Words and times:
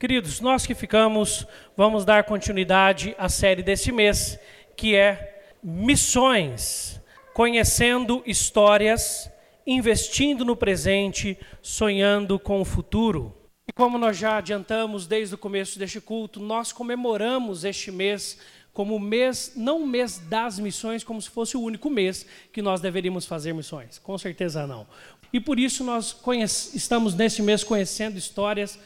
Queridos, 0.00 0.40
nós 0.40 0.64
que 0.64 0.74
ficamos, 0.74 1.46
vamos 1.76 2.06
dar 2.06 2.24
continuidade 2.24 3.14
à 3.18 3.28
série 3.28 3.62
desse 3.62 3.92
mês, 3.92 4.38
que 4.74 4.96
é 4.96 5.42
Missões, 5.62 6.98
conhecendo 7.34 8.22
histórias, 8.24 9.30
investindo 9.66 10.42
no 10.42 10.56
presente, 10.56 11.38
sonhando 11.60 12.38
com 12.38 12.62
o 12.62 12.64
futuro. 12.64 13.36
E 13.68 13.74
como 13.74 13.98
nós 13.98 14.16
já 14.16 14.38
adiantamos 14.38 15.06
desde 15.06 15.34
o 15.34 15.38
começo 15.38 15.78
deste 15.78 16.00
culto, 16.00 16.40
nós 16.40 16.72
comemoramos 16.72 17.62
este 17.62 17.92
mês 17.92 18.38
como 18.72 18.98
mês, 18.98 19.52
não 19.54 19.82
o 19.82 19.86
mês 19.86 20.18
das 20.18 20.58
missões, 20.58 21.04
como 21.04 21.20
se 21.20 21.28
fosse 21.28 21.58
o 21.58 21.60
único 21.60 21.90
mês 21.90 22.24
que 22.50 22.62
nós 22.62 22.80
deveríamos 22.80 23.26
fazer 23.26 23.52
missões. 23.52 23.98
Com 23.98 24.16
certeza 24.16 24.66
não. 24.66 24.86
E 25.32 25.38
por 25.38 25.58
isso 25.58 25.84
nós 25.84 26.16
estamos 26.74 27.14
nesse 27.14 27.42
mês 27.42 27.62
conhecendo 27.62 28.16
histórias 28.16 28.78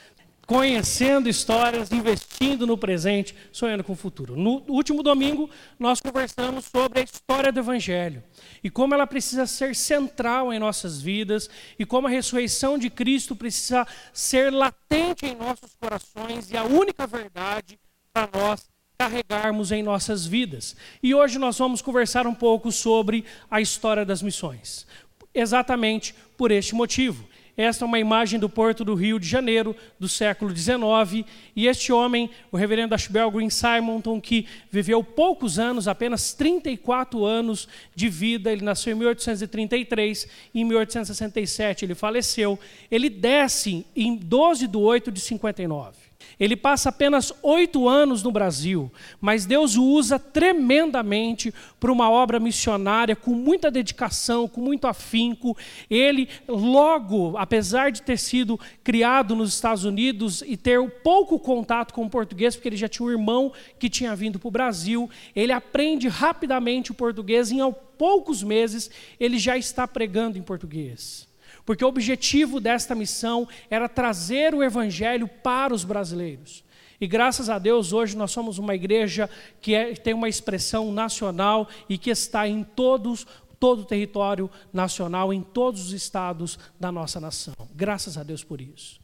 conhecendo 0.47 1.29
histórias, 1.29 1.91
investindo 1.91 2.67
no 2.67 2.77
presente, 2.77 3.35
sonhando 3.51 3.85
com 3.85 3.93
o 3.93 3.97
futuro. 3.97 4.37
No 4.37 4.63
último 4.69 5.03
domingo, 5.03 5.49
nós 5.79 6.01
conversamos 6.01 6.67
sobre 6.67 7.01
a 7.01 7.03
história 7.03 7.51
do 7.51 7.61
Evangelho 7.61 8.23
e 8.63 8.71
como 8.71 8.95
ela 8.95 9.07
precisa 9.07 9.47
ser 9.47 9.75
central 9.75 10.53
em 10.53 10.59
nossas 10.59 11.01
vidas 11.01 11.49
e 11.79 11.87
como 11.87 12.07
a 12.07 12.11
ressurreição 12.11 12.79
de 12.79 12.91
Cristo 12.91 13.35
precisa 13.35 13.87
ser 14.13 14.53
latente 14.53 15.27
em 15.27 15.35
nossos 15.35 15.75
corações 15.81 16.51
e 16.51 16.57
a 16.57 16.65
única 16.65 17.07
verdade 17.07 17.79
para 18.13 18.29
nós 18.33 18.69
carregarmos 18.97 19.73
em 19.73 19.83
nossas 19.83 20.25
vidas. 20.27 20.77
E 21.03 21.15
hoje 21.15 21.39
nós 21.39 21.59
vamos 21.59 21.83
conversar 21.83 22.27
um 22.27 22.35
pouco 22.35 22.71
sobre 22.71 23.25
a 23.51 23.61
história 23.61 24.05
das 24.05 24.23
missões. 24.23 24.87
Exatamente 25.35 26.15
por 26.37 26.51
este 26.51 26.75
motivo. 26.75 27.27
Esta 27.57 27.85
é 27.85 27.87
uma 27.87 28.01
imagem 28.01 28.41
do 28.41 28.49
porto 28.49 28.85
do 28.85 28.95
Rio 28.95 29.19
de 29.19 29.29
Janeiro, 29.29 29.77
do 29.99 30.09
século 30.09 30.55
XIX, 30.55 31.25
e 31.55 31.69
este 31.69 31.93
homem, 31.93 32.29
o 32.51 32.57
reverendo 32.57 32.95
Ashbel 32.95 33.31
Green 33.31 33.51
Simonton, 33.51 34.21
que 34.21 34.47
viveu 34.71 35.05
poucos 35.05 35.59
anos, 35.59 35.87
apenas 35.87 36.33
34 36.33 37.25
anos 37.25 37.69
de 37.95 38.09
vida, 38.09 38.51
ele 38.51 38.65
nasceu 38.65 38.93
em 38.93 38.97
1833, 38.97 40.29
e 40.53 40.61
em 40.63 40.65
1867 40.65 41.85
ele 41.85 41.95
faleceu, 41.95 42.59
ele 42.91 43.09
desce 43.09 43.87
em 43.95 44.17
12 44.17 44.67
de 44.67 44.77
8 44.77 45.13
de 45.13 45.21
59. 45.21 46.04
Ele 46.39 46.57
passa 46.57 46.89
apenas 46.89 47.33
oito 47.43 47.89
anos 47.89 48.23
no 48.23 48.33
Brasil, 48.33 48.91
mas 49.21 49.47
Deus 49.47 49.77
o 49.77 49.85
usa 49.85 50.19
tremendamente 50.19 51.53
para 51.79 51.93
uma 51.93 52.11
obra 52.11 52.41
missionária, 52.41 53.15
com 53.15 53.33
muita 53.33 53.71
dedicação, 53.71 54.49
com 54.49 54.61
muito 54.61 54.87
afinco. 54.87 55.57
Ele, 55.89 56.29
logo, 56.49 57.37
apesar 57.37 57.91
de 57.91 58.03
ter 58.03 58.19
sido 58.19 58.59
criado 58.83 59.35
nos 59.35 59.55
Estados 59.55 59.85
Unidos 59.85 60.43
e 60.47 60.57
ter 60.57 60.81
pouco 61.03 61.39
contato 61.39 61.93
com 61.95 62.05
o 62.05 62.11
português, 62.11 62.57
porque 62.57 62.69
ele 62.69 62.77
já 62.77 62.89
tinha 62.89 63.07
um 63.07 63.11
irmão 63.11 63.53
que 63.79 63.89
tinha 63.89 64.15
vindo 64.17 64.39
para 64.39 64.49
o 64.49 64.51
Brasil, 64.51 65.09
ele 65.35 65.53
aprende 65.53 66.09
rapidamente 66.09 66.91
o 66.91 66.95
português 66.95 67.51
e, 67.51 67.61
em 67.61 67.75
poucos 67.97 68.43
meses, 68.43 68.91
ele 69.21 69.39
já 69.39 69.57
está 69.57 69.87
pregando 69.87 70.37
em 70.37 70.43
português 70.43 71.29
porque 71.65 71.85
o 71.85 71.89
objetivo 71.89 72.61
desta 72.61 72.95
missão 72.95 73.49
era 73.71 73.89
trazer 73.89 74.55
o 74.55 74.63
evangelho 74.63 75.27
para 75.27 75.75
os 75.75 75.85
brasileiros. 75.85 76.63
E 77.01 77.07
graças 77.07 77.49
a 77.49 77.59
Deus, 77.59 77.93
hoje 77.93 78.17
nós 78.17 78.31
somos 78.31 78.59
uma 78.59 78.75
igreja 78.75 79.29
que 79.61 79.75
é, 79.75 79.95
tem 79.95 80.15
uma 80.15 80.29
expressão 80.29 80.93
nacional 80.93 81.69
e 81.89 81.99
que 81.99 82.11
está 82.11 82.47
em 82.47 82.63
todos, 82.63 83.27
todo 83.59 83.81
o 83.83 83.85
território 83.85 84.49
nacional, 84.73 85.33
em 85.33 85.43
todos 85.43 85.87
os 85.87 85.93
estados 85.93 86.59
da 86.79 86.93
nossa 86.93 87.21
nação. 87.21 87.55
Graças 87.75 88.17
a 88.17 88.23
Deus 88.23 88.45
por 88.45 88.61
isso. 88.61 89.01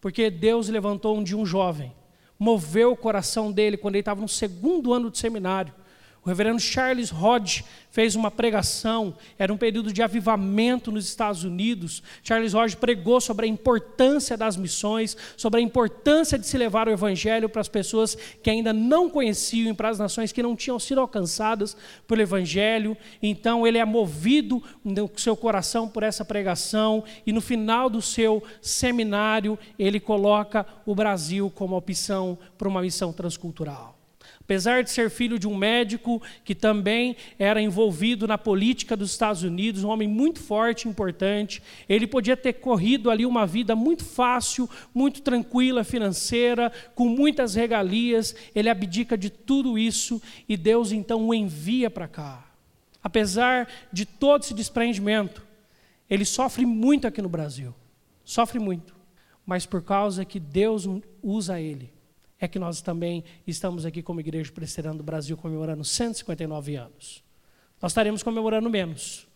Porque 0.00 0.30
Deus 0.30 0.68
levantou 0.68 1.16
um 1.16 1.22
dia 1.22 1.36
um 1.36 1.46
jovem, 1.46 1.92
moveu 2.38 2.92
o 2.92 2.96
coração 2.96 3.50
dele 3.50 3.76
quando 3.76 3.94
ele 3.94 4.00
estava 4.00 4.20
no 4.20 4.28
segundo 4.28 4.92
ano 4.92 5.10
de 5.10 5.18
seminário 5.18 5.74
o 6.24 6.28
reverendo 6.28 6.60
Charles 6.60 7.12
Hodge 7.12 7.64
fez 7.90 8.14
uma 8.14 8.30
pregação, 8.30 9.12
era 9.36 9.52
um 9.52 9.56
período 9.56 9.92
de 9.92 10.02
avivamento 10.02 10.92
nos 10.92 11.04
Estados 11.04 11.42
Unidos. 11.42 12.00
Charles 12.22 12.54
Hodge 12.54 12.76
pregou 12.76 13.20
sobre 13.20 13.44
a 13.44 13.48
importância 13.48 14.36
das 14.36 14.56
missões, 14.56 15.16
sobre 15.36 15.58
a 15.58 15.62
importância 15.62 16.38
de 16.38 16.46
se 16.46 16.56
levar 16.56 16.86
o 16.86 16.92
evangelho 16.92 17.48
para 17.48 17.60
as 17.60 17.68
pessoas 17.68 18.14
que 18.40 18.48
ainda 18.48 18.72
não 18.72 19.10
conheciam, 19.10 19.74
para 19.74 19.88
as 19.88 19.98
nações 19.98 20.30
que 20.30 20.44
não 20.44 20.54
tinham 20.54 20.78
sido 20.78 21.00
alcançadas 21.00 21.76
pelo 22.06 22.22
evangelho. 22.22 22.96
Então 23.20 23.66
ele 23.66 23.78
é 23.78 23.84
movido 23.84 24.62
no 24.84 25.10
seu 25.16 25.36
coração 25.36 25.88
por 25.88 26.04
essa 26.04 26.24
pregação 26.24 27.02
e 27.26 27.32
no 27.32 27.40
final 27.40 27.90
do 27.90 28.00
seu 28.00 28.40
seminário 28.60 29.58
ele 29.76 29.98
coloca 29.98 30.64
o 30.86 30.94
Brasil 30.94 31.50
como 31.50 31.76
opção 31.76 32.38
para 32.56 32.68
uma 32.68 32.80
missão 32.80 33.12
transcultural. 33.12 33.91
Apesar 34.52 34.82
de 34.82 34.90
ser 34.90 35.08
filho 35.08 35.38
de 35.38 35.48
um 35.48 35.56
médico 35.56 36.20
que 36.44 36.54
também 36.54 37.16
era 37.38 37.58
envolvido 37.58 38.28
na 38.28 38.36
política 38.36 38.94
dos 38.94 39.10
Estados 39.10 39.42
Unidos, 39.42 39.82
um 39.82 39.88
homem 39.88 40.06
muito 40.06 40.40
forte 40.40 40.86
importante, 40.86 41.62
ele 41.88 42.06
podia 42.06 42.36
ter 42.36 42.52
corrido 42.52 43.10
ali 43.10 43.24
uma 43.24 43.46
vida 43.46 43.74
muito 43.74 44.04
fácil, 44.04 44.68
muito 44.92 45.22
tranquila 45.22 45.84
financeira, 45.84 46.70
com 46.94 47.08
muitas 47.08 47.54
regalias. 47.54 48.36
Ele 48.54 48.68
abdica 48.68 49.16
de 49.16 49.30
tudo 49.30 49.78
isso 49.78 50.20
e 50.46 50.54
Deus 50.54 50.92
então 50.92 51.28
o 51.28 51.32
envia 51.32 51.88
para 51.88 52.06
cá. 52.06 52.44
Apesar 53.02 53.66
de 53.90 54.04
todo 54.04 54.42
esse 54.42 54.52
desprendimento, 54.52 55.42
ele 56.10 56.26
sofre 56.26 56.66
muito 56.66 57.06
aqui 57.06 57.22
no 57.22 57.28
Brasil. 57.30 57.74
Sofre 58.22 58.58
muito. 58.58 58.94
Mas 59.46 59.64
por 59.64 59.80
causa 59.80 60.26
que 60.26 60.38
Deus 60.38 60.86
usa 61.22 61.58
ele 61.58 61.90
é 62.44 62.48
que 62.48 62.58
nós 62.58 62.82
também 62.82 63.22
estamos 63.46 63.86
aqui 63.86 64.02
como 64.02 64.18
Igreja 64.18 64.50
Presbiteriana 64.50 64.98
do 64.98 65.04
Brasil 65.04 65.36
comemorando 65.36 65.84
159 65.84 66.74
anos. 66.74 67.22
Nós 67.80 67.92
estaremos 67.92 68.20
comemorando 68.20 68.68
menos, 68.68 69.28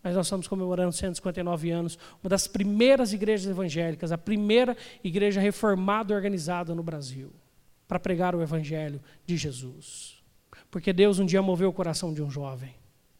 mas 0.00 0.14
nós 0.14 0.26
estamos 0.26 0.46
comemorando 0.46 0.92
159 0.92 1.70
anos, 1.72 1.98
uma 2.22 2.30
das 2.30 2.46
primeiras 2.46 3.12
igrejas 3.12 3.50
evangélicas, 3.50 4.12
a 4.12 4.18
primeira 4.18 4.76
igreja 5.02 5.40
reformada 5.40 6.14
organizada 6.14 6.72
no 6.72 6.84
Brasil, 6.84 7.32
para 7.88 7.98
pregar 7.98 8.32
o 8.32 8.40
Evangelho 8.40 9.00
de 9.26 9.36
Jesus. 9.36 10.22
Porque 10.70 10.92
Deus 10.92 11.18
um 11.18 11.26
dia 11.26 11.42
moveu 11.42 11.68
o 11.68 11.72
coração 11.72 12.14
de 12.14 12.22
um 12.22 12.30
jovem. 12.30 12.76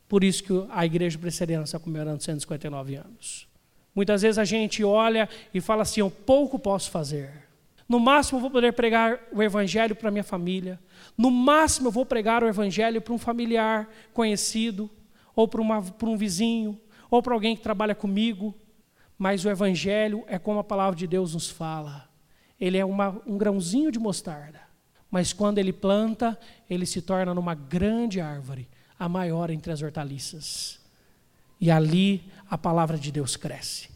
Por 0.08 0.22
isso 0.22 0.44
que 0.44 0.52
a 0.70 0.86
igreja 0.86 1.18
presbiteriana 1.18 1.64
está 1.64 1.80
comemorando 1.80 2.22
159 2.22 2.94
anos. 2.94 3.48
Muitas 3.92 4.22
vezes 4.22 4.38
a 4.38 4.44
gente 4.44 4.84
olha 4.84 5.28
e 5.52 5.60
fala 5.60 5.82
assim: 5.82 6.00
eu 6.00 6.10
pouco 6.10 6.60
posso 6.60 6.92
fazer. 6.92 7.51
No 7.88 7.98
máximo, 7.98 8.38
eu 8.38 8.40
vou 8.40 8.50
poder 8.50 8.72
pregar 8.72 9.20
o 9.32 9.42
Evangelho 9.42 9.94
para 9.94 10.10
minha 10.10 10.24
família. 10.24 10.80
No 11.16 11.30
máximo, 11.30 11.88
eu 11.88 11.92
vou 11.92 12.06
pregar 12.06 12.42
o 12.42 12.48
Evangelho 12.48 13.00
para 13.00 13.12
um 13.12 13.18
familiar 13.18 13.88
conhecido, 14.12 14.90
ou 15.34 15.48
para, 15.48 15.60
um 15.62 16.16
vizinho, 16.16 16.80
ou 17.10 17.22
para 17.22 17.34
alguém 17.34 17.56
que 17.56 17.62
trabalha 17.62 17.94
comigo. 17.94 18.54
Mas 19.18 19.44
o 19.44 19.50
Evangelho 19.50 20.24
é 20.26 20.38
como 20.38 20.58
a 20.58 20.64
palavra 20.64 20.96
de 20.96 21.06
Deus 21.06 21.34
nos 21.34 21.50
fala. 21.50 22.08
Ele 22.60 22.78
é 22.78 22.84
uma, 22.84 23.20
um 23.26 23.36
grãozinho 23.36 23.90
de 23.90 23.98
mostarda. 23.98 24.60
Mas 25.10 25.32
quando 25.32 25.58
ele 25.58 25.72
planta, 25.72 26.38
ele 26.70 26.86
se 26.86 27.02
torna 27.02 27.34
numa 27.34 27.54
grande 27.54 28.20
árvore, 28.20 28.68
a 28.98 29.08
maior 29.08 29.50
entre 29.50 29.70
as 29.70 29.82
hortaliças. 29.82 30.80
E 31.60 31.70
ali 31.70 32.32
a 32.48 32.56
palavra 32.56 32.96
de 32.96 33.12
Deus 33.12 33.36
cresce, 33.36 33.90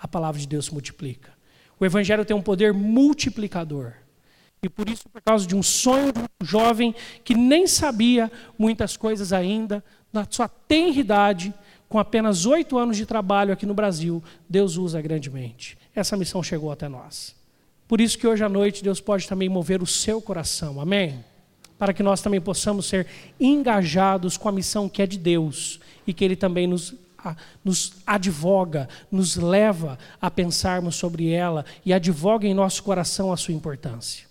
a 0.00 0.06
palavra 0.06 0.40
de 0.40 0.46
Deus 0.46 0.70
multiplica. 0.70 1.32
O 1.80 1.84
Evangelho 1.86 2.26
tem 2.26 2.36
um 2.36 2.42
poder 2.42 2.74
multiplicador. 2.74 3.94
E 4.62 4.68
por 4.68 4.90
isso, 4.90 5.08
por 5.08 5.22
causa 5.22 5.46
de 5.46 5.56
um 5.56 5.62
sonho 5.62 6.12
de 6.12 6.20
um 6.20 6.46
jovem 6.46 6.94
que 7.24 7.34
nem 7.34 7.66
sabia 7.66 8.30
muitas 8.58 8.94
coisas 8.94 9.32
ainda, 9.32 9.82
na 10.12 10.26
sua 10.28 10.46
tenridade, 10.46 11.54
com 11.88 11.98
apenas 11.98 12.44
oito 12.44 12.76
anos 12.76 12.98
de 12.98 13.06
trabalho 13.06 13.52
aqui 13.52 13.64
no 13.64 13.72
Brasil, 13.72 14.22
Deus 14.46 14.76
usa 14.76 15.00
grandemente. 15.00 15.78
Essa 15.94 16.16
missão 16.16 16.42
chegou 16.42 16.70
até 16.70 16.88
nós. 16.88 17.34
Por 17.88 18.00
isso 18.00 18.18
que 18.18 18.26
hoje 18.26 18.44
à 18.44 18.48
noite 18.48 18.84
Deus 18.84 19.00
pode 19.00 19.26
também 19.26 19.48
mover 19.48 19.82
o 19.82 19.86
seu 19.86 20.20
coração, 20.20 20.80
amém? 20.80 21.24
Para 21.78 21.94
que 21.94 22.02
nós 22.02 22.20
também 22.20 22.40
possamos 22.40 22.86
ser 22.86 23.06
engajados 23.40 24.36
com 24.36 24.48
a 24.48 24.52
missão 24.52 24.88
que 24.88 25.00
é 25.00 25.06
de 25.06 25.18
Deus 25.18 25.80
e 26.06 26.12
que 26.12 26.24
Ele 26.24 26.36
também 26.36 26.66
nos 26.66 26.94
nos 27.64 27.94
advoga, 28.06 28.88
nos 29.10 29.36
leva 29.36 29.98
a 30.20 30.30
pensarmos 30.30 30.96
sobre 30.96 31.30
ela 31.30 31.64
e 31.84 31.92
advoga 31.92 32.46
em 32.46 32.54
nosso 32.54 32.82
coração 32.82 33.32
a 33.32 33.36
sua 33.36 33.54
importância. 33.54 34.26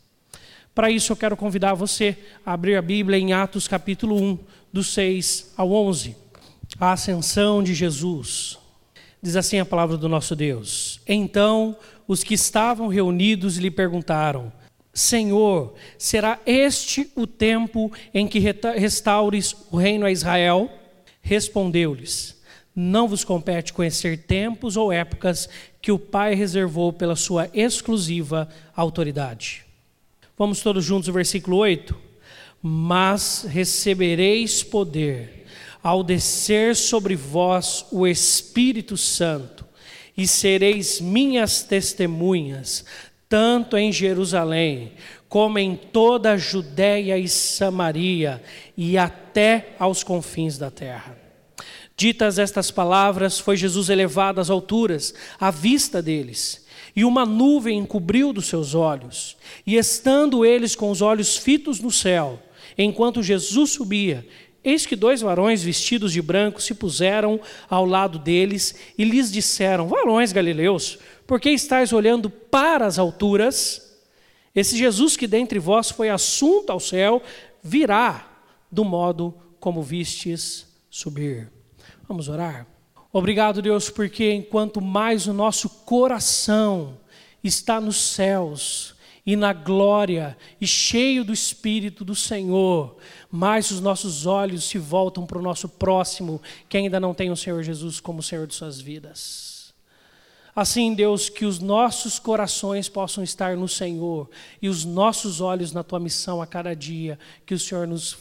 Para 0.74 0.90
isso, 0.90 1.12
eu 1.12 1.18
quero 1.18 1.36
convidar 1.36 1.74
você 1.74 2.18
a 2.46 2.54
abrir 2.54 2.76
a 2.76 2.82
Bíblia 2.82 3.18
em 3.18 3.34
Atos 3.34 3.68
capítulo 3.68 4.16
1, 4.16 4.40
do 4.72 4.84
6 4.84 5.54
ao 5.58 5.72
11. 5.72 6.16
A 6.80 6.94
ascensão 6.94 7.62
de 7.62 7.74
Jesus. 7.74 8.58
Diz 9.22 9.36
assim 9.36 9.60
a 9.60 9.66
palavra 9.66 9.98
do 9.98 10.08
nosso 10.08 10.36
Deus. 10.36 11.02
Então, 11.06 11.76
os 12.08 12.24
que 12.24 12.34
estavam 12.34 12.88
reunidos 12.88 13.58
lhe 13.58 13.70
perguntaram: 13.70 14.54
Senhor, 14.94 15.74
será 15.98 16.40
este 16.46 17.12
o 17.16 17.28
tempo 17.28 17.92
em 18.14 18.28
que 18.28 18.40
restaures 18.40 19.56
o 19.70 19.78
reino 19.78 20.06
a 20.06 20.12
Israel? 20.12 20.72
Respondeu-lhes: 21.22 22.39
não 22.80 23.10
vos 23.10 23.26
compete 23.26 23.74
conhecer 23.74 24.20
tempos 24.20 24.78
ou 24.78 24.90
épocas 24.90 25.50
que 25.82 25.92
o 25.92 26.00
Pai 26.00 26.34
reservou 26.34 26.94
pela 26.94 27.16
sua 27.16 27.50
exclusiva 27.54 28.48
autoridade. 28.74 29.66
Vamos 30.38 30.62
todos 30.62 30.86
juntos 30.86 31.10
o 31.10 31.14
versículo 31.14 31.58
8? 31.58 31.94
Mas 32.62 33.46
recebereis 33.50 34.64
poder 34.64 35.46
ao 35.84 36.02
descer 36.04 36.74
sobre 36.74 37.18
vós 37.18 37.86
o 37.92 38.08
Espírito 38.08 38.96
Santo, 38.96 39.66
e 40.16 40.26
sereis 40.28 41.02
minhas 41.02 41.64
testemunhas, 41.64 42.86
tanto 43.28 43.78
em 43.78 43.92
Jerusalém, 43.92 44.94
como 45.28 45.60
em 45.60 45.76
toda 45.76 46.32
a 46.32 46.38
Judéia 46.38 47.18
e 47.18 47.28
Samaria, 47.28 48.42
e 48.76 48.98
até 48.98 49.76
aos 49.78 50.04
confins 50.04 50.58
da 50.58 50.72
terra. 50.72 51.19
Ditas 52.00 52.40
estas 52.40 52.72
palavras, 52.72 53.40
foi 53.40 53.58
Jesus 53.58 53.90
elevado 53.90 54.40
às 54.40 54.50
alturas, 54.50 55.14
à 55.38 55.52
vista 55.52 56.02
deles, 56.02 56.66
e 56.96 57.04
uma 57.04 57.26
nuvem 57.26 57.78
encobriu 57.78 58.32
dos 58.32 58.46
seus 58.46 58.74
olhos. 58.74 59.36
E 59.68 59.76
estando 59.76 60.46
eles 60.46 60.78
com 60.78 60.92
os 60.92 61.02
olhos 61.02 61.36
fitos 61.36 61.82
no 61.82 61.92
céu, 61.92 62.42
enquanto 62.78 63.22
Jesus 63.22 63.72
subia, 63.72 64.26
eis 64.64 64.86
que 64.86 64.96
dois 64.96 65.20
varões 65.20 65.62
vestidos 65.62 66.14
de 66.14 66.22
branco 66.22 66.62
se 66.62 66.74
puseram 66.74 67.38
ao 67.70 67.84
lado 67.84 68.18
deles 68.18 68.76
e 68.98 69.04
lhes 69.04 69.30
disseram: 69.30 69.90
Varões 69.90 70.32
galileus, 70.32 71.00
por 71.28 71.38
que 71.38 71.50
estáis 71.50 71.92
olhando 71.92 72.30
para 72.30 72.86
as 72.86 72.98
alturas? 72.98 73.94
Esse 74.56 74.78
Jesus 74.78 75.18
que 75.18 75.28
dentre 75.28 75.60
vós 75.60 75.90
foi 75.90 76.08
assunto 76.10 76.70
ao 76.70 76.80
céu, 76.80 77.22
virá 77.62 78.40
do 78.72 78.86
modo 78.86 79.34
como 79.60 79.84
vistes 79.84 80.66
subir. 80.90 81.59
Vamos 82.10 82.28
orar? 82.28 82.66
Obrigado, 83.14 83.62
Deus, 83.62 83.92
porque 83.92 84.34
enquanto 84.34 84.82
mais 84.82 85.28
o 85.28 85.34
nosso 85.34 85.70
coração 85.70 86.98
está 87.44 87.80
nos 87.80 87.98
céus 87.98 88.96
e 89.24 89.36
na 89.36 89.54
glória 89.54 90.36
e 90.60 90.66
cheio 90.66 91.24
do 91.24 91.32
Espírito 91.32 92.04
do 92.04 92.16
Senhor, 92.16 92.98
mais 93.30 93.70
os 93.70 93.80
nossos 93.80 94.26
olhos 94.26 94.64
se 94.64 94.80
voltam 94.80 95.24
para 95.24 95.38
o 95.38 95.42
nosso 95.42 95.70
próximo 95.70 96.42
que 96.68 96.78
ainda 96.78 97.00
não 97.00 97.14
tem 97.14 97.30
o 97.30 97.38
Senhor 97.38 97.62
Jesus 97.62 98.00
como 98.00 98.24
Senhor 98.24 98.48
de 98.48 98.56
suas 98.56 98.82
vidas. 98.82 99.72
Assim, 100.56 100.96
Deus, 100.96 101.30
que 101.30 101.46
os 101.46 101.60
nossos 101.60 102.18
corações 102.18 102.90
possam 102.90 103.24
estar 103.24 103.56
no 103.56 103.68
Senhor 103.68 104.28
e 104.60 104.68
os 104.68 104.84
nossos 104.84 105.42
olhos 105.42 105.72
na 105.72 105.84
tua 105.84 106.00
missão 106.00 106.42
a 106.42 106.48
cada 106.48 106.76
dia, 106.76 107.20
que 107.46 107.54
o 107.54 107.60
Senhor 107.60 107.86
nos 107.86 108.18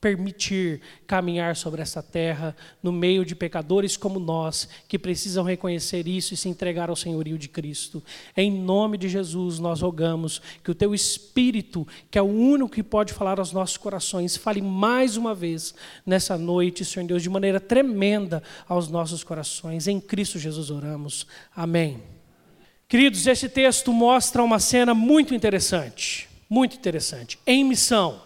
permitir 0.00 0.80
caminhar 1.06 1.54
sobre 1.54 1.82
essa 1.82 2.02
terra 2.02 2.56
no 2.82 2.90
meio 2.90 3.24
de 3.24 3.34
pecadores 3.34 3.96
como 3.96 4.18
nós, 4.18 4.68
que 4.88 4.98
precisam 4.98 5.44
reconhecer 5.44 6.08
isso 6.08 6.32
e 6.32 6.36
se 6.36 6.48
entregar 6.48 6.88
ao 6.88 6.96
senhorio 6.96 7.36
de 7.36 7.48
Cristo. 7.48 8.02
Em 8.36 8.50
nome 8.50 8.96
de 8.96 9.08
Jesus, 9.08 9.58
nós 9.58 9.82
rogamos 9.82 10.40
que 10.64 10.70
o 10.70 10.74
teu 10.74 10.94
Espírito, 10.94 11.86
que 12.10 12.18
é 12.18 12.22
o 12.22 12.26
único 12.26 12.70
que 12.70 12.82
pode 12.82 13.12
falar 13.12 13.38
aos 13.38 13.52
nossos 13.52 13.76
corações, 13.76 14.36
fale 14.36 14.62
mais 14.62 15.16
uma 15.16 15.34
vez 15.34 15.74
nessa 16.06 16.38
noite, 16.38 16.84
Senhor 16.84 17.06
Deus, 17.06 17.22
de 17.22 17.28
maneira 17.28 17.60
tremenda 17.60 18.42
aos 18.66 18.88
nossos 18.88 19.22
corações. 19.22 19.86
Em 19.86 20.00
Cristo 20.00 20.38
Jesus 20.38 20.70
oramos. 20.70 21.26
Amém. 21.54 22.02
Queridos, 22.88 23.26
esse 23.26 23.48
texto 23.48 23.92
mostra 23.92 24.42
uma 24.42 24.58
cena 24.58 24.94
muito 24.94 25.34
interessante, 25.34 26.28
muito 26.48 26.74
interessante. 26.74 27.38
Em 27.46 27.62
missão, 27.64 28.20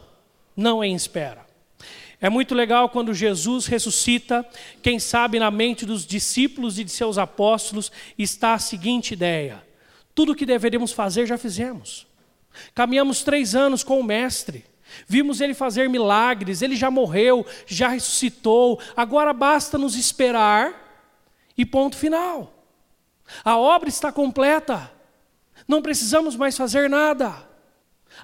não 0.56 0.82
em 0.82 0.94
espera. 0.94 1.43
É 2.24 2.30
muito 2.30 2.54
legal 2.54 2.88
quando 2.88 3.12
Jesus 3.12 3.66
ressuscita, 3.66 4.48
quem 4.80 4.98
sabe 4.98 5.38
na 5.38 5.50
mente 5.50 5.84
dos 5.84 6.06
discípulos 6.06 6.78
e 6.78 6.84
de 6.84 6.90
seus 6.90 7.18
apóstolos 7.18 7.92
está 8.16 8.54
a 8.54 8.58
seguinte 8.58 9.12
ideia: 9.12 9.62
tudo 10.14 10.32
o 10.32 10.34
que 10.34 10.46
deveríamos 10.46 10.90
fazer 10.90 11.26
já 11.26 11.36
fizemos. 11.36 12.06
Caminhamos 12.74 13.22
três 13.22 13.54
anos 13.54 13.84
com 13.84 14.00
o 14.00 14.02
Mestre, 14.02 14.64
vimos 15.06 15.42
ele 15.42 15.52
fazer 15.52 15.86
milagres, 15.90 16.62
ele 16.62 16.76
já 16.76 16.90
morreu, 16.90 17.44
já 17.66 17.88
ressuscitou, 17.88 18.80
agora 18.96 19.34
basta 19.34 19.76
nos 19.76 19.94
esperar 19.94 21.12
e 21.58 21.66
ponto 21.66 21.94
final. 21.94 22.54
A 23.44 23.58
obra 23.58 23.90
está 23.90 24.10
completa, 24.10 24.90
não 25.68 25.82
precisamos 25.82 26.36
mais 26.36 26.56
fazer 26.56 26.88
nada. 26.88 27.52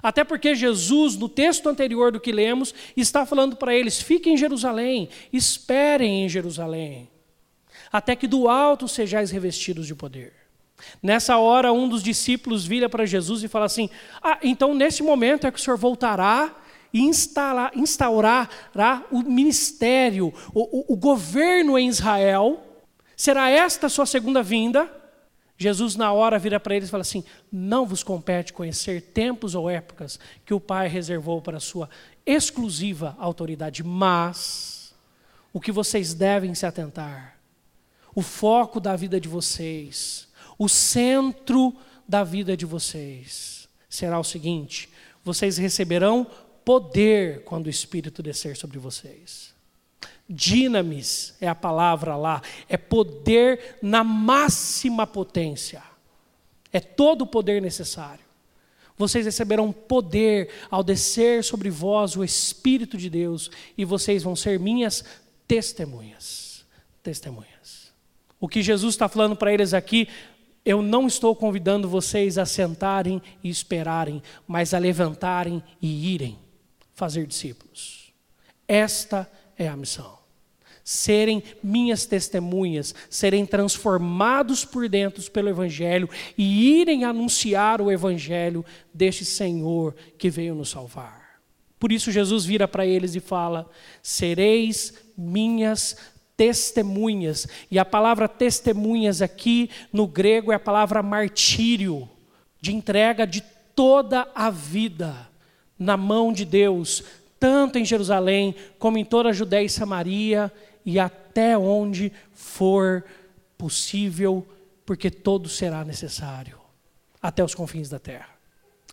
Até 0.01 0.23
porque 0.23 0.55
Jesus, 0.55 1.15
no 1.17 1.27
texto 1.27 1.67
anterior 1.67 2.11
do 2.11 2.19
que 2.19 2.31
lemos, 2.31 2.73
está 2.95 3.25
falando 3.25 3.55
para 3.55 3.75
eles: 3.75 4.01
fiquem 4.01 4.33
em 4.33 4.37
Jerusalém, 4.37 5.09
esperem 5.31 6.25
em 6.25 6.29
Jerusalém, 6.29 7.09
até 7.91 8.15
que 8.15 8.27
do 8.27 8.47
alto 8.47 8.87
sejais 8.87 9.31
revestidos 9.31 9.87
de 9.87 9.95
poder. 9.95 10.33
Nessa 11.01 11.37
hora, 11.37 11.71
um 11.71 11.87
dos 11.87 12.01
discípulos 12.01 12.65
vira 12.65 12.89
para 12.89 13.05
Jesus 13.05 13.43
e 13.43 13.47
fala 13.47 13.65
assim: 13.65 13.89
Ah, 14.21 14.39
então 14.41 14.73
nesse 14.73 15.03
momento 15.03 15.45
é 15.47 15.51
que 15.51 15.59
o 15.59 15.61
Senhor 15.61 15.77
voltará 15.77 16.55
e 16.93 17.01
instalar, 17.01 17.71
instaurará 17.75 19.05
o 19.11 19.21
ministério, 19.21 20.33
o, 20.53 20.91
o, 20.91 20.93
o 20.93 20.97
governo 20.97 21.77
em 21.77 21.87
Israel. 21.87 22.63
Será 23.15 23.49
esta 23.49 23.87
a 23.87 23.89
sua 23.89 24.05
segunda 24.05 24.41
vinda? 24.41 25.00
Jesus, 25.61 25.95
na 25.95 26.11
hora, 26.11 26.39
vira 26.39 26.59
para 26.59 26.75
eles 26.75 26.87
e 26.89 26.91
fala 26.91 27.01
assim: 27.01 27.23
Não 27.51 27.85
vos 27.85 28.01
compete 28.01 28.51
conhecer 28.51 28.99
tempos 28.99 29.53
ou 29.53 29.69
épocas 29.69 30.19
que 30.43 30.55
o 30.55 30.59
Pai 30.59 30.87
reservou 30.87 31.39
para 31.39 31.57
a 31.57 31.59
sua 31.59 31.87
exclusiva 32.25 33.15
autoridade, 33.19 33.83
mas 33.83 34.91
o 35.53 35.61
que 35.61 35.71
vocês 35.71 36.15
devem 36.15 36.55
se 36.55 36.65
atentar, 36.65 37.37
o 38.15 38.23
foco 38.23 38.79
da 38.79 38.95
vida 38.95 39.21
de 39.21 39.27
vocês, 39.29 40.27
o 40.57 40.67
centro 40.67 41.75
da 42.07 42.23
vida 42.23 42.57
de 42.57 42.65
vocês, 42.65 43.69
será 43.87 44.19
o 44.19 44.23
seguinte: 44.23 44.89
vocês 45.23 45.57
receberão 45.59 46.25
poder 46.65 47.43
quando 47.43 47.67
o 47.67 47.69
Espírito 47.69 48.23
descer 48.23 48.57
sobre 48.57 48.79
vocês. 48.79 49.50
Dinamis 50.31 51.35
é 51.41 51.47
a 51.49 51.53
palavra 51.53 52.15
lá, 52.15 52.41
é 52.69 52.77
poder 52.77 53.77
na 53.81 54.01
máxima 54.01 55.05
potência. 55.05 55.83
É 56.71 56.79
todo 56.79 57.23
o 57.23 57.27
poder 57.27 57.61
necessário. 57.61 58.23
Vocês 58.97 59.25
receberão 59.25 59.73
poder 59.73 60.49
ao 60.69 60.83
descer 60.83 61.43
sobre 61.43 61.69
vós 61.69 62.15
o 62.15 62.23
Espírito 62.23 62.97
de 62.97 63.09
Deus 63.09 63.51
e 63.77 63.83
vocês 63.83 64.23
vão 64.23 64.35
ser 64.35 64.57
minhas 64.57 65.03
testemunhas. 65.45 66.63
Testemunhas. 67.03 67.91
O 68.39 68.47
que 68.47 68.61
Jesus 68.61 68.93
está 68.93 69.09
falando 69.09 69.35
para 69.35 69.53
eles 69.53 69.73
aqui, 69.73 70.07
eu 70.63 70.81
não 70.81 71.07
estou 71.07 71.35
convidando 71.35 71.89
vocês 71.89 72.37
a 72.37 72.45
sentarem 72.45 73.21
e 73.43 73.49
esperarem, 73.49 74.23
mas 74.47 74.73
a 74.73 74.79
levantarem 74.79 75.61
e 75.81 76.13
irem 76.13 76.39
fazer 76.93 77.27
discípulos. 77.27 78.13
Esta 78.67 79.29
é 79.57 79.67
a 79.67 79.75
missão 79.75 80.20
serem 80.91 81.41
minhas 81.63 82.05
testemunhas, 82.05 82.93
serem 83.09 83.45
transformados 83.45 84.65
por 84.65 84.89
dentro 84.89 85.23
pelo 85.31 85.47
Evangelho 85.47 86.09
e 86.37 86.81
irem 86.81 87.05
anunciar 87.05 87.79
o 87.79 87.89
Evangelho 87.89 88.65
deste 88.93 89.23
Senhor 89.23 89.95
que 90.17 90.29
veio 90.29 90.53
nos 90.53 90.69
salvar. 90.69 91.39
Por 91.79 91.93
isso, 91.93 92.11
Jesus 92.11 92.43
vira 92.43 92.67
para 92.67 92.85
eles 92.85 93.15
e 93.15 93.21
fala: 93.21 93.69
Sereis 94.03 94.93
minhas 95.17 95.95
testemunhas. 96.35 97.47
E 97.71 97.79
a 97.79 97.85
palavra 97.85 98.27
testemunhas 98.27 99.21
aqui 99.21 99.69
no 99.93 100.05
grego 100.05 100.51
é 100.51 100.55
a 100.55 100.59
palavra 100.59 101.01
martírio, 101.01 102.09
de 102.59 102.75
entrega 102.75 103.25
de 103.25 103.41
toda 103.73 104.27
a 104.35 104.49
vida 104.49 105.15
na 105.79 105.95
mão 105.95 106.33
de 106.33 106.43
Deus, 106.43 107.01
tanto 107.39 107.79
em 107.79 107.85
Jerusalém 107.85 108.53
como 108.77 108.97
em 108.97 109.05
toda 109.05 109.29
a 109.29 109.33
Judéia 109.33 109.65
e 109.65 109.69
Samaria 109.69 110.51
e 110.85 110.99
até 110.99 111.57
onde 111.57 112.11
for 112.33 113.03
possível, 113.57 114.47
porque 114.85 115.11
todo 115.11 115.47
será 115.47 115.85
necessário, 115.85 116.59
até 117.21 117.43
os 117.43 117.53
confins 117.53 117.89
da 117.89 117.99
terra. 117.99 118.29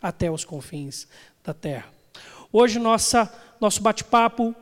Até 0.01 0.31
os 0.31 0.45
confins 0.45 1.09
da 1.43 1.53
terra. 1.53 1.87
Hoje 2.53 2.79
nossa, 2.79 3.33
nosso 3.61 3.83
bate-papo 3.83 4.55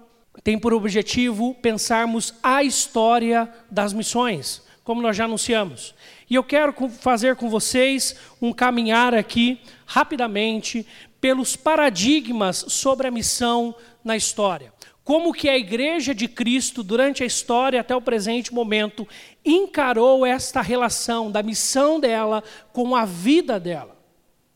tem 0.43 0.59
por 0.59 0.73
objetivo 0.73 1.55
pensarmos 1.55 2.35
a 2.43 2.63
história 2.63 3.53
das 3.71 3.93
missões, 3.93 4.63
como 4.83 5.03
nós 5.03 5.17
já 5.17 5.25
anunciamos. 5.25 5.95
E 6.31 6.35
eu 6.35 6.45
quero 6.45 6.73
fazer 6.89 7.37
com 7.37 7.51
vocês 7.51 8.17
um 8.41 8.53
caminhar 8.53 9.15
aqui, 9.15 9.61
rapidamente, 9.85 10.87
pelos 11.21 11.57
paradigmas 11.57 12.65
sobre 12.69 13.09
a 13.09 13.11
missão 13.11 13.75
na 14.05 14.17
história 14.17 14.76
como 15.07 15.33
que 15.33 15.49
a 15.49 15.57
igreja 15.57 16.13
de 16.13 16.27
Cristo, 16.27 16.83
durante 16.83 17.23
a 17.23 17.27
história 17.27 17.81
até 17.81 17.95
o 17.95 18.03
presente 18.03 18.53
momento, 18.53 19.07
encarou 19.45 20.27
esta 20.27 20.61
relação 20.61 21.31
da 21.31 21.45
missão 21.45 22.01
dela 22.01 22.43
com 22.73 22.97
a 22.97 23.05
vida 23.05 23.61
dela 23.61 23.97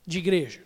de 0.04 0.19
igreja. 0.19 0.64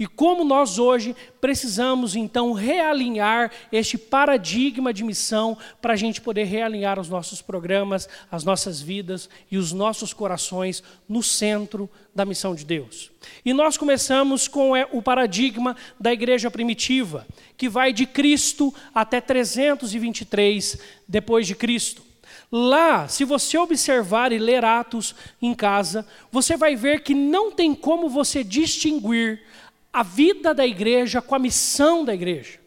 E 0.00 0.06
como 0.06 0.44
nós 0.44 0.78
hoje 0.78 1.14
precisamos 1.42 2.16
então 2.16 2.54
realinhar 2.54 3.52
este 3.70 3.98
paradigma 3.98 4.94
de 4.94 5.04
missão 5.04 5.58
para 5.78 5.92
a 5.92 5.96
gente 5.96 6.22
poder 6.22 6.44
realinhar 6.44 6.98
os 6.98 7.10
nossos 7.10 7.42
programas, 7.42 8.08
as 8.32 8.42
nossas 8.42 8.80
vidas 8.80 9.28
e 9.50 9.58
os 9.58 9.72
nossos 9.72 10.14
corações 10.14 10.82
no 11.06 11.22
centro 11.22 11.86
da 12.14 12.24
missão 12.24 12.54
de 12.54 12.64
Deus. 12.64 13.10
E 13.44 13.52
nós 13.52 13.76
começamos 13.76 14.48
com 14.48 14.74
é, 14.74 14.88
o 14.90 15.02
paradigma 15.02 15.76
da 16.00 16.10
igreja 16.10 16.50
primitiva, 16.50 17.26
que 17.58 17.68
vai 17.68 17.92
de 17.92 18.06
Cristo 18.06 18.72
até 18.94 19.20
323 19.20 20.78
depois 21.06 21.46
de 21.46 21.54
Cristo. 21.54 22.08
Lá, 22.50 23.06
se 23.06 23.22
você 23.22 23.58
observar 23.58 24.32
e 24.32 24.38
ler 24.38 24.64
Atos 24.64 25.14
em 25.42 25.54
casa, 25.54 26.06
você 26.32 26.56
vai 26.56 26.74
ver 26.74 27.02
que 27.02 27.14
não 27.14 27.52
tem 27.52 27.74
como 27.74 28.08
você 28.08 28.42
distinguir 28.42 29.42
a 29.92 30.02
vida 30.02 30.54
da 30.54 30.66
igreja 30.66 31.20
com 31.20 31.34
a 31.34 31.38
missão 31.38 32.04
da 32.04 32.14
igreja. 32.14 32.60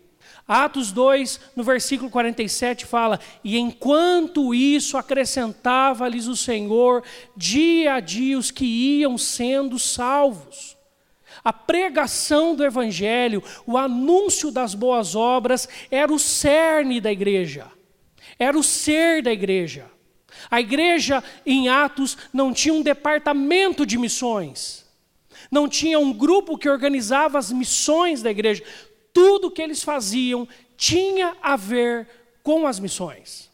Atos 0.47 0.91
2, 0.91 1.39
no 1.55 1.63
versículo 1.63 2.09
47, 2.09 2.85
fala: 2.85 3.19
E 3.43 3.57
enquanto 3.57 4.53
isso 4.53 4.97
acrescentava-lhes 4.97 6.27
o 6.27 6.35
Senhor, 6.35 7.03
dia 7.35 7.93
a 7.93 7.99
dia 7.99 8.37
os 8.37 8.51
que 8.51 8.65
iam 8.65 9.17
sendo 9.17 9.79
salvos. 9.79 10.77
A 11.43 11.51
pregação 11.51 12.55
do 12.55 12.63
Evangelho, 12.63 13.43
o 13.65 13.77
anúncio 13.77 14.51
das 14.51 14.75
boas 14.75 15.15
obras, 15.15 15.67
era 15.89 16.13
o 16.13 16.19
cerne 16.19 17.01
da 17.01 17.11
igreja 17.11 17.71
era 18.37 18.57
o 18.57 18.63
ser 18.63 19.21
da 19.21 19.31
igreja. 19.31 19.89
A 20.49 20.59
igreja 20.59 21.23
em 21.45 21.69
Atos 21.69 22.17
não 22.33 22.53
tinha 22.53 22.73
um 22.73 22.81
departamento 22.81 23.85
de 23.85 23.97
missões, 23.97 24.85
não 25.51 25.67
tinha 25.67 25.99
um 25.99 26.13
grupo 26.13 26.57
que 26.57 26.69
organizava 26.69 27.37
as 27.37 27.51
missões 27.51 28.21
da 28.21 28.31
igreja. 28.31 28.63
Tudo 29.11 29.51
que 29.51 29.61
eles 29.61 29.83
faziam 29.83 30.47
tinha 30.75 31.35
a 31.41 31.55
ver 31.55 32.07
com 32.41 32.67
as 32.67 32.79
missões, 32.79 33.49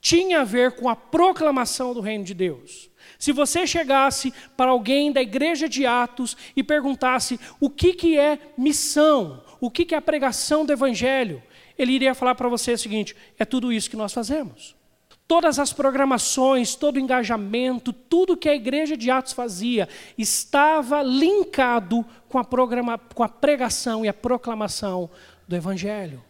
tinha 0.00 0.40
a 0.40 0.44
ver 0.44 0.72
com 0.72 0.88
a 0.88 0.96
proclamação 0.96 1.94
do 1.94 2.00
reino 2.00 2.24
de 2.24 2.34
Deus. 2.34 2.90
Se 3.18 3.32
você 3.32 3.66
chegasse 3.66 4.32
para 4.56 4.70
alguém 4.70 5.10
da 5.10 5.22
igreja 5.22 5.68
de 5.68 5.86
Atos 5.86 6.36
e 6.54 6.62
perguntasse 6.62 7.40
o 7.58 7.70
que, 7.70 7.94
que 7.94 8.18
é 8.18 8.38
missão, 8.56 9.42
o 9.60 9.70
que, 9.70 9.84
que 9.84 9.94
é 9.94 9.98
a 9.98 10.02
pregação 10.02 10.66
do 10.66 10.72
evangelho, 10.72 11.42
ele 11.78 11.92
iria 11.92 12.14
falar 12.14 12.34
para 12.34 12.48
você 12.48 12.72
o 12.72 12.78
seguinte: 12.78 13.16
é 13.38 13.44
tudo 13.44 13.72
isso 13.72 13.88
que 13.88 13.96
nós 13.96 14.12
fazemos. 14.12 14.76
Todas 15.26 15.58
as 15.58 15.72
programações, 15.72 16.74
todo 16.74 16.96
o 16.96 17.00
engajamento, 17.00 17.92
tudo 17.92 18.36
que 18.36 18.48
a 18.48 18.54
igreja 18.54 18.94
de 18.96 19.10
Atos 19.10 19.32
fazia 19.32 19.88
estava 20.18 21.02
linkado 21.02 22.04
com 22.28 22.38
a, 22.38 22.44
programa, 22.44 22.98
com 22.98 23.22
a 23.22 23.28
pregação 23.28 24.04
e 24.04 24.08
a 24.08 24.12
proclamação 24.12 25.08
do 25.48 25.56
Evangelho. 25.56 26.22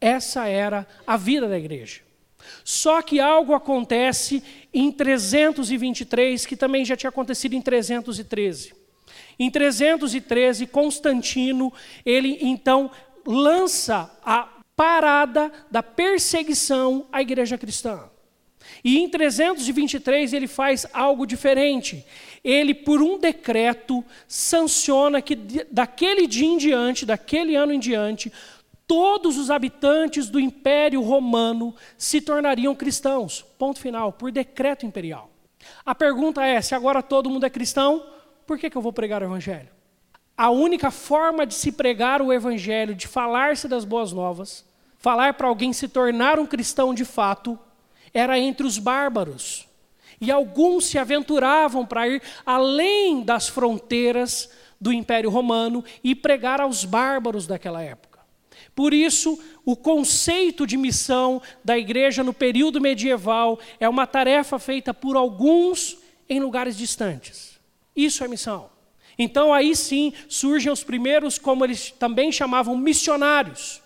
Essa 0.00 0.46
era 0.46 0.86
a 1.06 1.16
vida 1.16 1.46
da 1.46 1.58
igreja. 1.58 2.00
Só 2.64 3.02
que 3.02 3.20
algo 3.20 3.52
acontece 3.52 4.42
em 4.72 4.90
323, 4.90 6.46
que 6.46 6.56
também 6.56 6.84
já 6.84 6.96
tinha 6.96 7.10
acontecido 7.10 7.54
em 7.54 7.60
313. 7.60 8.74
Em 9.38 9.50
313, 9.50 10.66
Constantino, 10.66 11.72
ele 12.04 12.38
então 12.40 12.90
lança 13.26 14.10
a 14.24 14.48
parada 14.74 15.52
da 15.70 15.82
perseguição 15.82 17.06
à 17.12 17.20
igreja 17.20 17.58
cristã. 17.58 18.08
E 18.84 18.98
em 18.98 19.08
323 19.08 20.32
ele 20.32 20.46
faz 20.46 20.86
algo 20.92 21.26
diferente. 21.26 22.04
Ele, 22.44 22.74
por 22.74 23.02
um 23.02 23.18
decreto, 23.18 24.04
sanciona 24.26 25.20
que 25.20 25.36
daquele 25.70 26.26
dia 26.26 26.46
em 26.46 26.56
diante, 26.56 27.04
daquele 27.04 27.56
ano 27.56 27.72
em 27.72 27.78
diante, 27.78 28.32
todos 28.86 29.36
os 29.36 29.50
habitantes 29.50 30.30
do 30.30 30.40
Império 30.40 31.02
Romano 31.02 31.74
se 31.96 32.20
tornariam 32.20 32.74
cristãos. 32.74 33.44
Ponto 33.58 33.78
final, 33.78 34.12
por 34.12 34.32
decreto 34.32 34.86
imperial. 34.86 35.30
A 35.84 35.94
pergunta 35.94 36.44
é: 36.44 36.60
se 36.60 36.74
agora 36.74 37.02
todo 37.02 37.28
mundo 37.28 37.44
é 37.44 37.50
cristão, 37.50 38.04
por 38.46 38.58
que, 38.58 38.70
que 38.70 38.76
eu 38.76 38.82
vou 38.82 38.92
pregar 38.92 39.22
o 39.22 39.26
Evangelho? 39.26 39.68
A 40.36 40.50
única 40.50 40.90
forma 40.90 41.44
de 41.44 41.54
se 41.54 41.72
pregar 41.72 42.22
o 42.22 42.32
Evangelho, 42.32 42.94
de 42.94 43.06
falar-se 43.06 43.68
das 43.68 43.84
boas 43.84 44.12
novas, 44.12 44.64
falar 44.96 45.34
para 45.34 45.48
alguém 45.48 45.72
se 45.72 45.88
tornar 45.88 46.38
um 46.38 46.46
cristão 46.46 46.94
de 46.94 47.04
fato, 47.04 47.58
era 48.12 48.38
entre 48.38 48.66
os 48.66 48.78
bárbaros. 48.78 49.66
E 50.20 50.30
alguns 50.30 50.86
se 50.86 50.98
aventuravam 50.98 51.86
para 51.86 52.08
ir 52.08 52.22
além 52.44 53.22
das 53.22 53.48
fronteiras 53.48 54.50
do 54.80 54.92
Império 54.92 55.30
Romano 55.30 55.84
e 56.02 56.14
pregar 56.14 56.60
aos 56.60 56.84
bárbaros 56.84 57.46
daquela 57.46 57.82
época. 57.82 58.18
Por 58.74 58.94
isso, 58.94 59.38
o 59.64 59.76
conceito 59.76 60.66
de 60.66 60.76
missão 60.76 61.42
da 61.64 61.76
igreja 61.76 62.22
no 62.22 62.32
período 62.32 62.80
medieval 62.80 63.58
é 63.80 63.88
uma 63.88 64.06
tarefa 64.06 64.58
feita 64.58 64.94
por 64.94 65.16
alguns 65.16 65.98
em 66.28 66.40
lugares 66.40 66.76
distantes. 66.76 67.58
Isso 67.94 68.22
é 68.22 68.28
missão. 68.28 68.70
Então 69.18 69.52
aí 69.52 69.74
sim 69.74 70.12
surgem 70.28 70.72
os 70.72 70.84
primeiros, 70.84 71.38
como 71.38 71.64
eles 71.64 71.90
também 71.90 72.30
chamavam, 72.30 72.76
missionários 72.76 73.82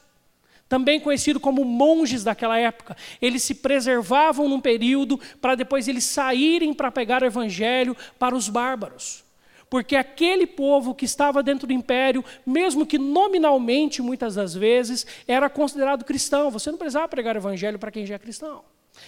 também 0.73 0.99
conhecido 0.99 1.38
como 1.38 1.67
monges 1.67 2.25
daquela 2.25 2.59
época. 2.59 2.97
Eles 3.21 3.43
se 3.43 3.57
preservavam 3.57 4.49
num 4.49 4.59
período 4.59 5.21
para 5.38 5.55
depois 5.55 5.87
eles 5.87 6.02
saírem 6.02 6.73
para 6.73 6.91
pegar 6.91 7.23
o 7.23 7.26
evangelho 7.26 7.95
para 8.19 8.35
os 8.35 8.49
bárbaros. 8.49 9.23
Porque 9.69 9.95
aquele 9.95 10.47
povo 10.47 10.95
que 10.95 11.05
estava 11.05 11.43
dentro 11.43 11.67
do 11.67 11.75
império, 11.75 12.25
mesmo 12.47 12.87
que 12.87 12.97
nominalmente, 12.97 14.00
muitas 14.00 14.37
das 14.37 14.55
vezes, 14.55 15.07
era 15.29 15.50
considerado 15.50 16.07
cristão. 16.07 16.50
Você 16.50 16.71
não 16.71 16.79
precisava 16.79 17.07
pregar 17.07 17.37
o 17.37 17.41
evangelho 17.41 17.79
para 17.79 17.91
quem 17.91 18.07
já 18.07 18.14
é 18.14 18.19
cristão. 18.19 18.64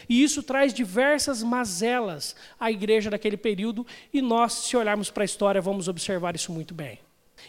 E 0.07 0.23
isso 0.23 0.43
traz 0.43 0.75
diversas 0.75 1.43
mazelas 1.43 2.37
à 2.61 2.71
igreja 2.71 3.09
daquele 3.09 3.39
período, 3.39 3.87
e 4.13 4.21
nós, 4.21 4.53
se 4.53 4.77
olharmos 4.77 5.11
para 5.11 5.25
a 5.25 5.25
história, 5.25 5.63
vamos 5.63 5.89
observar 5.89 6.35
isso 6.35 6.53
muito 6.53 6.75
bem. 6.75 6.99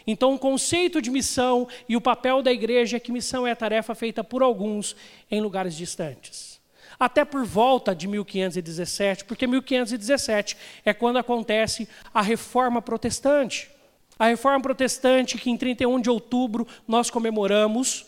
Então, 0.06 0.34
o 0.34 0.38
conceito 0.38 1.00
de 1.00 1.10
missão 1.10 1.68
e 1.88 1.96
o 1.96 2.00
papel 2.00 2.42
da 2.42 2.52
igreja 2.52 2.96
é 2.96 3.00
que 3.00 3.12
missão 3.12 3.46
é 3.46 3.52
a 3.52 3.56
tarefa 3.56 3.94
feita 3.94 4.24
por 4.24 4.42
alguns 4.42 4.96
em 5.30 5.40
lugares 5.40 5.76
distantes. 5.76 6.60
Até 6.98 7.24
por 7.24 7.44
volta 7.44 7.94
de 7.94 8.08
1517, 8.08 9.24
porque 9.24 9.46
1517 9.46 10.56
é 10.84 10.94
quando 10.94 11.18
acontece 11.18 11.88
a 12.12 12.22
reforma 12.22 12.80
protestante. 12.80 13.70
A 14.18 14.26
reforma 14.26 14.62
protestante, 14.62 15.36
que 15.36 15.50
em 15.50 15.56
31 15.56 16.00
de 16.00 16.08
outubro 16.08 16.66
nós 16.88 17.10
comemoramos, 17.10 18.06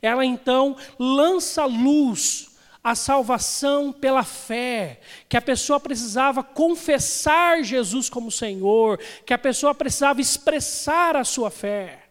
ela 0.00 0.24
então 0.24 0.76
lança 0.98 1.66
luz 1.66 2.51
a 2.82 2.94
salvação 2.94 3.92
pela 3.92 4.24
fé, 4.24 5.00
que 5.28 5.36
a 5.36 5.42
pessoa 5.42 5.78
precisava 5.78 6.42
confessar 6.42 7.62
Jesus 7.62 8.10
como 8.10 8.30
Senhor, 8.30 8.98
que 9.24 9.32
a 9.32 9.38
pessoa 9.38 9.74
precisava 9.74 10.20
expressar 10.20 11.16
a 11.16 11.24
sua 11.24 11.50
fé. 11.50 12.01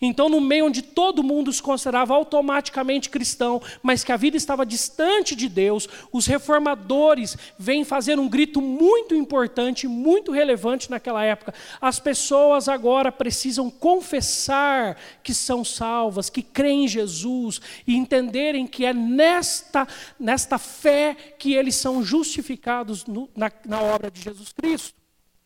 Então, 0.00 0.28
no 0.28 0.40
meio 0.40 0.66
onde 0.66 0.82
todo 0.82 1.22
mundo 1.22 1.52
se 1.52 1.62
considerava 1.62 2.14
automaticamente 2.14 3.10
cristão, 3.10 3.60
mas 3.82 4.04
que 4.04 4.12
a 4.12 4.16
vida 4.16 4.36
estava 4.36 4.66
distante 4.66 5.34
de 5.34 5.48
Deus, 5.48 5.88
os 6.12 6.26
reformadores 6.26 7.36
vêm 7.58 7.84
fazer 7.84 8.18
um 8.18 8.28
grito 8.28 8.60
muito 8.60 9.14
importante, 9.14 9.86
muito 9.86 10.32
relevante 10.32 10.90
naquela 10.90 11.24
época. 11.24 11.54
As 11.80 12.00
pessoas 12.00 12.68
agora 12.68 13.12
precisam 13.12 13.70
confessar 13.70 14.96
que 15.22 15.32
são 15.32 15.64
salvas, 15.64 16.28
que 16.28 16.42
creem 16.42 16.84
em 16.84 16.88
Jesus 16.88 17.60
e 17.86 17.96
entenderem 17.96 18.66
que 18.66 18.84
é 18.84 18.92
nesta, 18.92 19.86
nesta 20.18 20.58
fé 20.58 21.16
que 21.38 21.54
eles 21.54 21.76
são 21.76 22.02
justificados 22.02 23.06
no, 23.06 23.28
na, 23.36 23.50
na 23.64 23.80
obra 23.80 24.10
de 24.10 24.20
Jesus 24.20 24.52
Cristo. 24.52 24.94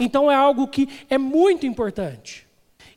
Então, 0.00 0.30
é 0.30 0.34
algo 0.34 0.68
que 0.68 0.88
é 1.10 1.18
muito 1.18 1.66
importante. 1.66 2.47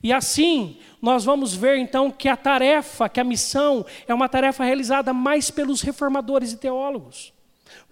E 0.04 0.12
assim, 0.12 0.78
nós 1.02 1.24
vamos 1.24 1.54
ver 1.54 1.78
então 1.78 2.10
que 2.10 2.28
a 2.28 2.36
tarefa, 2.36 3.08
que 3.08 3.20
a 3.20 3.24
missão, 3.24 3.86
é 4.08 4.14
uma 4.14 4.28
tarefa 4.28 4.64
realizada 4.64 5.14
mais 5.14 5.52
pelos 5.52 5.82
reformadores 5.82 6.54
e 6.54 6.58
teólogos. 6.58 7.34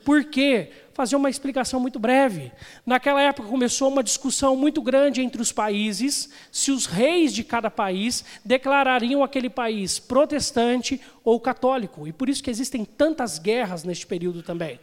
Por 0.03 0.25
quê? 0.25 0.71
Fazer 0.93 1.15
uma 1.15 1.29
explicação 1.29 1.79
muito 1.79 1.99
breve. 1.99 2.51
Naquela 2.85 3.21
época 3.21 3.47
começou 3.47 3.89
uma 3.89 4.03
discussão 4.03 4.55
muito 4.55 4.81
grande 4.81 5.21
entre 5.21 5.41
os 5.41 5.51
países 5.51 6.29
se 6.51 6.71
os 6.71 6.85
reis 6.85 7.33
de 7.33 7.43
cada 7.43 7.69
país 7.69 8.25
declarariam 8.43 9.23
aquele 9.23 9.49
país 9.49 9.99
protestante 9.99 10.99
ou 11.23 11.39
católico. 11.39 12.07
E 12.07 12.11
por 12.11 12.27
isso 12.27 12.43
que 12.43 12.49
existem 12.49 12.83
tantas 12.83 13.39
guerras 13.39 13.83
neste 13.83 14.07
período 14.07 14.41
também. 14.41 14.79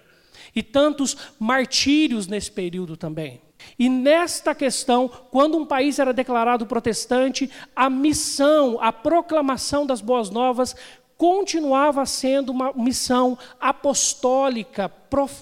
E 0.54 0.62
tantos 0.62 1.16
martírios 1.38 2.26
nesse 2.26 2.50
período 2.50 2.97
também. 2.97 3.40
E 3.78 3.88
nesta 3.88 4.54
questão, 4.54 5.08
quando 5.08 5.56
um 5.56 5.66
país 5.66 5.98
era 5.98 6.12
declarado 6.12 6.66
protestante, 6.66 7.50
a 7.75 7.90
missão, 7.90 8.78
a 8.80 8.92
proclamação 8.92 9.86
das 9.86 10.00
boas 10.00 10.30
novas 10.30 10.75
continuava 11.16 12.04
sendo 12.04 12.52
uma 12.52 12.72
missão 12.75 13.38
apostólica 13.58 14.92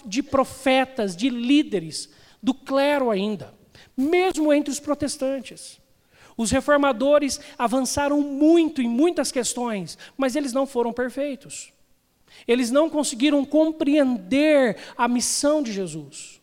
de 0.06 0.22
profetas, 0.22 1.16
de 1.16 1.28
líderes, 1.28 2.08
do 2.42 2.54
clero 2.54 3.10
ainda, 3.10 3.52
mesmo 3.96 4.52
entre 4.52 4.70
os 4.70 4.78
protestantes. 4.78 5.80
Os 6.36 6.50
reformadores 6.50 7.40
avançaram 7.56 8.20
muito 8.20 8.82
em 8.82 8.88
muitas 8.88 9.30
questões, 9.30 9.96
mas 10.16 10.34
eles 10.34 10.52
não 10.52 10.66
foram 10.66 10.92
perfeitos. 10.92 11.72
Eles 12.46 12.70
não 12.70 12.90
conseguiram 12.90 13.44
compreender 13.44 14.76
a 14.96 15.06
missão 15.06 15.62
de 15.62 15.72
Jesus. 15.72 16.40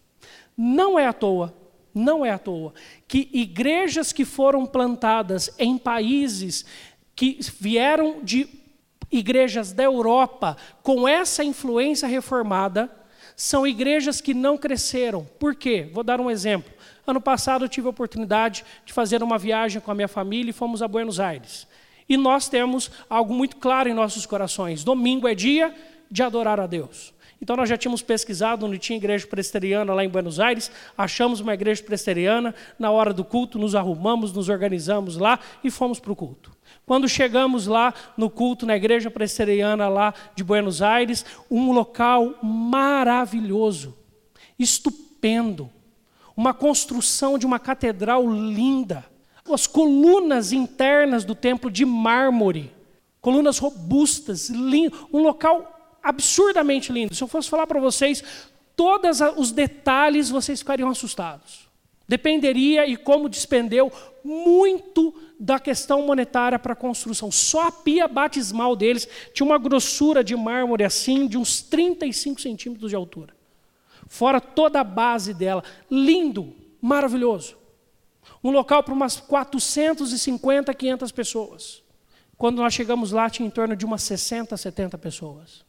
Não 0.55 0.97
é 0.97 1.05
à 1.05 1.13
toa, 1.13 1.53
não 1.93 2.25
é 2.25 2.31
à 2.31 2.37
toa, 2.37 2.73
que 3.07 3.29
igrejas 3.33 4.11
que 4.13 4.25
foram 4.25 4.65
plantadas 4.65 5.53
em 5.57 5.77
países 5.77 6.65
que 7.15 7.39
vieram 7.59 8.23
de 8.23 8.47
igrejas 9.11 9.73
da 9.73 9.83
Europa 9.83 10.55
com 10.81 11.07
essa 11.07 11.43
influência 11.43 12.07
reformada, 12.07 12.89
são 13.35 13.65
igrejas 13.65 14.21
que 14.21 14.33
não 14.33 14.57
cresceram. 14.57 15.27
Por 15.39 15.55
quê? 15.55 15.89
Vou 15.91 16.03
dar 16.03 16.21
um 16.21 16.29
exemplo. 16.29 16.71
Ano 17.05 17.19
passado 17.19 17.65
eu 17.65 17.69
tive 17.69 17.87
a 17.87 17.89
oportunidade 17.89 18.63
de 18.85 18.93
fazer 18.93 19.21
uma 19.23 19.37
viagem 19.37 19.81
com 19.81 19.91
a 19.91 19.95
minha 19.95 20.07
família 20.07 20.51
e 20.51 20.53
fomos 20.53 20.81
a 20.81 20.87
Buenos 20.87 21.19
Aires. 21.19 21.67
E 22.07 22.17
nós 22.17 22.47
temos 22.47 22.91
algo 23.09 23.33
muito 23.33 23.57
claro 23.57 23.89
em 23.89 23.93
nossos 23.93 24.25
corações: 24.25 24.83
domingo 24.83 25.27
é 25.27 25.35
dia 25.35 25.73
de 26.09 26.21
adorar 26.21 26.59
a 26.59 26.67
Deus. 26.67 27.13
Então 27.41 27.55
nós 27.55 27.67
já 27.67 27.75
tínhamos 27.75 28.03
pesquisado 28.03 28.67
onde 28.67 28.77
tinha 28.77 28.97
igreja 28.97 29.25
presbiteriana 29.25 29.95
lá 29.95 30.05
em 30.05 30.09
Buenos 30.09 30.39
Aires, 30.39 30.69
achamos 30.95 31.39
uma 31.39 31.55
igreja 31.55 31.81
presbiteriana, 31.81 32.53
na 32.77 32.91
hora 32.91 33.11
do 33.11 33.25
culto 33.25 33.57
nos 33.57 33.73
arrumamos, 33.73 34.31
nos 34.31 34.47
organizamos 34.47 35.17
lá 35.17 35.39
e 35.63 35.71
fomos 35.71 35.99
para 35.99 36.11
o 36.11 36.15
culto. 36.15 36.51
Quando 36.85 37.09
chegamos 37.09 37.65
lá 37.65 37.95
no 38.15 38.29
culto 38.29 38.63
na 38.63 38.75
igreja 38.75 39.09
presbiteriana 39.09 39.89
lá 39.89 40.13
de 40.35 40.43
Buenos 40.43 40.83
Aires, 40.83 41.25
um 41.49 41.71
local 41.71 42.35
maravilhoso, 42.43 43.97
estupendo, 44.59 45.67
uma 46.37 46.53
construção 46.53 47.39
de 47.39 47.45
uma 47.47 47.57
catedral 47.57 48.29
linda, 48.31 49.03
as 49.51 49.65
colunas 49.65 50.51
internas 50.51 51.25
do 51.25 51.33
templo 51.33 51.71
de 51.71 51.85
mármore, 51.85 52.71
colunas 53.19 53.57
robustas, 53.57 54.47
lindo, 54.47 55.09
um 55.11 55.23
local 55.23 55.80
absurdamente 56.03 56.91
lindo. 56.91 57.15
Se 57.15 57.23
eu 57.23 57.27
fosse 57.27 57.49
falar 57.49 57.67
para 57.67 57.79
vocês 57.79 58.23
todos 58.75 59.19
os 59.37 59.51
detalhes, 59.51 60.29
vocês 60.29 60.59
ficariam 60.59 60.89
assustados. 60.89 61.69
Dependeria 62.07 62.85
e 62.85 62.97
como 62.97 63.29
despendeu 63.29 63.91
muito 64.23 65.13
da 65.39 65.59
questão 65.59 66.01
monetária 66.01 66.59
para 66.59 66.73
a 66.73 66.75
construção. 66.75 67.31
Só 67.31 67.67
a 67.67 67.71
pia 67.71 68.07
batismal 68.07 68.75
deles 68.75 69.07
tinha 69.33 69.45
uma 69.45 69.57
grossura 69.57 70.23
de 70.23 70.35
mármore 70.35 70.83
assim, 70.83 71.25
de 71.25 71.37
uns 71.37 71.61
35 71.61 72.41
centímetros 72.41 72.89
de 72.89 72.95
altura. 72.95 73.33
Fora 74.07 74.41
toda 74.41 74.81
a 74.81 74.83
base 74.83 75.33
dela. 75.33 75.63
Lindo, 75.89 76.53
maravilhoso. 76.81 77.55
Um 78.43 78.51
local 78.51 78.83
para 78.83 78.93
umas 78.93 79.19
450, 79.19 80.73
500 80.73 81.11
pessoas. 81.11 81.83
Quando 82.37 82.57
nós 82.57 82.73
chegamos 82.73 83.11
lá, 83.11 83.29
tinha 83.29 83.47
em 83.47 83.51
torno 83.51 83.75
de 83.75 83.85
umas 83.85 84.03
60, 84.03 84.57
70 84.57 84.97
pessoas. 84.97 85.63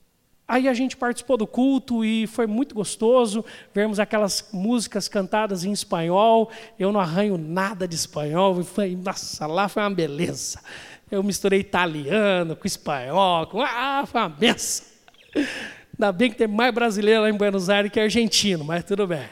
Aí 0.52 0.68
a 0.68 0.74
gente 0.74 0.98
participou 0.98 1.38
do 1.38 1.46
culto 1.46 2.04
e 2.04 2.26
foi 2.26 2.46
muito 2.46 2.74
gostoso 2.74 3.42
vermos 3.72 3.98
aquelas 3.98 4.50
músicas 4.52 5.08
cantadas 5.08 5.64
em 5.64 5.72
espanhol. 5.72 6.50
Eu 6.78 6.92
não 6.92 7.00
arranho 7.00 7.38
nada 7.38 7.88
de 7.88 7.94
espanhol, 7.94 8.62
foi, 8.62 8.94
nossa, 8.94 9.46
lá 9.46 9.66
foi 9.66 9.82
uma 9.82 9.94
beleza. 9.94 10.60
Eu 11.10 11.22
misturei 11.22 11.60
italiano 11.60 12.54
com 12.54 12.66
espanhol, 12.66 13.46
com, 13.46 13.62
ah, 13.62 14.04
foi 14.06 14.20
uma 14.20 14.28
benção. 14.28 14.84
Ainda 15.34 16.12
bem 16.12 16.30
que 16.30 16.36
tem 16.36 16.46
mais 16.46 16.74
brasileiro 16.74 17.22
lá 17.22 17.30
em 17.30 17.34
Buenos 17.34 17.70
Aires 17.70 17.90
que 17.90 17.98
argentino, 17.98 18.62
mas 18.62 18.84
tudo 18.84 19.06
bem. 19.06 19.24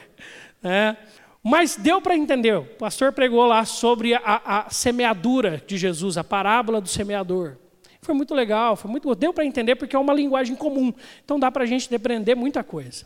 É. 0.63 0.95
Mas 1.43 1.75
deu 1.75 2.01
para 2.01 2.17
entender. 2.17 2.57
O 2.57 2.65
pastor 2.65 3.13
pregou 3.13 3.45
lá 3.45 3.63
sobre 3.63 4.15
a, 4.15 4.41
a 4.43 4.69
semeadura 4.71 5.61
de 5.67 5.77
Jesus, 5.77 6.17
a 6.17 6.23
parábola 6.23 6.81
do 6.81 6.89
semeador. 6.89 7.57
Foi 8.01 8.15
muito 8.15 8.33
legal, 8.33 8.75
foi 8.75 8.89
muito 8.89 9.13
deu 9.13 9.31
para 9.31 9.45
entender 9.45 9.75
porque 9.75 9.95
é 9.95 9.99
uma 9.99 10.13
linguagem 10.13 10.55
comum. 10.55 10.91
Então 11.23 11.39
dá 11.39 11.51
para 11.51 11.63
a 11.63 11.67
gente 11.67 11.89
depreender 11.89 12.35
muita 12.35 12.63
coisa. 12.63 13.05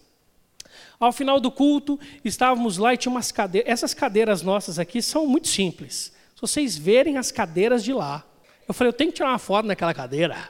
Ao 0.99 1.11
final 1.11 1.39
do 1.39 1.51
culto, 1.51 1.99
estávamos 2.23 2.77
lá 2.77 2.93
e 2.93 2.97
tinha 2.97 3.11
umas 3.11 3.31
cadeiras. 3.31 3.69
Essas 3.69 3.93
cadeiras 3.93 4.41
nossas 4.41 4.79
aqui 4.79 5.01
são 5.01 5.27
muito 5.27 5.49
simples. 5.49 6.13
Se 6.33 6.41
vocês 6.41 6.77
verem 6.77 7.17
as 7.17 7.31
cadeiras 7.31 7.83
de 7.83 7.91
lá, 7.91 8.23
eu 8.67 8.73
falei, 8.73 8.89
eu 8.89 8.93
tenho 8.93 9.11
que 9.11 9.17
tirar 9.17 9.29
uma 9.29 9.39
foto 9.39 9.65
naquela 9.65 9.93
cadeira. 9.93 10.49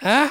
É? 0.00 0.30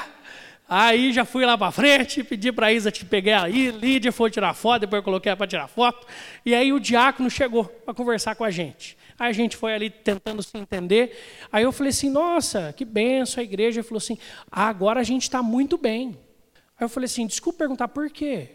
Aí 0.67 1.11
já 1.11 1.25
fui 1.25 1.45
lá 1.45 1.57
para 1.57 1.71
frente, 1.71 2.23
pedi 2.23 2.51
para 2.51 2.67
a 2.67 2.73
Isa 2.73 2.91
te 2.91 3.05
pegar 3.05 3.43
aí, 3.43 3.71
Lídia 3.71 4.11
foi 4.11 4.31
tirar 4.31 4.53
foto, 4.53 4.81
depois 4.81 4.99
eu 4.99 5.03
coloquei 5.03 5.29
ela 5.29 5.37
para 5.37 5.47
tirar 5.47 5.67
foto. 5.67 6.07
E 6.45 6.55
aí 6.55 6.71
o 6.71 6.79
diácono 6.79 7.29
chegou 7.29 7.65
para 7.65 7.93
conversar 7.93 8.35
com 8.35 8.43
a 8.43 8.49
gente. 8.49 8.97
Aí 9.17 9.29
a 9.29 9.33
gente 9.33 9.55
foi 9.55 9.73
ali 9.73 9.89
tentando 9.89 10.41
se 10.41 10.57
entender. 10.57 11.17
Aí 11.51 11.63
eu 11.63 11.71
falei 11.71 11.91
assim: 11.91 12.09
nossa, 12.09 12.73
que 12.73 12.85
benção 12.85 13.41
a 13.41 13.43
igreja. 13.43 13.83
Falou 13.83 13.97
assim: 13.97 14.17
ah, 14.51 14.67
agora 14.67 14.99
a 14.99 15.03
gente 15.03 15.23
está 15.23 15.41
muito 15.41 15.77
bem. 15.77 16.17
Aí 16.77 16.85
eu 16.85 16.89
falei 16.89 17.05
assim: 17.05 17.27
desculpa 17.27 17.59
perguntar 17.59 17.87
por 17.87 18.09
quê. 18.09 18.49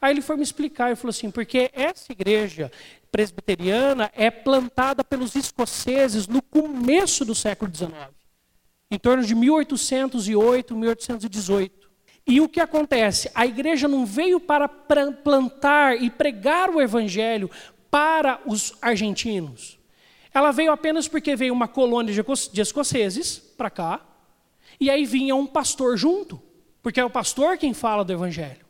Aí 0.00 0.12
ele 0.12 0.22
foi 0.22 0.36
me 0.36 0.42
explicar 0.42 0.92
e 0.92 0.96
falou 0.96 1.10
assim: 1.10 1.30
porque 1.30 1.70
essa 1.72 2.12
igreja 2.12 2.70
presbiteriana 3.10 4.10
é 4.14 4.30
plantada 4.30 5.04
pelos 5.04 5.34
escoceses 5.34 6.26
no 6.26 6.42
começo 6.42 7.24
do 7.24 7.34
século 7.34 7.74
XIX, 7.74 7.92
em 8.90 8.98
torno 8.98 9.24
de 9.24 9.34
1808, 9.34 10.76
1818. 10.76 11.84
E 12.26 12.40
o 12.40 12.48
que 12.48 12.58
acontece? 12.58 13.30
A 13.34 13.46
igreja 13.46 13.86
não 13.86 14.06
veio 14.06 14.40
para 14.40 14.66
plantar 14.66 16.02
e 16.02 16.08
pregar 16.08 16.70
o 16.70 16.80
evangelho 16.80 17.50
para 17.94 18.40
os 18.44 18.74
argentinos. 18.82 19.78
Ela 20.32 20.50
veio 20.50 20.72
apenas 20.72 21.06
porque 21.06 21.36
veio 21.36 21.52
uma 21.52 21.68
colônia 21.68 22.12
de 22.12 22.60
escoceses 22.60 23.38
para 23.38 23.70
cá, 23.70 24.04
e 24.80 24.90
aí 24.90 25.04
vinha 25.04 25.36
um 25.36 25.46
pastor 25.46 25.96
junto, 25.96 26.42
porque 26.82 26.98
é 26.98 27.04
o 27.04 27.08
pastor 27.08 27.56
quem 27.56 27.72
fala 27.72 28.04
do 28.04 28.12
evangelho. 28.12 28.66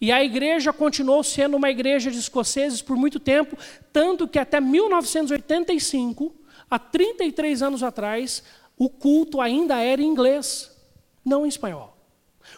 E 0.00 0.10
a 0.10 0.24
igreja 0.24 0.72
continuou 0.72 1.22
sendo 1.22 1.56
uma 1.56 1.70
igreja 1.70 2.10
de 2.10 2.18
escoceses 2.18 2.82
por 2.82 2.96
muito 2.96 3.20
tempo, 3.20 3.56
tanto 3.92 4.26
que 4.26 4.36
até 4.36 4.60
1985, 4.60 6.34
há 6.68 6.76
33 6.76 7.62
anos 7.62 7.84
atrás, 7.84 8.42
o 8.76 8.90
culto 8.90 9.40
ainda 9.40 9.80
era 9.80 10.02
em 10.02 10.06
inglês, 10.06 10.76
não 11.24 11.46
em 11.46 11.48
espanhol. 11.48 11.95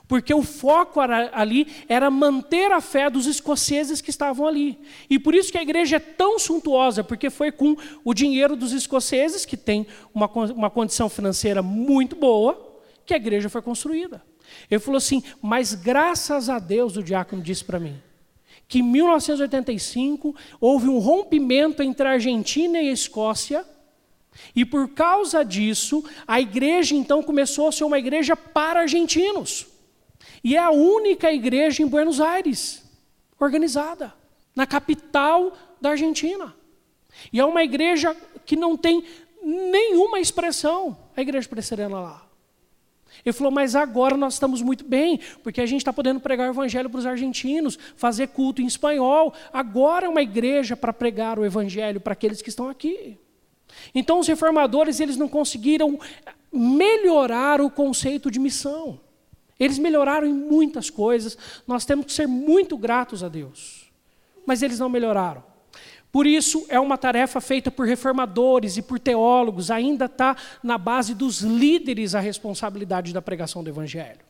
Porque 0.08 0.32
o 0.32 0.42
foco 0.42 1.02
era, 1.02 1.30
ali 1.34 1.66
era 1.86 2.10
manter 2.10 2.72
a 2.72 2.80
fé 2.80 3.10
dos 3.10 3.26
escoceses 3.26 4.00
que 4.00 4.08
estavam 4.08 4.46
ali. 4.46 4.78
E 5.10 5.18
por 5.18 5.34
isso 5.34 5.52
que 5.52 5.58
a 5.58 5.62
igreja 5.62 5.96
é 5.96 6.00
tão 6.00 6.38
suntuosa, 6.38 7.04
porque 7.04 7.28
foi 7.28 7.52
com 7.52 7.76
o 8.02 8.14
dinheiro 8.14 8.56
dos 8.56 8.72
escoceses, 8.72 9.44
que 9.44 9.56
tem 9.56 9.86
uma, 10.14 10.26
uma 10.26 10.70
condição 10.70 11.10
financeira 11.10 11.62
muito 11.62 12.16
boa, 12.16 12.80
que 13.04 13.12
a 13.12 13.18
igreja 13.18 13.50
foi 13.50 13.60
construída. 13.60 14.22
Ele 14.70 14.80
falou 14.80 14.96
assim: 14.96 15.22
Mas 15.42 15.74
graças 15.74 16.48
a 16.48 16.58
Deus, 16.58 16.96
o 16.96 17.02
diácono 17.02 17.42
disse 17.42 17.62
para 17.62 17.78
mim, 17.78 18.00
que 18.66 18.78
em 18.78 18.82
1985 18.82 20.34
houve 20.58 20.88
um 20.88 20.98
rompimento 20.98 21.82
entre 21.82 22.08
a 22.08 22.12
Argentina 22.12 22.80
e 22.80 22.88
a 22.88 22.92
Escócia. 22.92 23.62
E 24.54 24.64
por 24.64 24.88
causa 24.90 25.44
disso, 25.44 26.02
a 26.26 26.40
igreja 26.40 26.94
então 26.94 27.22
começou 27.22 27.68
a 27.68 27.72
ser 27.72 27.84
uma 27.84 27.98
igreja 27.98 28.34
para 28.34 28.80
argentinos. 28.80 29.77
E 30.42 30.56
é 30.56 30.58
a 30.58 30.70
única 30.70 31.32
igreja 31.32 31.82
em 31.82 31.86
Buenos 31.86 32.20
Aires, 32.20 32.84
organizada, 33.38 34.14
na 34.54 34.66
capital 34.66 35.56
da 35.80 35.90
Argentina. 35.90 36.54
E 37.32 37.40
é 37.40 37.44
uma 37.44 37.62
igreja 37.62 38.16
que 38.44 38.56
não 38.56 38.76
tem 38.76 39.04
nenhuma 39.42 40.20
expressão, 40.20 40.96
a 41.16 41.20
igreja 41.20 41.48
presbiteriana 41.48 42.00
lá. 42.00 42.28
Ele 43.24 43.32
falou, 43.32 43.50
mas 43.50 43.74
agora 43.74 44.16
nós 44.16 44.34
estamos 44.34 44.62
muito 44.62 44.84
bem, 44.84 45.18
porque 45.42 45.60
a 45.60 45.66
gente 45.66 45.80
está 45.80 45.92
podendo 45.92 46.20
pregar 46.20 46.48
o 46.48 46.52
evangelho 46.52 46.88
para 46.88 46.98
os 46.98 47.06
argentinos, 47.06 47.78
fazer 47.96 48.28
culto 48.28 48.62
em 48.62 48.66
espanhol. 48.66 49.34
Agora 49.52 50.06
é 50.06 50.08
uma 50.08 50.22
igreja 50.22 50.76
para 50.76 50.92
pregar 50.92 51.38
o 51.38 51.44
evangelho 51.44 52.00
para 52.00 52.12
aqueles 52.12 52.42
que 52.42 52.48
estão 52.48 52.68
aqui. 52.68 53.18
Então 53.94 54.18
os 54.18 54.26
reformadores, 54.26 55.00
eles 55.00 55.16
não 55.16 55.28
conseguiram 55.28 55.98
melhorar 56.52 57.60
o 57.60 57.70
conceito 57.70 58.30
de 58.30 58.38
missão. 58.38 59.00
Eles 59.58 59.78
melhoraram 59.78 60.26
em 60.26 60.32
muitas 60.32 60.88
coisas, 60.88 61.36
nós 61.66 61.84
temos 61.84 62.06
que 62.06 62.12
ser 62.12 62.28
muito 62.28 62.76
gratos 62.76 63.24
a 63.24 63.28
Deus. 63.28 63.90
Mas 64.46 64.62
eles 64.62 64.78
não 64.78 64.88
melhoraram. 64.88 65.42
Por 66.10 66.26
isso, 66.26 66.64
é 66.68 66.80
uma 66.80 66.96
tarefa 66.96 67.40
feita 67.40 67.70
por 67.70 67.86
reformadores 67.86 68.76
e 68.76 68.82
por 68.82 68.98
teólogos, 68.98 69.70
ainda 69.70 70.06
está 70.06 70.36
na 70.62 70.78
base 70.78 71.14
dos 71.14 71.40
líderes 71.40 72.14
a 72.14 72.20
responsabilidade 72.20 73.12
da 73.12 73.20
pregação 73.20 73.62
do 73.62 73.68
Evangelho. 73.68 74.20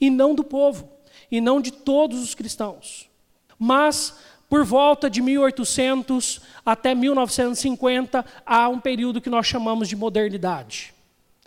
E 0.00 0.08
não 0.08 0.34
do 0.34 0.42
povo, 0.42 0.88
e 1.30 1.40
não 1.40 1.60
de 1.60 1.72
todos 1.72 2.22
os 2.22 2.34
cristãos. 2.34 3.10
Mas, 3.58 4.16
por 4.48 4.64
volta 4.64 5.10
de 5.10 5.20
1800 5.20 6.40
até 6.64 6.94
1950, 6.94 8.24
há 8.46 8.68
um 8.68 8.80
período 8.80 9.20
que 9.20 9.28
nós 9.28 9.46
chamamos 9.46 9.88
de 9.88 9.96
modernidade. 9.96 10.94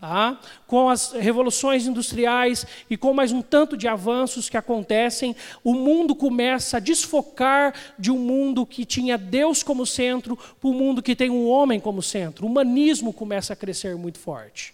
Tá? 0.04 0.38
Com 0.68 0.90
as 0.90 1.14
revoluções 1.14 1.88
industriais 1.88 2.68
e 2.90 2.98
com 2.98 3.14
mais 3.14 3.32
um 3.32 3.42
tanto 3.42 3.78
de 3.78 3.88
avanços 3.88 4.50
que 4.50 4.58
acontecem, 4.58 5.34
o 5.64 5.74
mundo 5.74 6.14
começa 6.14 6.76
a 6.76 6.80
desfocar 6.82 7.74
de 7.98 8.12
um 8.12 8.18
mundo 8.18 8.66
que 8.66 8.84
tinha 8.84 9.18
Deus 9.18 9.64
como 9.64 9.86
centro 9.86 10.36
para 10.36 10.70
um 10.70 10.74
mundo 10.74 11.02
que 11.02 11.16
tem 11.16 11.30
um 11.30 11.48
homem 11.48 11.80
como 11.80 12.02
centro. 12.02 12.46
O 12.46 12.50
humanismo 12.50 13.14
começa 13.14 13.54
a 13.54 13.56
crescer 13.56 13.96
muito 13.96 14.20
forte. 14.20 14.74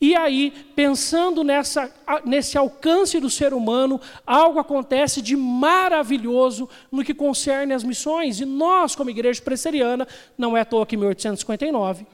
E 0.00 0.14
aí, 0.14 0.52
pensando 0.76 1.42
nessa, 1.42 1.92
nesse 2.24 2.56
alcance 2.56 3.18
do 3.18 3.28
ser 3.28 3.52
humano, 3.52 4.00
algo 4.24 4.60
acontece 4.60 5.20
de 5.20 5.34
maravilhoso 5.34 6.68
no 6.92 7.02
que 7.02 7.12
concerne 7.12 7.74
as 7.74 7.82
missões. 7.82 8.38
E 8.38 8.44
nós, 8.44 8.94
como 8.94 9.10
igreja 9.10 9.42
presbiteriana, 9.42 10.06
não 10.38 10.56
é 10.56 10.60
à 10.60 10.64
toa 10.64 10.86
que 10.86 10.94
em 10.94 10.98
1859, 10.98 12.06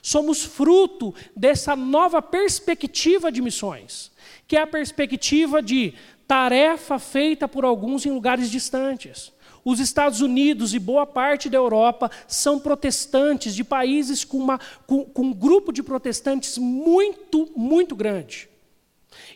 Somos 0.00 0.42
fruto 0.42 1.14
dessa 1.34 1.74
nova 1.76 2.20
perspectiva 2.20 3.30
de 3.30 3.40
missões, 3.40 4.10
que 4.46 4.56
é 4.56 4.62
a 4.62 4.66
perspectiva 4.66 5.62
de 5.62 5.94
tarefa 6.26 6.98
feita 6.98 7.46
por 7.48 7.64
alguns 7.64 8.06
em 8.06 8.10
lugares 8.10 8.50
distantes. 8.50 9.32
Os 9.64 9.78
Estados 9.78 10.20
Unidos 10.20 10.74
e 10.74 10.78
boa 10.78 11.06
parte 11.06 11.48
da 11.48 11.56
Europa 11.56 12.10
são 12.26 12.58
protestantes, 12.58 13.54
de 13.54 13.62
países 13.62 14.24
com, 14.24 14.38
uma, 14.38 14.58
com, 14.86 15.04
com 15.04 15.22
um 15.22 15.32
grupo 15.32 15.72
de 15.72 15.82
protestantes 15.82 16.58
muito, 16.58 17.48
muito 17.56 17.94
grande. 17.94 18.51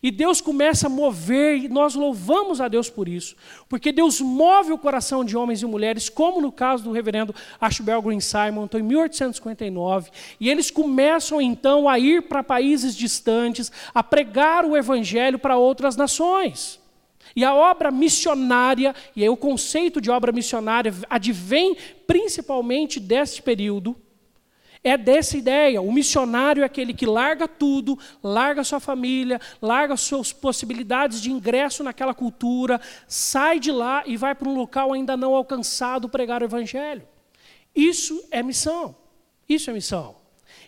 E 0.02 0.10
Deus 0.10 0.40
começa 0.40 0.86
a 0.86 0.90
mover, 0.90 1.56
e 1.56 1.68
nós 1.68 1.94
louvamos 1.94 2.60
a 2.60 2.68
Deus 2.68 2.88
por 2.88 3.08
isso, 3.08 3.36
porque 3.68 3.92
Deus 3.92 4.20
move 4.20 4.72
o 4.72 4.78
coração 4.78 5.24
de 5.24 5.36
homens 5.36 5.62
e 5.62 5.66
mulheres, 5.66 6.08
como 6.08 6.40
no 6.40 6.52
caso 6.52 6.84
do 6.84 6.92
reverendo 6.92 7.34
Ashbel 7.60 8.02
Green 8.02 8.20
Simon, 8.20 8.68
em 8.74 8.82
1859, 8.82 10.10
e 10.40 10.48
eles 10.50 10.70
começam 10.70 11.40
então 11.40 11.88
a 11.88 11.98
ir 11.98 12.22
para 12.22 12.42
países 12.42 12.94
distantes, 12.94 13.72
a 13.94 14.02
pregar 14.02 14.64
o 14.64 14.76
evangelho 14.76 15.38
para 15.38 15.56
outras 15.56 15.96
nações. 15.96 16.80
E 17.34 17.44
a 17.44 17.54
obra 17.54 17.90
missionária, 17.90 18.94
e 19.14 19.28
o 19.28 19.36
conceito 19.36 20.00
de 20.00 20.10
obra 20.10 20.32
missionária 20.32 20.94
advém 21.10 21.76
principalmente 22.06 23.00
deste 23.00 23.42
período, 23.42 23.96
é 24.86 24.96
dessa 24.96 25.36
ideia. 25.36 25.82
O 25.82 25.90
missionário 25.90 26.62
é 26.62 26.66
aquele 26.66 26.94
que 26.94 27.04
larga 27.04 27.48
tudo, 27.48 27.98
larga 28.22 28.62
sua 28.62 28.78
família, 28.78 29.40
larga 29.60 29.96
suas 29.96 30.32
possibilidades 30.32 31.20
de 31.20 31.28
ingresso 31.28 31.82
naquela 31.82 32.14
cultura, 32.14 32.80
sai 33.08 33.58
de 33.58 33.72
lá 33.72 34.04
e 34.06 34.16
vai 34.16 34.32
para 34.32 34.48
um 34.48 34.54
local 34.54 34.92
ainda 34.92 35.16
não 35.16 35.34
alcançado 35.34 36.08
pregar 36.08 36.40
o 36.40 36.44
evangelho. 36.44 37.02
Isso 37.74 38.28
é 38.30 38.44
missão. 38.44 38.94
Isso 39.48 39.68
é 39.70 39.72
missão. 39.72 40.14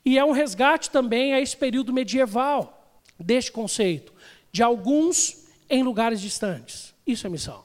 E 0.04 0.18
é 0.18 0.24
um 0.24 0.32
resgate 0.32 0.90
também 0.90 1.32
a 1.32 1.40
esse 1.40 1.56
período 1.56 1.92
medieval 1.92 2.92
deste 3.20 3.52
conceito, 3.52 4.12
de 4.50 4.64
alguns 4.64 5.46
em 5.70 5.84
lugares 5.84 6.20
distantes. 6.20 6.92
Isso 7.06 7.24
é 7.24 7.30
missão. 7.30 7.64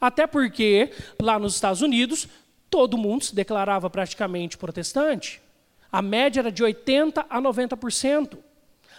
Até 0.00 0.26
porque 0.26 0.90
lá 1.20 1.38
nos 1.38 1.54
Estados 1.54 1.82
Unidos 1.82 2.26
todo 2.70 2.96
mundo 2.96 3.24
se 3.24 3.34
declarava 3.34 3.90
praticamente 3.90 4.56
protestante. 4.56 5.49
A 5.90 6.00
média 6.00 6.40
era 6.40 6.52
de 6.52 6.62
80% 6.62 7.24
a 7.28 7.40
90%. 7.40 8.38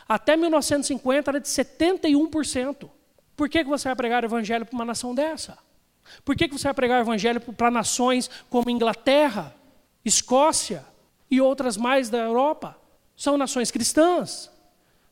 Até 0.08 0.36
1950 0.36 1.32
era 1.32 1.40
de 1.40 1.48
71%. 1.48 2.90
Por 3.36 3.50
que, 3.50 3.64
que 3.64 3.70
você 3.70 3.88
vai 3.88 3.96
pregar 3.96 4.24
o 4.24 4.28
evangelho 4.28 4.66
para 4.66 4.76
uma 4.76 4.86
nação 4.86 5.16
dessa? 5.16 5.58
Por 6.26 6.36
que, 6.36 6.48
que 6.48 6.58
você 6.58 6.66
vai 6.66 6.74
pregar 6.74 7.00
o 7.00 7.04
evangelho 7.04 7.40
para 7.40 7.72
nações 7.72 8.30
como 8.50 8.70
Inglaterra, 8.70 9.56
Escócia 10.04 10.86
e 11.30 11.40
outras 11.40 11.78
mais 11.78 12.10
da 12.10 12.18
Europa? 12.18 12.78
São 13.16 13.38
nações 13.38 13.72
cristãs. 13.72 14.52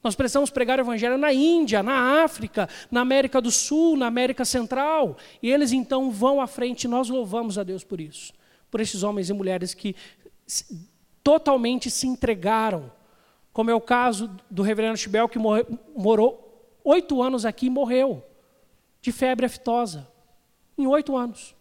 Nós 0.03 0.15
precisamos 0.15 0.49
pregar 0.49 0.79
o 0.79 0.81
evangelho 0.81 1.17
na 1.17 1.33
Índia, 1.33 1.83
na 1.83 2.23
África, 2.23 2.69
na 2.89 3.01
América 3.01 3.41
do 3.41 3.51
Sul, 3.51 3.97
na 3.97 4.07
América 4.07 4.45
Central. 4.45 5.17
E 5.43 5.51
eles 5.51 5.71
então 5.71 6.09
vão 6.09 6.41
à 6.41 6.47
frente, 6.47 6.87
nós 6.87 7.09
louvamos 7.09 7.57
a 7.57 7.63
Deus 7.63 7.83
por 7.83 7.99
isso. 7.99 8.33
Por 8.71 8.79
esses 8.79 9.03
homens 9.03 9.29
e 9.29 9.33
mulheres 9.33 9.73
que 9.73 9.95
totalmente 11.23 11.89
se 11.89 12.07
entregaram, 12.07 12.91
como 13.51 13.69
é 13.69 13.75
o 13.75 13.81
caso 13.81 14.29
do 14.49 14.61
reverendo 14.61 14.97
Chibel, 14.97 15.27
que 15.27 15.39
morou 15.95 16.77
oito 16.83 17.21
anos 17.21 17.45
aqui 17.45 17.65
e 17.67 17.69
morreu 17.69 18.23
de 19.01 19.11
febre 19.11 19.45
aftosa, 19.45 20.07
em 20.77 20.87
oito 20.87 21.15
anos. 21.15 21.55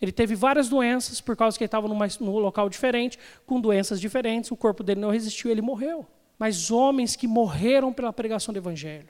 Ele 0.00 0.12
teve 0.12 0.34
várias 0.34 0.68
doenças, 0.68 1.20
por 1.20 1.36
causa 1.36 1.56
que 1.56 1.64
ele 1.64 1.68
estava 1.68 1.88
num 1.88 2.38
local 2.38 2.68
diferente, 2.68 3.18
com 3.46 3.60
doenças 3.60 4.00
diferentes, 4.00 4.50
o 4.50 4.56
corpo 4.56 4.82
dele 4.82 5.00
não 5.00 5.10
resistiu, 5.10 5.50
ele 5.50 5.62
morreu. 5.62 6.06
Mas 6.38 6.70
homens 6.70 7.16
que 7.16 7.26
morreram 7.26 7.92
pela 7.92 8.12
pregação 8.12 8.52
do 8.52 8.58
Evangelho, 8.58 9.08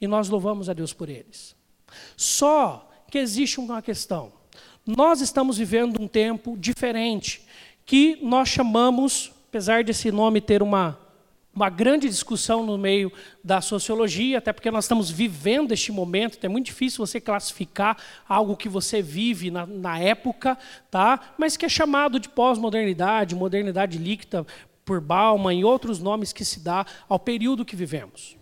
e 0.00 0.06
nós 0.06 0.28
louvamos 0.28 0.68
a 0.68 0.72
Deus 0.72 0.92
por 0.92 1.08
eles. 1.08 1.54
Só 2.16 2.90
que 3.10 3.18
existe 3.18 3.60
uma 3.60 3.80
questão. 3.82 4.32
Nós 4.86 5.20
estamos 5.20 5.58
vivendo 5.58 6.00
um 6.00 6.08
tempo 6.08 6.56
diferente, 6.56 7.46
que 7.84 8.18
nós 8.22 8.48
chamamos, 8.48 9.32
apesar 9.48 9.84
desse 9.84 10.10
nome 10.10 10.40
ter 10.40 10.62
uma, 10.62 10.98
uma 11.54 11.68
grande 11.68 12.08
discussão 12.08 12.64
no 12.64 12.78
meio 12.78 13.12
da 13.44 13.60
sociologia, 13.60 14.38
até 14.38 14.52
porque 14.52 14.70
nós 14.70 14.84
estamos 14.84 15.10
vivendo 15.10 15.72
este 15.72 15.92
momento, 15.92 16.38
então 16.38 16.48
é 16.48 16.52
muito 16.52 16.66
difícil 16.66 17.04
você 17.04 17.20
classificar 17.20 17.96
algo 18.28 18.56
que 18.56 18.68
você 18.68 19.02
vive 19.02 19.50
na, 19.50 19.66
na 19.66 19.98
época, 19.98 20.56
tá? 20.90 21.34
mas 21.36 21.56
que 21.56 21.66
é 21.66 21.68
chamado 21.68 22.18
de 22.18 22.28
pós-modernidade, 22.28 23.34
modernidade 23.34 23.98
líquida 23.98 24.46
por 24.84 25.00
Bauman 25.00 25.54
e 25.54 25.64
outros 25.64 25.98
nomes 25.98 26.32
que 26.32 26.44
se 26.44 26.60
dá 26.60 26.86
ao 27.08 27.18
período 27.18 27.64
que 27.64 27.76
vivemos. 27.76 28.36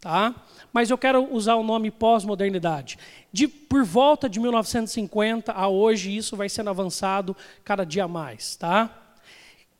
Tá? 0.00 0.34
Mas 0.76 0.90
eu 0.90 0.98
quero 0.98 1.32
usar 1.32 1.54
o 1.54 1.62
nome 1.62 1.90
pós-modernidade. 1.90 2.98
De 3.32 3.48
por 3.48 3.82
volta 3.82 4.28
de 4.28 4.38
1950 4.38 5.50
a 5.50 5.68
hoje, 5.68 6.14
isso 6.14 6.36
vai 6.36 6.50
sendo 6.50 6.68
avançado 6.68 7.34
cada 7.64 7.82
dia 7.82 8.06
mais, 8.06 8.56
tá? 8.56 8.94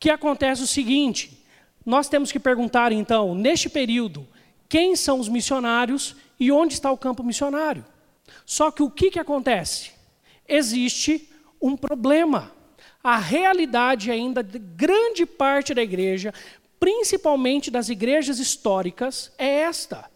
Que 0.00 0.08
acontece 0.08 0.62
o 0.62 0.66
seguinte: 0.66 1.44
nós 1.84 2.08
temos 2.08 2.32
que 2.32 2.40
perguntar 2.40 2.92
então, 2.92 3.34
neste 3.34 3.68
período, 3.68 4.26
quem 4.70 4.96
são 4.96 5.20
os 5.20 5.28
missionários 5.28 6.16
e 6.40 6.50
onde 6.50 6.72
está 6.72 6.90
o 6.90 6.96
campo 6.96 7.22
missionário? 7.22 7.84
Só 8.46 8.70
que 8.70 8.82
o 8.82 8.88
que, 8.88 9.10
que 9.10 9.18
acontece? 9.18 9.90
Existe 10.48 11.28
um 11.60 11.76
problema. 11.76 12.52
A 13.04 13.18
realidade 13.18 14.10
ainda 14.10 14.42
de 14.42 14.58
grande 14.58 15.26
parte 15.26 15.74
da 15.74 15.82
igreja 15.82 16.32
principalmente 16.80 17.70
das 17.70 17.90
igrejas 17.90 18.38
históricas, 18.38 19.30
é 19.36 19.60
esta. 19.60 20.15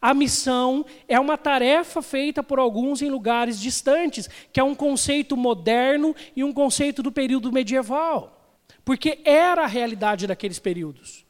A 0.00 0.14
missão 0.14 0.84
é 1.06 1.20
uma 1.20 1.36
tarefa 1.36 2.00
feita 2.00 2.42
por 2.42 2.58
alguns 2.58 3.02
em 3.02 3.10
lugares 3.10 3.60
distantes, 3.60 4.28
que 4.50 4.58
é 4.58 4.64
um 4.64 4.74
conceito 4.74 5.36
moderno 5.36 6.16
e 6.34 6.42
um 6.42 6.52
conceito 6.52 7.02
do 7.02 7.12
período 7.12 7.52
medieval. 7.52 8.56
Porque 8.82 9.20
era 9.24 9.64
a 9.64 9.66
realidade 9.66 10.26
daqueles 10.26 10.58
períodos, 10.58 11.26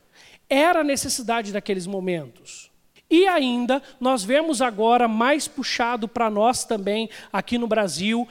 era 0.49 0.81
a 0.81 0.85
necessidade 0.85 1.53
daqueles 1.53 1.87
momentos. 1.87 2.71
E 3.11 3.27
ainda, 3.27 3.83
nós 3.99 4.23
vemos 4.23 4.63
agora 4.63 5.09
mais 5.09 5.49
puxado 5.49 6.07
para 6.07 6.31
nós 6.31 6.65
também, 6.65 7.11
aqui 7.33 7.59
no 7.59 7.67
Brasil, 7.67 8.29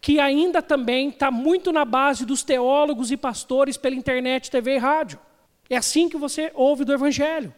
que 0.00 0.18
ainda 0.18 0.62
também 0.62 1.10
está 1.10 1.30
muito 1.30 1.70
na 1.70 1.84
base 1.84 2.24
dos 2.24 2.42
teólogos 2.42 3.12
e 3.12 3.16
pastores 3.16 3.76
pela 3.76 3.94
internet, 3.94 4.50
TV 4.50 4.76
e 4.76 4.78
rádio. 4.78 5.18
É 5.68 5.76
assim 5.76 6.08
que 6.08 6.16
você 6.16 6.50
ouve 6.54 6.82
do 6.82 6.94
Evangelho. 6.94 7.54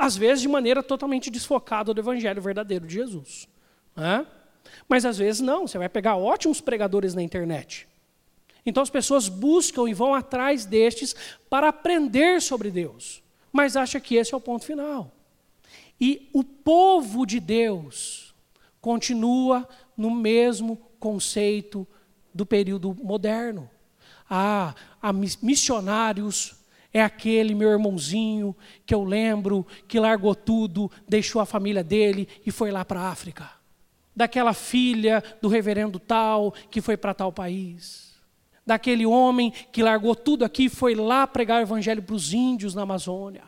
Às 0.00 0.16
vezes 0.16 0.40
de 0.40 0.48
maneira 0.48 0.82
totalmente 0.82 1.30
desfocada 1.30 1.92
do 1.92 2.00
Evangelho 2.00 2.40
verdadeiro 2.40 2.86
de 2.86 2.94
Jesus. 2.94 3.46
Né? 3.94 4.26
Mas 4.88 5.04
às 5.04 5.18
vezes 5.18 5.42
não, 5.42 5.68
você 5.68 5.76
vai 5.76 5.90
pegar 5.90 6.16
ótimos 6.16 6.58
pregadores 6.58 7.14
na 7.14 7.22
internet. 7.22 7.86
Então 8.64 8.82
as 8.82 8.88
pessoas 8.88 9.28
buscam 9.28 9.86
e 9.90 9.92
vão 9.92 10.14
atrás 10.14 10.64
destes 10.64 11.14
para 11.50 11.68
aprender 11.68 12.40
sobre 12.40 12.70
Deus. 12.70 13.22
Mas 13.52 13.76
acha 13.76 14.00
que 14.00 14.14
esse 14.14 14.32
é 14.32 14.36
o 14.36 14.40
ponto 14.40 14.64
final. 14.64 15.12
E 16.00 16.30
o 16.32 16.42
povo 16.42 17.26
de 17.26 17.38
Deus 17.38 18.34
continua 18.80 19.68
no 19.94 20.10
mesmo 20.10 20.78
conceito 20.98 21.86
do 22.32 22.46
período 22.46 22.96
moderno. 23.02 23.68
Ah, 24.30 24.74
há 25.02 25.12
missionários 25.12 26.54
é 26.92 27.02
aquele 27.02 27.54
meu 27.54 27.70
irmãozinho 27.70 28.54
que 28.84 28.94
eu 28.94 29.04
lembro 29.04 29.66
que 29.86 30.00
largou 30.00 30.34
tudo, 30.34 30.90
deixou 31.08 31.40
a 31.40 31.46
família 31.46 31.84
dele 31.84 32.28
e 32.44 32.50
foi 32.50 32.70
lá 32.70 32.84
para 32.84 33.00
a 33.00 33.08
África. 33.08 33.50
Daquela 34.14 34.52
filha 34.52 35.22
do 35.40 35.48
reverendo 35.48 35.98
tal 35.98 36.52
que 36.70 36.80
foi 36.80 36.96
para 36.96 37.14
tal 37.14 37.32
país. 37.32 38.10
Daquele 38.66 39.06
homem 39.06 39.52
que 39.72 39.82
largou 39.82 40.14
tudo 40.14 40.44
aqui 40.44 40.64
e 40.64 40.68
foi 40.68 40.94
lá 40.94 41.26
pregar 41.26 41.60
o 41.60 41.62
evangelho 41.62 42.02
para 42.02 42.14
os 42.14 42.32
índios 42.32 42.74
na 42.74 42.82
Amazônia. 42.82 43.44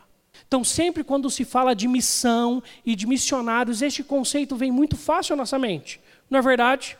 Então, 0.47 0.63
sempre 0.63 1.03
quando 1.03 1.29
se 1.29 1.45
fala 1.45 1.75
de 1.75 1.87
missão 1.87 2.61
e 2.85 2.95
de 2.95 3.05
missionários, 3.05 3.81
este 3.81 4.03
conceito 4.03 4.55
vem 4.55 4.71
muito 4.71 4.95
fácil 4.95 5.33
à 5.33 5.35
nossa 5.35 5.59
mente. 5.59 5.99
Não 6.29 6.39
é 6.39 6.41
verdade? 6.41 6.97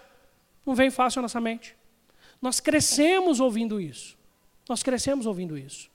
Não 0.66 0.76
vem 0.76 0.90
fácil 0.90 1.20
à 1.20 1.22
nossa 1.24 1.42
mente. 1.42 1.76
Nós 2.42 2.60
crescemos 2.60 3.40
ouvindo 3.40 3.80
isso. 3.80 4.18
Nós 4.68 4.84
crescemos 4.84 5.26
ouvindo 5.26 5.58
isso. 5.58 5.93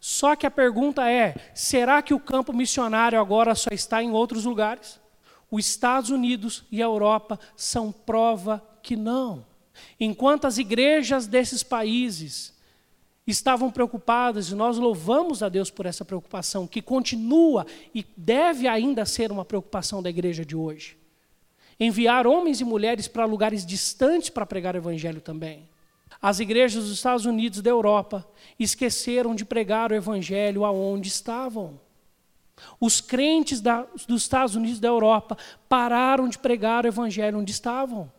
Só 0.00 0.34
que 0.34 0.46
a 0.46 0.50
pergunta 0.50 1.08
é: 1.10 1.34
será 1.54 2.02
que 2.02 2.14
o 2.14 2.20
campo 2.20 2.52
missionário 2.52 3.20
agora 3.20 3.54
só 3.54 3.70
está 3.72 4.02
em 4.02 4.10
outros 4.10 4.44
lugares? 4.44 5.00
Os 5.50 5.66
Estados 5.66 6.10
Unidos 6.10 6.64
e 6.70 6.82
a 6.82 6.86
Europa 6.86 7.38
são 7.56 7.92
prova 7.92 8.62
que 8.82 8.96
não. 8.96 9.44
Enquanto 10.00 10.46
as 10.46 10.58
igrejas 10.58 11.26
desses 11.26 11.62
países 11.62 12.52
estavam 13.26 13.70
preocupadas, 13.70 14.48
e 14.48 14.54
nós 14.54 14.78
louvamos 14.78 15.42
a 15.42 15.48
Deus 15.48 15.70
por 15.70 15.86
essa 15.86 16.04
preocupação, 16.04 16.66
que 16.66 16.82
continua 16.82 17.66
e 17.94 18.04
deve 18.16 18.66
ainda 18.66 19.04
ser 19.04 19.30
uma 19.30 19.44
preocupação 19.44 20.02
da 20.02 20.10
igreja 20.10 20.44
de 20.44 20.56
hoje. 20.56 20.96
Enviar 21.78 22.26
homens 22.26 22.60
e 22.60 22.64
mulheres 22.64 23.08
para 23.08 23.24
lugares 23.24 23.64
distantes 23.64 24.30
para 24.30 24.46
pregar 24.46 24.74
o 24.74 24.78
evangelho 24.78 25.20
também. 25.20 25.68
As 26.22 26.38
igrejas 26.38 26.84
dos 26.84 26.92
Estados 26.92 27.26
Unidos 27.26 27.60
da 27.60 27.70
Europa 27.70 28.24
esqueceram 28.56 29.34
de 29.34 29.44
pregar 29.44 29.90
o 29.90 29.94
evangelho 29.94 30.64
aonde 30.64 31.08
estavam. 31.08 31.80
Os 32.78 33.00
crentes 33.00 33.60
da, 33.60 33.84
dos 34.06 34.22
Estados 34.22 34.54
Unidos 34.54 34.78
da 34.78 34.86
Europa 34.86 35.36
pararam 35.68 36.28
de 36.28 36.38
pregar 36.38 36.84
o 36.84 36.88
evangelho 36.88 37.40
onde 37.40 37.50
estavam. 37.50 38.10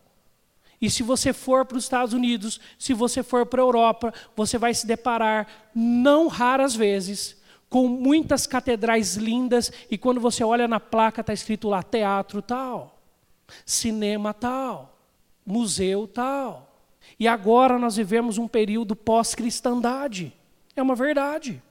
E 0.81 0.89
se 0.89 1.01
você 1.01 1.31
for 1.31 1.65
para 1.65 1.77
os 1.77 1.85
Estados 1.85 2.13
Unidos, 2.13 2.59
se 2.77 2.93
você 2.93 3.23
for 3.23 3.45
para 3.45 3.61
a 3.61 3.63
Europa, 3.63 4.13
você 4.35 4.57
vai 4.57 4.73
se 4.73 4.85
deparar, 4.85 5.47
não 5.73 6.27
raras 6.27 6.75
vezes, 6.75 7.41
com 7.69 7.87
muitas 7.87 8.45
catedrais 8.45 9.15
lindas, 9.15 9.71
e 9.89 9.97
quando 9.97 10.19
você 10.19 10.43
olha 10.43 10.67
na 10.67 10.81
placa, 10.81 11.21
está 11.21 11.31
escrito 11.31 11.69
lá 11.69 11.81
teatro 11.81 12.41
tal, 12.41 13.01
cinema 13.65 14.33
tal, 14.33 14.99
museu 15.45 16.05
tal. 16.05 16.72
E 17.19 17.27
agora 17.27 17.77
nós 17.77 17.95
vivemos 17.95 18.37
um 18.37 18.47
período 18.47 18.95
pós-cristandade. 18.95 20.33
É 20.75 20.81
uma 20.81 20.95
verdade. 20.95 21.61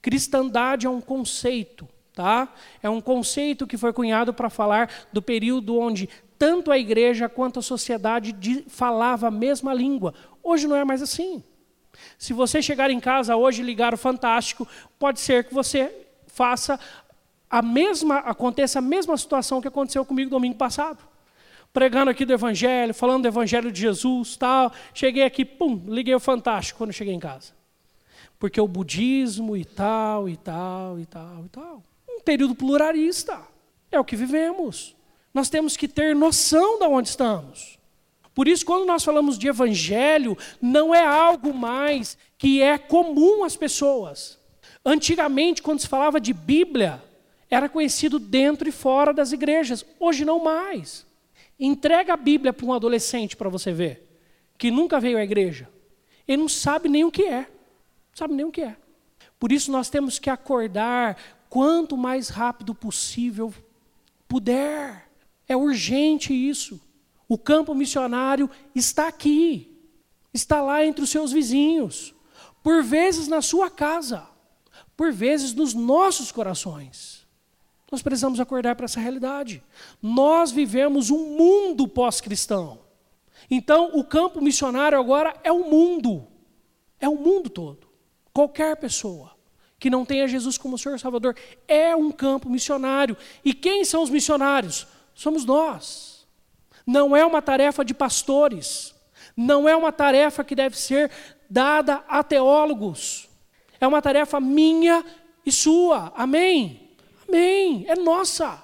Cristandade 0.00 0.86
é 0.86 0.90
um 0.90 1.00
conceito, 1.00 1.88
tá? 2.14 2.52
É 2.82 2.88
um 2.88 3.00
conceito 3.00 3.66
que 3.66 3.76
foi 3.76 3.92
cunhado 3.92 4.32
para 4.32 4.48
falar 4.48 4.90
do 5.12 5.20
período 5.20 5.78
onde 5.78 6.08
tanto 6.38 6.70
a 6.70 6.78
igreja 6.78 7.28
quanto 7.28 7.58
a 7.58 7.62
sociedade 7.62 8.64
falava 8.68 9.28
a 9.28 9.30
mesma 9.30 9.72
língua. 9.72 10.14
Hoje 10.42 10.66
não 10.68 10.76
é 10.76 10.84
mais 10.84 11.02
assim. 11.02 11.42
Se 12.18 12.32
você 12.32 12.60
chegar 12.60 12.90
em 12.90 13.00
casa 13.00 13.36
hoje 13.36 13.62
e 13.62 13.64
ligar 13.64 13.94
o 13.94 13.98
Fantástico, 13.98 14.68
pode 14.98 15.18
ser 15.18 15.44
que 15.44 15.54
você 15.54 16.06
faça 16.26 16.78
a 17.48 17.62
mesma, 17.62 18.18
aconteça 18.18 18.78
a 18.78 18.82
mesma 18.82 19.16
situação 19.16 19.60
que 19.60 19.68
aconteceu 19.68 20.04
comigo 20.04 20.30
domingo 20.30 20.56
passado 20.56 20.98
pregando 21.76 22.10
aqui 22.10 22.24
do 22.24 22.32
Evangelho, 22.32 22.94
falando 22.94 23.24
do 23.24 23.28
Evangelho 23.28 23.70
de 23.70 23.78
Jesus, 23.78 24.34
tal. 24.34 24.72
Cheguei 24.94 25.24
aqui, 25.24 25.44
pum, 25.44 25.84
liguei 25.86 26.14
o 26.14 26.18
Fantástico 26.18 26.78
quando 26.78 26.90
cheguei 26.90 27.12
em 27.12 27.20
casa. 27.20 27.52
Porque 28.38 28.58
o 28.58 28.66
budismo 28.66 29.54
e 29.54 29.62
tal, 29.62 30.26
e 30.26 30.38
tal, 30.38 30.98
e 30.98 31.04
tal, 31.04 31.44
e 31.44 31.48
tal. 31.50 31.82
Um 32.08 32.22
período 32.22 32.54
pluralista. 32.54 33.42
É 33.92 34.00
o 34.00 34.04
que 34.06 34.16
vivemos. 34.16 34.96
Nós 35.34 35.50
temos 35.50 35.76
que 35.76 35.86
ter 35.86 36.16
noção 36.16 36.78
de 36.78 36.86
onde 36.86 37.10
estamos. 37.10 37.78
Por 38.34 38.48
isso, 38.48 38.64
quando 38.64 38.86
nós 38.86 39.04
falamos 39.04 39.36
de 39.36 39.46
evangelho, 39.46 40.34
não 40.62 40.94
é 40.94 41.04
algo 41.04 41.52
mais 41.52 42.16
que 42.38 42.62
é 42.62 42.78
comum 42.78 43.44
às 43.44 43.54
pessoas. 43.54 44.38
Antigamente, 44.82 45.60
quando 45.60 45.80
se 45.80 45.88
falava 45.88 46.18
de 46.18 46.32
Bíblia, 46.32 47.04
era 47.50 47.68
conhecido 47.68 48.18
dentro 48.18 48.66
e 48.66 48.72
fora 48.72 49.12
das 49.12 49.32
igrejas. 49.32 49.84
Hoje 50.00 50.24
não 50.24 50.42
mais. 50.42 51.05
Entrega 51.58 52.14
a 52.14 52.16
Bíblia 52.16 52.52
para 52.52 52.66
um 52.66 52.72
adolescente 52.72 53.36
para 53.36 53.48
você 53.48 53.72
ver, 53.72 54.20
que 54.58 54.70
nunca 54.70 55.00
veio 55.00 55.18
à 55.18 55.24
igreja. 55.24 55.68
Ele 56.28 56.38
não 56.38 56.48
sabe 56.48 56.88
nem 56.88 57.04
o 57.04 57.10
que 57.10 57.22
é. 57.22 57.40
Não 57.40 58.14
sabe 58.14 58.34
nem 58.34 58.44
o 58.44 58.52
que 58.52 58.62
é. 58.62 58.76
Por 59.38 59.52
isso 59.52 59.70
nós 59.70 59.88
temos 59.88 60.18
que 60.18 60.30
acordar 60.30 61.16
quanto 61.48 61.96
mais 61.96 62.28
rápido 62.28 62.74
possível 62.74 63.52
puder. 64.28 65.08
É 65.48 65.56
urgente 65.56 66.32
isso. 66.32 66.80
O 67.28 67.38
campo 67.38 67.74
missionário 67.74 68.50
está 68.74 69.08
aqui. 69.08 69.72
Está 70.32 70.60
lá 70.60 70.84
entre 70.84 71.02
os 71.02 71.10
seus 71.10 71.32
vizinhos. 71.32 72.14
Por 72.62 72.82
vezes 72.82 73.28
na 73.28 73.40
sua 73.40 73.70
casa. 73.70 74.28
Por 74.96 75.12
vezes 75.12 75.54
nos 75.54 75.74
nossos 75.74 76.32
corações. 76.32 77.25
Nós 77.90 78.02
precisamos 78.02 78.40
acordar 78.40 78.74
para 78.74 78.86
essa 78.86 79.00
realidade. 79.00 79.62
Nós 80.02 80.50
vivemos 80.50 81.10
um 81.10 81.36
mundo 81.36 81.86
pós-cristão. 81.86 82.80
Então, 83.50 83.90
o 83.94 84.02
campo 84.02 84.40
missionário 84.40 84.98
agora 84.98 85.34
é 85.44 85.52
o 85.52 85.70
mundo. 85.70 86.26
É 86.98 87.08
o 87.08 87.16
mundo 87.16 87.48
todo. 87.48 87.86
Qualquer 88.32 88.76
pessoa 88.76 89.36
que 89.78 89.88
não 89.88 90.04
tenha 90.04 90.26
Jesus 90.26 90.58
como 90.58 90.78
Senhor 90.78 90.98
Salvador 90.98 91.36
é 91.68 91.94
um 91.94 92.10
campo 92.10 92.48
missionário. 92.48 93.16
E 93.44 93.54
quem 93.54 93.84
são 93.84 94.02
os 94.02 94.10
missionários? 94.10 94.86
Somos 95.14 95.44
nós. 95.44 96.26
Não 96.84 97.16
é 97.16 97.24
uma 97.24 97.40
tarefa 97.40 97.84
de 97.84 97.94
pastores. 97.94 98.94
Não 99.36 99.68
é 99.68 99.76
uma 99.76 99.92
tarefa 99.92 100.42
que 100.42 100.54
deve 100.54 100.76
ser 100.76 101.10
dada 101.48 102.04
a 102.08 102.22
teólogos. 102.24 103.28
É 103.80 103.86
uma 103.86 104.02
tarefa 104.02 104.40
minha 104.40 105.04
e 105.44 105.52
sua. 105.52 106.12
Amém? 106.16 106.85
Amém, 107.28 107.84
é 107.88 107.96
nossa. 107.96 108.62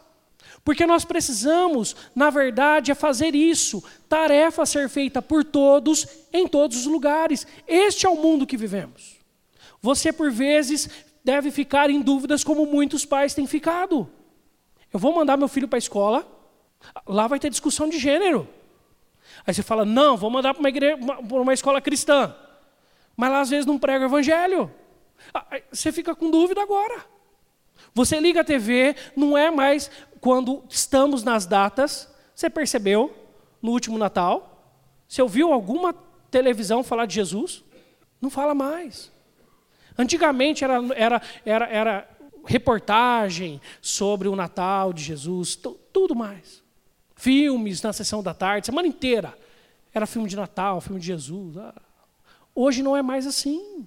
Porque 0.65 0.87
nós 0.87 1.05
precisamos, 1.05 1.97
na 2.15 2.31
verdade, 2.31 2.93
é 2.93 2.95
fazer 2.95 3.35
isso, 3.35 3.83
tarefa 4.09 4.63
a 4.63 4.67
ser 4.67 4.89
feita 4.89 5.21
por 5.21 5.45
todos, 5.45 6.07
em 6.33 6.47
todos 6.47 6.79
os 6.79 6.87
lugares. 6.87 7.47
Este 7.67 8.07
é 8.07 8.09
o 8.09 8.17
mundo 8.17 8.47
que 8.47 8.57
vivemos. 8.57 9.17
Você, 9.81 10.13
por 10.13 10.31
vezes, 10.31 10.89
deve 11.25 11.51
ficar 11.51 11.91
em 11.91 12.01
dúvidas, 12.01 12.45
como 12.45 12.65
muitos 12.65 13.05
pais 13.05 13.35
têm 13.35 13.47
ficado. 13.47 14.09
Eu 14.93 15.01
vou 15.01 15.13
mandar 15.13 15.37
meu 15.37 15.49
filho 15.49 15.67
para 15.67 15.77
a 15.77 15.81
escola, 15.81 16.27
lá 17.07 17.27
vai 17.27 17.41
ter 17.41 17.51
discussão 17.51 17.89
de 17.89 17.99
gênero. 17.99 18.49
Aí 19.45 19.53
você 19.53 19.63
fala, 19.63 19.85
não, 19.85 20.17
vou 20.17 20.31
mandar 20.31 20.55
para 20.55 20.63
uma, 20.97 21.19
uma 21.19 21.55
escola 21.55 21.81
cristã. 21.81 22.35
Mas 23.17 23.31
lá 23.31 23.41
às 23.41 23.51
vezes 23.51 23.67
não 23.67 23.79
prega 23.79 24.05
o 24.05 24.09
evangelho. 24.09 24.73
Ah, 25.35 25.61
você 25.73 25.91
fica 25.91 26.15
com 26.15 26.31
dúvida 26.31 26.63
agora. 26.63 27.05
Você 27.95 28.19
liga 28.19 28.41
a 28.41 28.45
TV, 28.45 28.97
não 29.15 29.37
é 29.37 29.51
mais 29.51 29.91
quando 30.21 30.65
estamos 30.69 31.23
nas 31.23 31.47
datas. 31.47 32.09
Você 32.35 32.49
percebeu 32.49 33.15
no 33.61 33.73
último 33.73 33.99
Natal? 33.99 34.77
Você 35.07 35.21
ouviu 35.21 35.53
alguma 35.53 35.93
televisão 36.31 36.83
falar 36.83 37.07
de 37.07 37.15
Jesus? 37.15 37.63
Não 38.21 38.31
fala 38.31 38.55
mais. 38.55 39.13
Antigamente 39.99 40.65
era, 40.65 40.81
era, 40.95 41.23
era, 41.45 41.67
era 41.67 42.09
reportagem 42.47 43.61
sobre 43.81 44.29
o 44.29 44.37
Natal 44.37 44.93
de 44.93 45.03
Jesus, 45.03 45.59
tudo 45.93 46.15
mais. 46.15 46.63
Filmes 47.15 47.83
na 47.83 47.93
sessão 47.93 48.23
da 48.23 48.33
tarde, 48.33 48.67
semana 48.67 48.89
inteira. 48.89 49.37
Era 49.93 50.07
filme 50.07 50.29
de 50.29 50.37
Natal, 50.37 50.81
filme 50.81 50.99
de 50.99 51.07
Jesus. 51.07 51.57
Ah. 51.59 51.75
Hoje 52.55 52.83
não 52.83 52.97
é 52.97 53.03
mais 53.03 53.27
assim. 53.27 53.87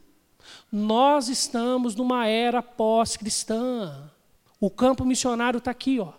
Nós 0.77 1.29
estamos 1.29 1.95
numa 1.95 2.27
era 2.27 2.61
pós-cristã. 2.61 4.11
O 4.59 4.69
campo 4.69 5.05
missionário 5.05 5.59
está 5.59 5.71
aqui, 5.71 6.01
ó, 6.01 6.11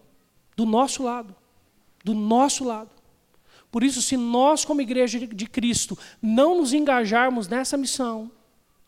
do 0.57 0.65
nosso 0.65 1.03
lado. 1.03 1.37
Do 2.03 2.15
nosso 2.15 2.65
lado. 2.65 2.89
Por 3.71 3.85
isso, 3.85 4.01
se 4.01 4.17
nós, 4.17 4.65
como 4.65 4.81
igreja 4.81 5.19
de 5.19 5.47
Cristo, 5.47 5.99
não 6.23 6.57
nos 6.57 6.73
engajarmos 6.73 7.49
nessa 7.49 7.77
missão 7.77 8.31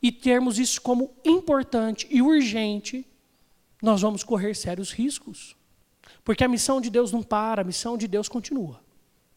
e 0.00 0.10
termos 0.10 0.58
isso 0.58 0.80
como 0.80 1.10
importante 1.22 2.08
e 2.10 2.22
urgente, 2.22 3.06
nós 3.82 4.00
vamos 4.00 4.24
correr 4.24 4.54
sérios 4.54 4.90
riscos. 4.90 5.54
Porque 6.24 6.44
a 6.44 6.48
missão 6.48 6.80
de 6.80 6.88
Deus 6.88 7.12
não 7.12 7.22
para, 7.22 7.60
a 7.60 7.64
missão 7.64 7.98
de 7.98 8.08
Deus 8.08 8.26
continua. 8.26 8.80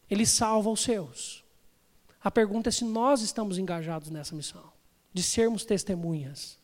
Ele 0.10 0.26
salva 0.26 0.70
os 0.70 0.80
seus. 0.80 1.44
A 2.24 2.32
pergunta 2.32 2.70
é 2.70 2.72
se 2.72 2.86
nós 2.86 3.22
estamos 3.22 3.58
engajados 3.58 4.10
nessa 4.10 4.34
missão 4.34 4.71
de 5.14 5.24
sermos 5.24 5.66
testemunhas. 5.66 6.58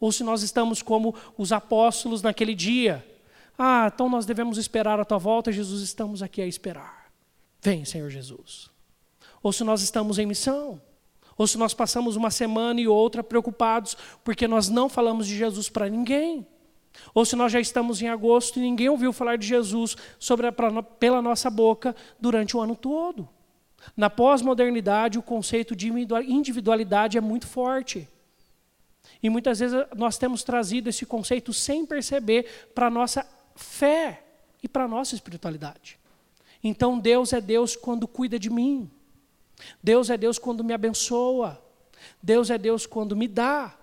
Ou 0.00 0.12
se 0.12 0.22
nós 0.22 0.42
estamos 0.42 0.82
como 0.82 1.14
os 1.36 1.52
apóstolos 1.52 2.22
naquele 2.22 2.54
dia. 2.54 3.04
Ah, 3.58 3.90
então 3.92 4.08
nós 4.08 4.24
devemos 4.24 4.58
esperar 4.58 5.00
a 5.00 5.04
tua 5.04 5.18
volta, 5.18 5.50
Jesus, 5.50 5.82
estamos 5.82 6.22
aqui 6.22 6.40
a 6.40 6.46
esperar. 6.46 7.10
Vem, 7.60 7.84
Senhor 7.84 8.08
Jesus. 8.08 8.70
Ou 9.42 9.52
se 9.52 9.64
nós 9.64 9.82
estamos 9.82 10.18
em 10.18 10.26
missão. 10.26 10.80
Ou 11.36 11.46
se 11.46 11.56
nós 11.56 11.72
passamos 11.72 12.16
uma 12.16 12.30
semana 12.30 12.80
e 12.80 12.88
outra 12.88 13.22
preocupados 13.22 13.96
porque 14.24 14.48
nós 14.48 14.68
não 14.68 14.88
falamos 14.88 15.26
de 15.26 15.36
Jesus 15.36 15.68
para 15.68 15.88
ninguém. 15.88 16.46
Ou 17.14 17.24
se 17.24 17.36
nós 17.36 17.52
já 17.52 17.60
estamos 17.60 18.02
em 18.02 18.08
agosto 18.08 18.58
e 18.58 18.62
ninguém 18.62 18.88
ouviu 18.88 19.12
falar 19.12 19.36
de 19.36 19.46
Jesus 19.46 19.96
sobre 20.18 20.48
a, 20.48 20.52
pra, 20.52 20.82
pela 20.82 21.22
nossa 21.22 21.48
boca 21.48 21.94
durante 22.18 22.56
o 22.56 22.60
ano 22.60 22.74
todo. 22.74 23.28
Na 23.96 24.08
pós-modernidade, 24.10 25.18
o 25.18 25.22
conceito 25.22 25.74
de 25.74 25.88
individualidade 25.88 27.18
é 27.18 27.20
muito 27.20 27.46
forte. 27.46 28.08
E 29.22 29.30
muitas 29.30 29.58
vezes 29.58 29.76
nós 29.96 30.18
temos 30.18 30.42
trazido 30.42 30.88
esse 30.88 31.06
conceito 31.06 31.52
sem 31.52 31.86
perceber 31.86 32.70
para 32.74 32.86
a 32.86 32.90
nossa 32.90 33.26
fé 33.54 34.22
e 34.62 34.68
para 34.68 34.84
a 34.84 34.88
nossa 34.88 35.14
espiritualidade. 35.14 35.98
Então, 36.62 36.98
Deus 36.98 37.32
é 37.32 37.40
Deus 37.40 37.76
quando 37.76 38.08
cuida 38.08 38.38
de 38.38 38.50
mim. 38.50 38.90
Deus 39.82 40.10
é 40.10 40.16
Deus 40.16 40.38
quando 40.38 40.64
me 40.64 40.72
abençoa. 40.72 41.62
Deus 42.22 42.50
é 42.50 42.58
Deus 42.58 42.86
quando 42.86 43.16
me 43.16 43.28
dá. 43.28 43.77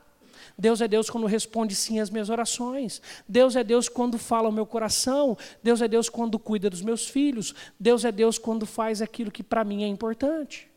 Deus 0.58 0.80
é 0.82 0.88
Deus 0.88 1.10
quando 1.10 1.28
responde 1.28 1.76
sim 1.76 2.00
às 2.00 2.10
minhas 2.10 2.30
orações. 2.30 3.02
Deus 3.28 3.56
é 3.56 3.64
Deus 3.64 3.90
quando 3.90 4.18
fala 4.18 4.48
ao 4.48 4.52
meu 4.52 4.66
coração. 4.66 5.38
Deus 5.62 5.82
é 5.82 5.88
Deus 5.88 6.08
quando 6.08 6.40
cuida 6.40 6.70
dos 6.70 6.82
meus 6.82 7.08
filhos. 7.08 7.54
Deus 7.80 8.06
é 8.06 8.12
Deus 8.12 8.38
quando 8.38 8.66
faz 8.66 9.02
aquilo 9.02 9.32
que 9.32 9.44
para 9.44 9.64
mim 9.64 9.84
é 9.84 9.88
importante. 9.88 10.70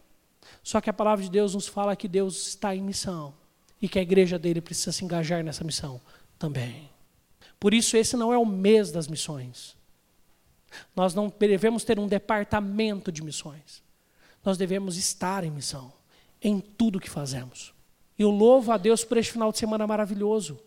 Só 0.62 0.80
que 0.80 0.90
a 0.90 0.92
palavra 0.92 1.24
de 1.24 1.30
Deus 1.30 1.54
nos 1.54 1.68
fala 1.68 1.94
que 1.94 2.08
Deus 2.08 2.48
está 2.48 2.74
em 2.74 2.82
missão 2.82 3.34
e 3.80 3.88
que 3.88 3.98
a 3.98 4.02
igreja 4.02 4.38
dele 4.38 4.60
precisa 4.60 4.92
se 4.92 5.04
engajar 5.04 5.44
nessa 5.44 5.62
missão 5.62 6.00
também. 6.38 6.90
Por 7.60 7.72
isso, 7.72 7.96
esse 7.96 8.16
não 8.16 8.32
é 8.32 8.38
o 8.38 8.46
mês 8.46 8.90
das 8.90 9.08
missões. 9.08 9.76
Nós 10.94 11.14
não 11.14 11.32
devemos 11.38 11.84
ter 11.84 11.98
um 11.98 12.06
departamento 12.06 13.10
de 13.10 13.22
missões. 13.22 13.82
Nós 14.44 14.58
devemos 14.58 14.96
estar 14.96 15.44
em 15.44 15.50
missão, 15.50 15.92
em 16.42 16.60
tudo 16.60 17.00
que 17.00 17.10
fazemos. 17.10 17.72
E 18.18 18.22
eu 18.22 18.30
louvo 18.30 18.72
a 18.72 18.76
Deus 18.76 19.04
por 19.04 19.16
este 19.16 19.32
final 19.32 19.52
de 19.52 19.58
semana 19.58 19.86
maravilhoso. 19.86 20.58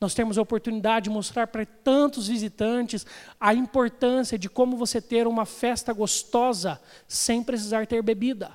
Nós 0.00 0.14
temos 0.14 0.36
a 0.36 0.42
oportunidade 0.42 1.04
de 1.04 1.10
mostrar 1.10 1.46
para 1.46 1.64
tantos 1.64 2.26
visitantes 2.26 3.06
a 3.40 3.54
importância 3.54 4.36
de 4.36 4.48
como 4.48 4.76
você 4.76 5.00
ter 5.00 5.28
uma 5.28 5.46
festa 5.46 5.92
gostosa 5.92 6.80
sem 7.06 7.40
precisar 7.40 7.86
ter 7.86 8.02
bebida. 8.02 8.50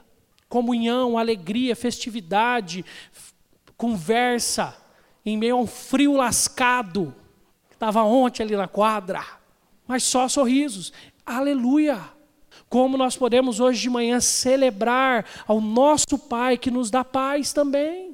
Comunhão, 0.50 1.18
alegria, 1.18 1.74
festividade, 1.74 2.84
conversa, 3.78 4.76
em 5.26 5.38
meio 5.38 5.56
a 5.56 5.60
um 5.60 5.68
frio 5.68 6.18
lascado, 6.18 7.16
que 7.70 7.76
estava 7.76 8.04
ontem 8.04 8.44
ali 8.44 8.56
na 8.58 8.68
quadra, 8.68 9.24
mas 9.88 10.04
só 10.04 10.28
sorrisos. 10.28 10.92
Aleluia! 11.26 12.02
Como 12.70 12.98
nós 12.98 13.16
podemos 13.16 13.62
hoje 13.62 13.82
de 13.82 13.90
manhã 13.90 14.20
celebrar 14.20 15.26
ao 15.48 15.62
nosso 15.62 16.20
Pai 16.20 16.58
que 16.58 16.70
nos 16.70 16.92
dá 16.92 17.06
paz 17.06 17.54
também. 17.54 18.07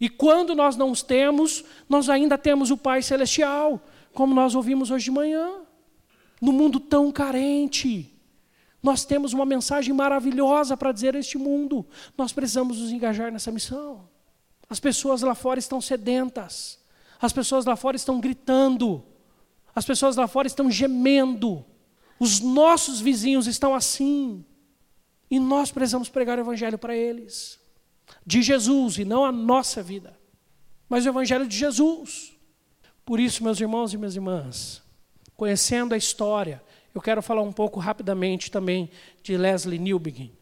E 0.00 0.08
quando 0.08 0.54
nós 0.54 0.76
não 0.76 0.90
os 0.90 1.02
temos, 1.02 1.64
nós 1.88 2.08
ainda 2.08 2.38
temos 2.38 2.70
o 2.70 2.76
Pai 2.76 3.02
Celestial, 3.02 3.82
como 4.12 4.34
nós 4.34 4.54
ouvimos 4.54 4.90
hoje 4.90 5.06
de 5.06 5.10
manhã. 5.10 5.60
No 6.40 6.52
mundo 6.52 6.78
tão 6.78 7.10
carente, 7.10 8.14
nós 8.80 9.04
temos 9.04 9.32
uma 9.32 9.44
mensagem 9.44 9.92
maravilhosa 9.92 10.76
para 10.76 10.92
dizer 10.92 11.16
a 11.16 11.18
este 11.18 11.36
mundo. 11.36 11.84
Nós 12.16 12.32
precisamos 12.32 12.78
nos 12.78 12.92
engajar 12.92 13.32
nessa 13.32 13.50
missão. 13.50 14.08
As 14.70 14.78
pessoas 14.78 15.22
lá 15.22 15.34
fora 15.34 15.58
estão 15.58 15.80
sedentas, 15.80 16.78
as 17.20 17.32
pessoas 17.32 17.64
lá 17.64 17.74
fora 17.74 17.96
estão 17.96 18.20
gritando, 18.20 19.02
as 19.74 19.84
pessoas 19.84 20.14
lá 20.14 20.28
fora 20.28 20.46
estão 20.46 20.70
gemendo, 20.70 21.64
os 22.20 22.38
nossos 22.38 23.00
vizinhos 23.00 23.46
estão 23.46 23.74
assim, 23.74 24.44
e 25.30 25.40
nós 25.40 25.72
precisamos 25.72 26.08
pregar 26.08 26.38
o 26.38 26.42
Evangelho 26.42 26.78
para 26.78 26.94
eles 26.94 27.57
de 28.26 28.42
Jesus 28.42 28.98
e 28.98 29.04
não 29.04 29.24
a 29.24 29.32
nossa 29.32 29.82
vida, 29.82 30.18
mas 30.88 31.04
o 31.04 31.08
Evangelho 31.08 31.46
de 31.46 31.56
Jesus. 31.56 32.32
Por 33.04 33.18
isso, 33.18 33.42
meus 33.42 33.60
irmãos 33.60 33.92
e 33.92 33.96
minhas 33.96 34.14
irmãs, 34.14 34.82
conhecendo 35.36 35.94
a 35.94 35.96
história, 35.96 36.62
eu 36.94 37.00
quero 37.00 37.22
falar 37.22 37.42
um 37.42 37.52
pouco 37.52 37.80
rapidamente 37.80 38.50
também 38.50 38.90
de 39.22 39.36
Leslie 39.36 39.78
Newbegin. 39.78 40.32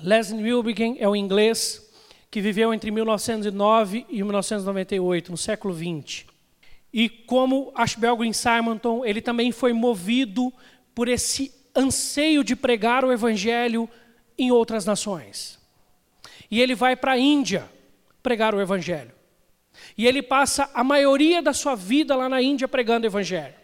Leslie 0.00 0.42
Newbegin 0.42 0.96
é 0.98 1.08
um 1.08 1.16
inglês 1.16 1.90
que 2.30 2.40
viveu 2.40 2.72
entre 2.74 2.90
1909 2.90 4.06
e 4.08 4.22
1998, 4.22 5.30
no 5.30 5.36
século 5.36 5.72
20. 5.72 6.26
E 6.92 7.08
como 7.08 7.72
Ashbel 7.74 8.16
Green 8.16 8.32
Simonton, 8.32 9.04
ele 9.04 9.20
também 9.20 9.52
foi 9.52 9.72
movido 9.72 10.52
por 10.94 11.08
esse 11.08 11.52
anseio 11.74 12.44
de 12.44 12.54
pregar 12.54 13.04
o 13.04 13.12
evangelho 13.12 13.88
em 14.38 14.50
outras 14.50 14.84
nações. 14.84 15.58
E 16.50 16.60
ele 16.60 16.74
vai 16.74 16.96
para 16.96 17.12
a 17.12 17.18
Índia 17.18 17.68
pregar 18.22 18.54
o 18.54 18.60
Evangelho. 18.60 19.12
E 19.96 20.06
ele 20.06 20.22
passa 20.22 20.70
a 20.72 20.84
maioria 20.84 21.42
da 21.42 21.52
sua 21.52 21.74
vida 21.74 22.14
lá 22.14 22.28
na 22.28 22.40
Índia 22.40 22.68
pregando 22.68 23.06
o 23.06 23.10
Evangelho. 23.10 23.54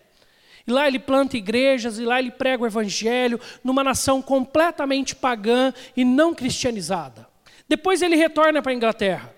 E 0.66 0.70
lá 0.70 0.86
ele 0.86 0.98
planta 0.98 1.36
igrejas, 1.36 1.98
e 1.98 2.04
lá 2.04 2.18
ele 2.18 2.30
prega 2.30 2.62
o 2.62 2.66
Evangelho 2.66 3.40
numa 3.64 3.82
nação 3.82 4.20
completamente 4.20 5.16
pagã 5.16 5.72
e 5.96 6.04
não 6.04 6.34
cristianizada. 6.34 7.26
Depois 7.68 8.02
ele 8.02 8.16
retorna 8.16 8.60
para 8.60 8.72
a 8.72 8.74
Inglaterra. 8.74 9.34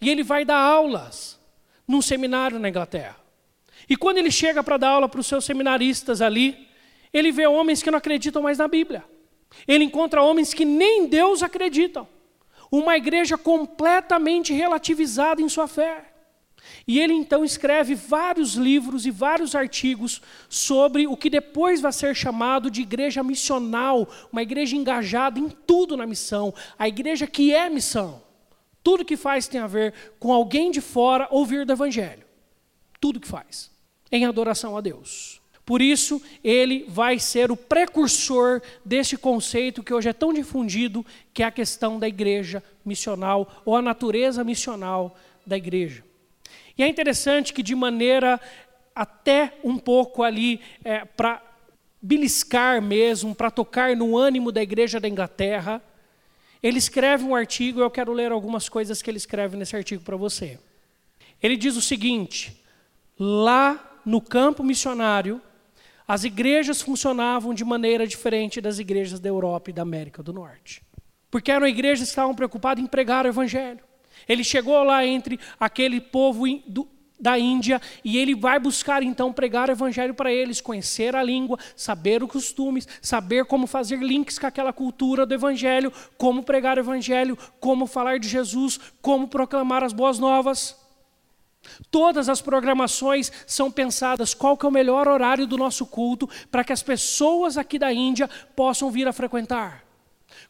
E 0.00 0.10
ele 0.10 0.22
vai 0.22 0.44
dar 0.44 0.58
aulas 0.58 1.38
num 1.86 2.02
seminário 2.02 2.58
na 2.58 2.68
Inglaterra. 2.68 3.16
E 3.88 3.96
quando 3.96 4.18
ele 4.18 4.30
chega 4.30 4.62
para 4.62 4.76
dar 4.76 4.90
aula 4.90 5.08
para 5.08 5.20
os 5.20 5.26
seus 5.26 5.44
seminaristas 5.44 6.22
ali, 6.22 6.68
ele 7.12 7.32
vê 7.32 7.46
homens 7.46 7.82
que 7.82 7.90
não 7.90 7.98
acreditam 7.98 8.42
mais 8.42 8.58
na 8.58 8.68
Bíblia. 8.68 9.04
Ele 9.66 9.84
encontra 9.84 10.22
homens 10.22 10.54
que 10.54 10.64
nem 10.64 11.08
Deus 11.08 11.42
acreditam. 11.42 12.06
Uma 12.70 12.96
igreja 12.96 13.36
completamente 13.36 14.52
relativizada 14.52 15.42
em 15.42 15.48
sua 15.48 15.66
fé. 15.66 16.10
E 16.86 17.00
ele 17.00 17.14
então 17.14 17.44
escreve 17.44 17.94
vários 17.94 18.54
livros 18.54 19.06
e 19.06 19.10
vários 19.10 19.54
artigos 19.54 20.20
sobre 20.48 21.06
o 21.06 21.16
que 21.16 21.30
depois 21.30 21.80
vai 21.80 21.92
ser 21.92 22.14
chamado 22.14 22.70
de 22.70 22.82
igreja 22.82 23.22
missional, 23.22 24.08
uma 24.32 24.42
igreja 24.42 24.76
engajada 24.76 25.38
em 25.38 25.48
tudo 25.48 25.96
na 25.96 26.06
missão, 26.06 26.54
a 26.78 26.88
igreja 26.88 27.26
que 27.26 27.54
é 27.54 27.68
missão. 27.68 28.22
Tudo 28.82 29.04
que 29.04 29.16
faz 29.16 29.46
tem 29.46 29.60
a 29.60 29.66
ver 29.66 29.94
com 30.18 30.32
alguém 30.32 30.70
de 30.70 30.80
fora 30.80 31.28
ouvir 31.30 31.66
do 31.66 31.72
evangelho. 31.72 32.24
Tudo 33.00 33.20
que 33.20 33.28
faz, 33.28 33.70
em 34.10 34.24
adoração 34.24 34.76
a 34.76 34.80
Deus. 34.80 35.39
Por 35.64 35.80
isso, 35.80 36.20
ele 36.42 36.84
vai 36.88 37.18
ser 37.18 37.50
o 37.50 37.56
precursor 37.56 38.60
deste 38.84 39.16
conceito 39.16 39.82
que 39.82 39.94
hoje 39.94 40.08
é 40.08 40.12
tão 40.12 40.32
difundido, 40.32 41.04
que 41.32 41.42
é 41.42 41.46
a 41.46 41.50
questão 41.50 41.98
da 41.98 42.08
igreja 42.08 42.62
missional, 42.84 43.62
ou 43.64 43.76
a 43.76 43.82
natureza 43.82 44.42
missional 44.42 45.16
da 45.46 45.56
igreja. 45.56 46.02
E 46.76 46.82
é 46.82 46.88
interessante 46.88 47.52
que, 47.52 47.62
de 47.62 47.74
maneira 47.74 48.40
até 48.94 49.54
um 49.62 49.78
pouco 49.78 50.22
ali, 50.22 50.60
é, 50.84 51.04
para 51.04 51.42
beliscar 52.02 52.80
mesmo, 52.80 53.34
para 53.34 53.50
tocar 53.50 53.94
no 53.94 54.16
ânimo 54.16 54.50
da 54.50 54.62
igreja 54.62 54.98
da 54.98 55.08
Inglaterra, 55.08 55.82
ele 56.62 56.78
escreve 56.78 57.24
um 57.24 57.34
artigo, 57.34 57.80
eu 57.80 57.90
quero 57.90 58.12
ler 58.12 58.32
algumas 58.32 58.68
coisas 58.68 59.00
que 59.00 59.10
ele 59.10 59.18
escreve 59.18 59.56
nesse 59.56 59.76
artigo 59.76 60.02
para 60.02 60.16
você. 60.16 60.58
Ele 61.42 61.56
diz 61.56 61.76
o 61.76 61.82
seguinte: 61.82 62.62
lá 63.18 64.00
no 64.04 64.20
campo 64.20 64.62
missionário, 64.62 65.40
as 66.10 66.24
igrejas 66.24 66.82
funcionavam 66.82 67.54
de 67.54 67.64
maneira 67.64 68.04
diferente 68.04 68.60
das 68.60 68.80
igrejas 68.80 69.20
da 69.20 69.28
Europa 69.28 69.70
e 69.70 69.72
da 69.72 69.82
América 69.82 70.24
do 70.24 70.32
Norte. 70.32 70.82
Porque 71.30 71.52
eram 71.52 71.68
igrejas 71.68 72.08
que 72.08 72.08
estavam 72.08 72.34
preocupadas 72.34 72.82
em 72.82 72.86
pregar 72.88 73.24
o 73.24 73.28
Evangelho. 73.28 73.78
Ele 74.28 74.42
chegou 74.42 74.82
lá 74.82 75.06
entre 75.06 75.38
aquele 75.60 76.00
povo 76.00 76.46
da 77.20 77.38
Índia 77.38 77.80
e 78.04 78.18
ele 78.18 78.34
vai 78.34 78.58
buscar 78.58 79.04
então 79.04 79.32
pregar 79.32 79.68
o 79.68 79.72
Evangelho 79.72 80.12
para 80.12 80.32
eles, 80.32 80.60
conhecer 80.60 81.14
a 81.14 81.22
língua, 81.22 81.56
saber 81.76 82.24
os 82.24 82.32
costumes, 82.32 82.88
saber 83.00 83.44
como 83.44 83.68
fazer 83.68 84.00
links 84.00 84.36
com 84.36 84.48
aquela 84.48 84.72
cultura 84.72 85.24
do 85.24 85.32
Evangelho, 85.32 85.92
como 86.18 86.42
pregar 86.42 86.76
o 86.76 86.80
Evangelho, 86.80 87.38
como 87.60 87.86
falar 87.86 88.18
de 88.18 88.28
Jesus, 88.28 88.80
como 89.00 89.28
proclamar 89.28 89.84
as 89.84 89.92
boas 89.92 90.18
novas. 90.18 90.79
Todas 91.90 92.28
as 92.28 92.40
programações 92.40 93.30
são 93.46 93.70
pensadas 93.70 94.34
qual 94.34 94.56
que 94.56 94.64
é 94.64 94.68
o 94.68 94.72
melhor 94.72 95.08
horário 95.08 95.46
do 95.46 95.56
nosso 95.56 95.86
culto 95.86 96.28
para 96.50 96.64
que 96.64 96.72
as 96.72 96.82
pessoas 96.82 97.56
aqui 97.56 97.78
da 97.78 97.92
Índia 97.92 98.28
possam 98.54 98.90
vir 98.90 99.06
a 99.08 99.12
frequentar. 99.12 99.84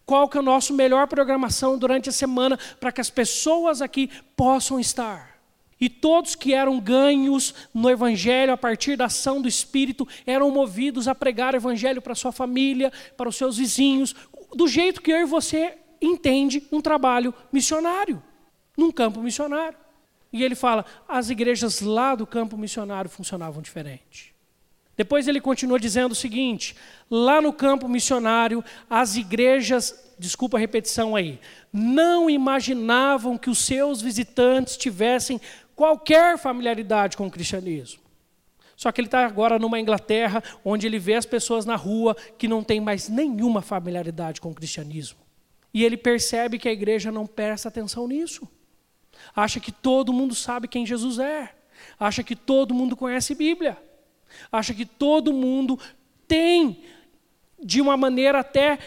Qual 0.05 0.29
que 0.29 0.37
é 0.37 0.41
a 0.41 0.43
nossa 0.43 0.73
melhor 0.73 1.07
programação 1.07 1.79
durante 1.79 2.09
a 2.09 2.13
semana 2.13 2.59
para 2.79 2.93
que 2.93 3.01
as 3.01 3.11
pessoas 3.11 3.81
aqui 3.81 4.11
possam 4.37 4.79
estar. 4.79 5.31
E 5.81 5.89
todos 5.89 6.35
que 6.35 6.53
eram 6.53 6.79
ganhos 6.79 7.55
no 7.73 7.89
Evangelho 7.89 8.53
a 8.53 8.57
partir 8.57 8.97
da 8.97 9.07
ação 9.07 9.41
do 9.41 9.49
Espírito 9.49 10.07
eram 10.27 10.51
movidos 10.51 11.09
a 11.09 11.15
pregar 11.15 11.55
o 11.55 11.57
Evangelho 11.57 12.03
para 12.03 12.15
sua 12.15 12.33
família, 12.33 12.93
para 13.17 13.29
os 13.29 13.37
seus 13.37 13.57
vizinhos, 13.57 14.15
do 14.55 14.69
jeito 14.69 15.01
que 15.01 15.11
eu 15.11 15.21
e 15.21 15.25
você 15.25 15.79
entende 16.03 16.67
um 16.71 16.83
trabalho 16.83 17.33
missionário, 17.51 18.23
num 18.77 18.91
campo 18.91 19.21
missionário. 19.21 19.79
E 20.33 20.45
ele 20.45 20.55
fala: 20.55 20.85
as 21.09 21.31
igrejas 21.31 21.81
lá 21.81 22.15
do 22.15 22.27
campo 22.27 22.57
missionário 22.57 23.11
funcionavam 23.11 23.63
diferente. 23.63 24.35
Depois 24.97 25.27
ele 25.27 25.41
continua 25.41 25.81
dizendo 25.81 26.13
o 26.13 26.17
seguinte: 26.17 26.77
lá 27.11 27.41
no 27.41 27.53
campo 27.53 27.89
missionário, 27.89 28.63
as 28.89 29.17
igrejas, 29.17 30.13
desculpa 30.19 30.57
a 30.57 30.61
repetição 30.61 31.17
aí, 31.17 31.41
não 31.73 32.29
imaginavam 32.29 33.39
que 33.39 33.51
os 33.51 33.59
seus 33.59 34.01
visitantes 34.01 34.77
tivessem 34.77 35.41
qualquer 35.75 36.39
familiaridade 36.39 37.17
com 37.17 37.27
o 37.27 37.31
cristianismo. 37.31 38.03
Só 38.77 38.91
que 38.91 39.01
ele 39.01 39.09
está 39.09 39.27
agora 39.27 39.59
numa 39.59 39.81
Inglaterra, 39.81 40.43
onde 40.65 40.87
ele 40.87 40.99
vê 40.99 41.15
as 41.15 41.27
pessoas 41.27 41.67
na 41.67 41.77
rua 41.77 42.17
que 42.39 42.49
não 42.49 42.63
têm 42.63 42.81
mais 42.81 43.09
nenhuma 43.09 43.61
familiaridade 43.61 44.41
com 44.41 44.51
o 44.51 44.55
cristianismo. 44.55 45.19
E 45.73 45.85
ele 45.85 45.97
percebe 45.97 46.59
que 46.59 46.69
a 46.69 46.73
igreja 46.73 47.13
não 47.13 47.27
presta 47.27 47.69
atenção 47.69 48.09
nisso 48.09 48.49
acha 49.35 49.61
que 49.61 49.73
todo 49.73 50.13
mundo 50.13 50.35
sabe 50.35 50.69
quem 50.69 50.87
Jesus 50.87 51.19
é, 51.19 51.55
acha 51.99 52.23
que 52.23 52.37
todo 52.37 52.75
mundo 52.75 52.97
conhece 52.97 53.35
Bíblia, 53.35 53.77
acha 54.51 54.75
que 54.75 54.85
todo 54.85 55.33
mundo 55.33 55.79
tem, 56.27 56.83
de 57.63 57.81
uma 57.81 57.97
maneira 57.97 58.41
até 58.41 58.79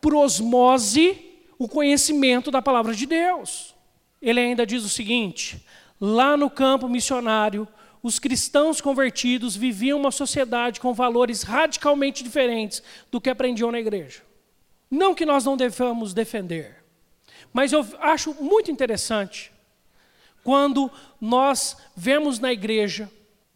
por 0.00 0.14
osmose, 0.14 1.30
o 1.58 1.68
conhecimento 1.68 2.50
da 2.50 2.62
palavra 2.62 2.94
de 2.94 3.06
Deus. 3.06 3.74
Ele 4.20 4.40
ainda 4.40 4.66
diz 4.66 4.84
o 4.84 4.88
seguinte: 4.88 5.64
Lá 6.00 6.36
no 6.36 6.50
campo 6.50 6.88
missionário, 6.88 7.68
os 8.02 8.18
cristãos 8.18 8.80
convertidos 8.80 9.54
viviam 9.54 9.98
uma 9.98 10.10
sociedade 10.10 10.80
com 10.80 10.92
valores 10.92 11.42
radicalmente 11.42 12.24
diferentes 12.24 12.82
do 13.10 13.20
que 13.20 13.30
aprendiam 13.30 13.70
na 13.70 13.78
igreja. 13.78 14.22
Não 14.90 15.14
que 15.14 15.24
nós 15.24 15.44
não 15.44 15.56
devamos 15.56 16.12
defender, 16.12 16.84
mas 17.52 17.72
eu 17.72 17.86
acho 18.00 18.34
muito 18.42 18.70
interessante 18.70 19.52
quando 20.42 20.90
nós 21.20 21.76
vemos 21.96 22.38
na 22.38 22.52
igreja, 22.52 23.10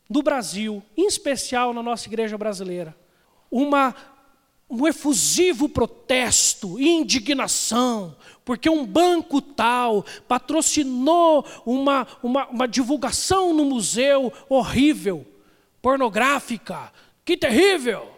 no 0.08 0.22
Brasil, 0.22 0.82
em 0.96 1.06
especial 1.06 1.72
na 1.72 1.82
nossa 1.82 2.08
igreja 2.08 2.38
brasileira, 2.38 2.96
uma, 3.50 3.94
um 4.70 4.86
efusivo 4.86 5.68
protesto, 5.68 6.80
indignação, 6.80 8.16
porque 8.44 8.70
um 8.70 8.86
banco 8.86 9.42
tal 9.42 10.04
patrocinou 10.28 11.44
uma, 11.64 12.06
uma, 12.22 12.46
uma 12.46 12.68
divulgação 12.68 13.52
no 13.52 13.64
museu 13.64 14.32
horrível, 14.48 15.26
pornográfica, 15.82 16.92
que 17.24 17.36
terrível. 17.36 18.12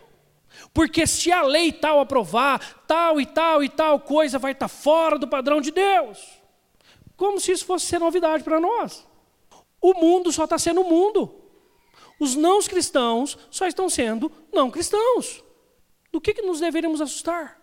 Porque 0.75 1.07
se 1.07 1.33
a 1.33 1.43
lei 1.43 1.73
tal 1.73 2.01
aprovar, 2.01 2.83
tal 2.87 3.21
e 3.21 3.25
tal 3.25 3.63
e 3.63 3.69
tal 3.69 4.01
coisa 4.01 4.39
vai 4.39 4.53
estar 4.53 4.69
fora 4.69 5.19
do 5.19 5.27
padrão 5.27 5.61
de 5.61 5.71
Deus. 5.71 6.38
Como 7.19 7.41
se 7.41 7.51
isso 7.51 7.67
fosse 7.67 7.85
ser 7.85 7.99
novidade 7.99 8.45
para 8.45 8.61
nós. 8.61 9.05
O 9.83 9.93
mundo 9.93 10.31
só 10.31 10.45
está 10.45 10.57
sendo 10.57 10.85
mundo. 10.85 11.35
Os 12.21 12.37
não 12.37 12.63
cristãos 12.63 13.37
só 13.51 13.67
estão 13.67 13.91
sendo 13.91 14.31
não 14.53 14.71
cristãos. 14.71 15.43
Do 16.13 16.21
que, 16.21 16.33
que 16.33 16.43
nos 16.43 16.61
deveríamos 16.61 17.01
assustar? 17.01 17.61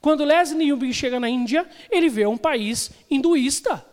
Quando 0.00 0.24
Leslie 0.24 0.66
Newbie 0.66 0.92
chega 0.92 1.20
na 1.20 1.28
Índia, 1.28 1.68
ele 1.88 2.08
vê 2.08 2.26
um 2.26 2.36
país 2.36 2.90
hinduísta. 3.08 3.86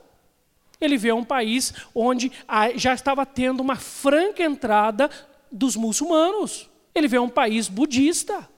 Ele 0.81 0.97
vê 0.97 1.11
um 1.11 1.23
país 1.23 1.71
onde 1.93 2.31
já 2.75 2.95
estava 2.95 3.23
tendo 3.23 3.61
uma 3.61 3.75
franca 3.75 4.43
entrada 4.43 5.11
dos 5.51 5.75
muçulmanos. 5.75 6.67
Ele 6.95 7.07
vê 7.07 7.19
um 7.19 7.29
país 7.29 7.67
budista, 7.69 8.49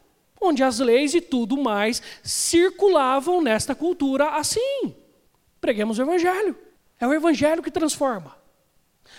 onde 0.41 0.63
as 0.63 0.79
leis 0.79 1.13
e 1.13 1.19
tudo 1.19 1.57
mais 1.57 2.01
circulavam 2.23 3.41
nesta 3.41 3.75
cultura 3.75 4.29
assim. 4.29 4.95
Preguemos 5.65 5.97
o 5.97 6.03
Evangelho. 6.03 6.55
É 6.99 7.07
o 7.07 7.13
Evangelho 7.13 7.63
que 7.63 7.71
transforma. 7.71 8.37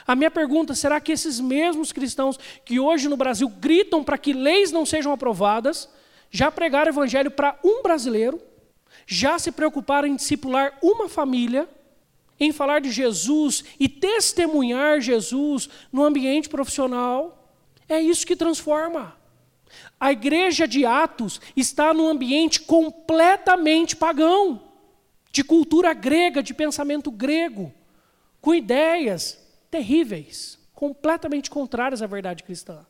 A 0.06 0.14
minha 0.14 0.30
pergunta: 0.30 0.76
será 0.76 1.00
que 1.00 1.10
esses 1.10 1.40
mesmos 1.40 1.90
cristãos 1.90 2.38
que 2.64 2.78
hoje 2.78 3.08
no 3.08 3.16
Brasil 3.16 3.48
gritam 3.48 4.04
para 4.04 4.16
que 4.16 4.32
leis 4.32 4.70
não 4.70 4.86
sejam 4.86 5.12
aprovadas, 5.12 5.88
já 6.30 6.48
pregaram 6.48 6.86
o 6.86 6.94
evangelho 6.94 7.32
para 7.32 7.58
um 7.64 7.82
brasileiro, 7.82 8.40
já 9.08 9.40
se 9.40 9.50
preocuparam 9.50 10.06
em 10.06 10.14
discipular 10.14 10.78
uma 10.80 11.08
família, 11.08 11.68
em 12.38 12.52
falar 12.52 12.80
de 12.80 12.92
Jesus 12.92 13.64
e 13.80 13.88
testemunhar 13.88 15.00
Jesus 15.00 15.68
no 15.90 16.04
ambiente 16.04 16.48
profissional. 16.48 17.50
É 17.88 18.00
isso 18.00 18.24
que 18.24 18.36
transforma. 18.36 19.16
A 19.98 20.12
igreja 20.12 20.68
de 20.68 20.86
Atos 20.86 21.40
está 21.56 21.92
num 21.92 22.06
ambiente 22.06 22.60
completamente 22.60 23.96
pagão, 23.96 24.65
de 25.36 25.44
cultura 25.44 25.92
grega, 25.92 26.42
de 26.42 26.54
pensamento 26.54 27.10
grego, 27.10 27.70
com 28.40 28.54
ideias 28.54 29.38
terríveis, 29.70 30.58
completamente 30.72 31.50
contrárias 31.50 32.00
à 32.00 32.06
verdade 32.06 32.42
cristã. 32.42 32.86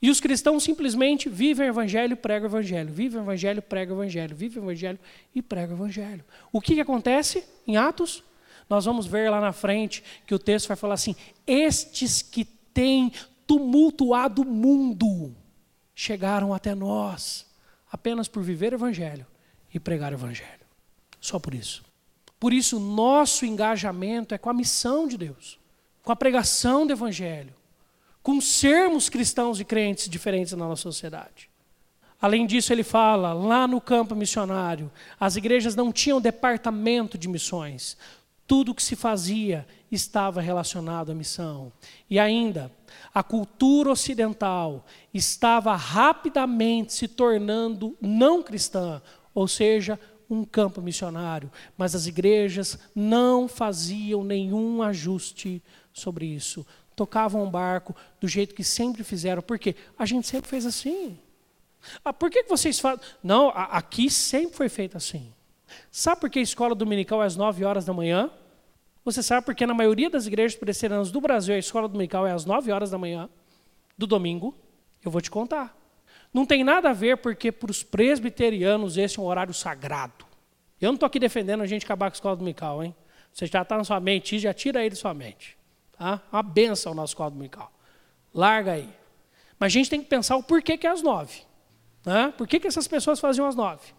E 0.00 0.08
os 0.08 0.18
cristãos 0.18 0.64
simplesmente 0.64 1.28
vivem 1.28 1.66
o 1.66 1.70
evangelho, 1.70 2.16
pregam 2.16 2.48
o 2.48 2.50
evangelho, 2.50 2.90
vivem 2.90 3.20
o 3.20 3.24
evangelho, 3.24 3.60
pregam 3.60 3.94
o 3.94 4.00
evangelho, 4.00 4.34
vivem 4.34 4.62
o 4.62 4.64
evangelho 4.64 4.98
e 5.34 5.42
pregam 5.42 5.76
o 5.76 5.80
evangelho. 5.80 6.24
O 6.50 6.62
que, 6.62 6.76
que 6.76 6.80
acontece 6.80 7.44
em 7.66 7.76
Atos? 7.76 8.24
Nós 8.70 8.86
vamos 8.86 9.06
ver 9.06 9.28
lá 9.28 9.38
na 9.38 9.52
frente 9.52 10.02
que 10.26 10.34
o 10.34 10.38
texto 10.38 10.68
vai 10.68 10.78
falar 10.78 10.94
assim: 10.94 11.14
estes 11.46 12.22
que 12.22 12.46
têm 12.46 13.12
tumultuado 13.46 14.40
o 14.40 14.46
mundo 14.46 15.36
chegaram 15.94 16.54
até 16.54 16.74
nós 16.74 17.46
apenas 17.92 18.28
por 18.28 18.42
viver 18.42 18.72
o 18.72 18.76
evangelho 18.76 19.26
e 19.74 19.78
pregar 19.78 20.12
o 20.12 20.16
evangelho. 20.16 20.61
Só 21.22 21.38
por 21.38 21.54
isso. 21.54 21.82
Por 22.38 22.52
isso, 22.52 22.78
nosso 22.78 23.46
engajamento 23.46 24.34
é 24.34 24.38
com 24.38 24.50
a 24.50 24.54
missão 24.54 25.08
de 25.08 25.16
Deus, 25.16 25.58
com 26.02 26.12
a 26.12 26.16
pregação 26.16 26.86
do 26.86 26.92
evangelho 26.92 27.54
com 28.22 28.40
sermos 28.40 29.08
cristãos 29.08 29.58
e 29.58 29.64
crentes 29.64 30.08
diferentes 30.08 30.52
na 30.52 30.68
nossa 30.68 30.82
sociedade. 30.82 31.50
Além 32.20 32.46
disso, 32.46 32.72
ele 32.72 32.84
fala, 32.84 33.32
lá 33.32 33.66
no 33.66 33.80
campo 33.80 34.14
missionário, 34.14 34.90
as 35.18 35.34
igrejas 35.34 35.74
não 35.74 35.90
tinham 35.90 36.20
departamento 36.20 37.18
de 37.18 37.28
missões. 37.28 37.96
Tudo 38.46 38.74
que 38.74 38.82
se 38.82 38.94
fazia 38.94 39.66
estava 39.90 40.40
relacionado 40.40 41.10
à 41.10 41.14
missão. 41.14 41.72
E 42.08 42.20
ainda, 42.20 42.70
a 43.12 43.24
cultura 43.24 43.90
ocidental 43.90 44.86
estava 45.12 45.74
rapidamente 45.74 46.92
se 46.92 47.08
tornando 47.08 47.96
não 48.00 48.40
cristã, 48.40 49.02
ou 49.34 49.48
seja, 49.48 49.98
um 50.34 50.44
campo 50.44 50.80
missionário, 50.80 51.50
mas 51.76 51.94
as 51.94 52.06
igrejas 52.06 52.78
não 52.94 53.46
faziam 53.46 54.24
nenhum 54.24 54.82
ajuste 54.82 55.62
sobre 55.92 56.26
isso 56.26 56.66
tocavam 56.94 57.42
um 57.42 57.50
barco 57.50 57.94
do 58.20 58.28
jeito 58.28 58.54
que 58.54 58.64
sempre 58.64 59.02
fizeram. 59.02 59.42
Por 59.42 59.58
quê? 59.58 59.74
A 59.98 60.06
gente 60.06 60.26
sempre 60.26 60.48
fez 60.48 60.66
assim. 60.66 61.18
Ah, 62.04 62.12
por 62.12 62.30
que 62.30 62.44
vocês 62.44 62.78
falam? 62.78 63.00
Não, 63.22 63.48
aqui 63.48 64.08
sempre 64.10 64.56
foi 64.56 64.68
feito 64.68 64.96
assim. 64.96 65.32
Sabe 65.90 66.20
por 66.20 66.30
que 66.30 66.38
a 66.38 66.42
escola 66.42 66.74
dominical 66.74 67.22
é 67.22 67.26
às 67.26 67.36
9 67.36 67.64
horas 67.64 67.84
da 67.84 67.92
manhã? 67.92 68.30
Você 69.04 69.22
sabe 69.22 69.44
porque 69.44 69.66
na 69.66 69.74
maioria 69.74 70.08
das 70.08 70.26
igrejas 70.26 70.56
presbiterianas 70.56 71.10
do 71.10 71.20
Brasil 71.20 71.54
a 71.54 71.58
escola 71.58 71.88
dominical 71.88 72.26
é 72.26 72.32
às 72.32 72.44
9 72.44 72.70
horas 72.70 72.90
da 72.90 72.98
manhã 72.98 73.28
do 73.98 74.06
domingo? 74.06 74.54
Eu 75.04 75.10
vou 75.10 75.20
te 75.20 75.30
contar. 75.30 75.76
Não 76.32 76.46
tem 76.46 76.64
nada 76.64 76.90
a 76.90 76.92
ver 76.92 77.18
porque 77.18 77.52
para 77.52 77.70
os 77.70 77.82
presbiterianos 77.82 78.96
esse 78.96 79.18
é 79.18 79.22
um 79.22 79.26
horário 79.26 79.52
sagrado. 79.52 80.24
Eu 80.80 80.88
não 80.88 80.94
estou 80.94 81.06
aqui 81.06 81.18
defendendo 81.18 81.62
a 81.62 81.66
gente 81.66 81.84
acabar 81.84 82.10
com 82.10 82.14
a 82.14 82.16
escola 82.16 82.36
dominical, 82.36 82.82
hein? 82.82 82.94
Você 83.32 83.46
já 83.46 83.62
está 83.62 83.76
na 83.76 83.84
sua 83.84 84.00
mente, 84.00 84.38
já 84.38 84.52
tira 84.52 84.80
aí 84.80 84.90
de 84.90 84.96
sua 84.96 85.14
mente. 85.14 85.56
Tá? 85.96 86.20
Uma 86.32 86.42
benção 86.42 86.94
nosso 86.94 87.16
quadro 87.16 87.34
dominical. 87.34 87.72
Larga 88.34 88.72
aí. 88.72 88.88
Mas 89.58 89.66
a 89.66 89.74
gente 89.74 89.90
tem 89.90 90.02
que 90.02 90.08
pensar 90.08 90.36
o 90.36 90.42
porquê 90.42 90.76
que 90.76 90.86
é 90.86 90.90
às 90.90 91.02
nove. 91.02 91.42
Né? 92.04 92.32
Por 92.36 92.48
que, 92.48 92.58
que 92.58 92.66
essas 92.66 92.88
pessoas 92.88 93.20
faziam 93.20 93.46
às 93.46 93.54
nove? 93.54 93.94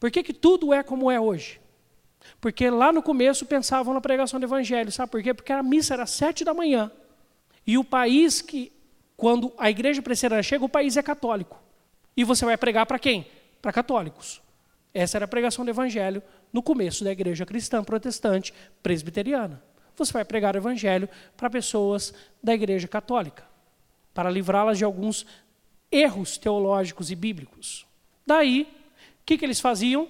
Por 0.00 0.10
que, 0.10 0.22
que 0.22 0.32
tudo 0.32 0.72
é 0.72 0.82
como 0.82 1.10
é 1.10 1.20
hoje? 1.20 1.60
Porque 2.40 2.70
lá 2.70 2.92
no 2.92 3.02
começo 3.02 3.44
pensavam 3.44 3.92
na 3.92 4.00
pregação 4.00 4.40
do 4.40 4.46
evangelho. 4.46 4.90
Sabe 4.90 5.12
por 5.12 5.22
quê? 5.22 5.34
Porque 5.34 5.52
a 5.52 5.62
missa 5.62 5.94
era 5.94 6.06
sete 6.06 6.44
da 6.44 6.54
manhã. 6.54 6.90
E 7.66 7.76
o 7.76 7.84
país 7.84 8.40
que, 8.40 8.72
quando 9.22 9.52
a 9.56 9.70
igreja 9.70 10.02
presbiteriana 10.02 10.42
chega, 10.42 10.64
o 10.64 10.68
país 10.68 10.96
é 10.96 11.02
católico. 11.02 11.56
E 12.16 12.24
você 12.24 12.44
vai 12.44 12.56
pregar 12.56 12.86
para 12.86 12.98
quem? 12.98 13.24
Para 13.62 13.72
católicos. 13.72 14.42
Essa 14.92 15.18
era 15.18 15.26
a 15.26 15.28
pregação 15.28 15.64
do 15.64 15.70
evangelho 15.70 16.20
no 16.52 16.60
começo 16.62 17.04
da 17.04 17.12
igreja 17.12 17.46
cristã 17.46 17.84
protestante 17.84 18.52
presbiteriana 18.82 19.62
você 19.96 20.12
vai 20.12 20.24
pregar 20.24 20.54
o 20.54 20.58
evangelho 20.58 21.08
para 21.36 21.50
pessoas 21.50 22.12
da 22.42 22.54
igreja 22.54 22.88
católica, 22.88 23.44
para 24.12 24.30
livrá-las 24.30 24.78
de 24.78 24.84
alguns 24.84 25.26
erros 25.90 26.38
teológicos 26.38 27.10
e 27.10 27.14
bíblicos. 27.14 27.86
Daí, 28.26 28.62
o 28.62 29.24
que, 29.24 29.38
que 29.38 29.44
eles 29.44 29.60
faziam? 29.60 30.08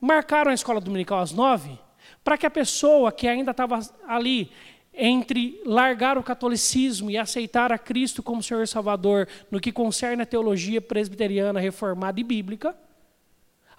Marcaram 0.00 0.50
a 0.50 0.54
escola 0.54 0.80
dominical 0.80 1.18
às 1.18 1.32
nove, 1.32 1.78
para 2.22 2.38
que 2.38 2.46
a 2.46 2.50
pessoa 2.50 3.12
que 3.12 3.26
ainda 3.26 3.50
estava 3.50 3.80
ali 4.06 4.50
entre 4.96 5.60
largar 5.64 6.16
o 6.16 6.22
catolicismo 6.22 7.10
e 7.10 7.18
aceitar 7.18 7.72
a 7.72 7.78
Cristo 7.78 8.22
como 8.22 8.42
Senhor 8.42 8.62
e 8.62 8.66
Salvador 8.66 9.28
no 9.50 9.60
que 9.60 9.72
concerne 9.72 10.22
a 10.22 10.26
teologia 10.26 10.80
presbiteriana 10.80 11.60
reformada 11.60 12.20
e 12.20 12.24
bíblica, 12.24 12.76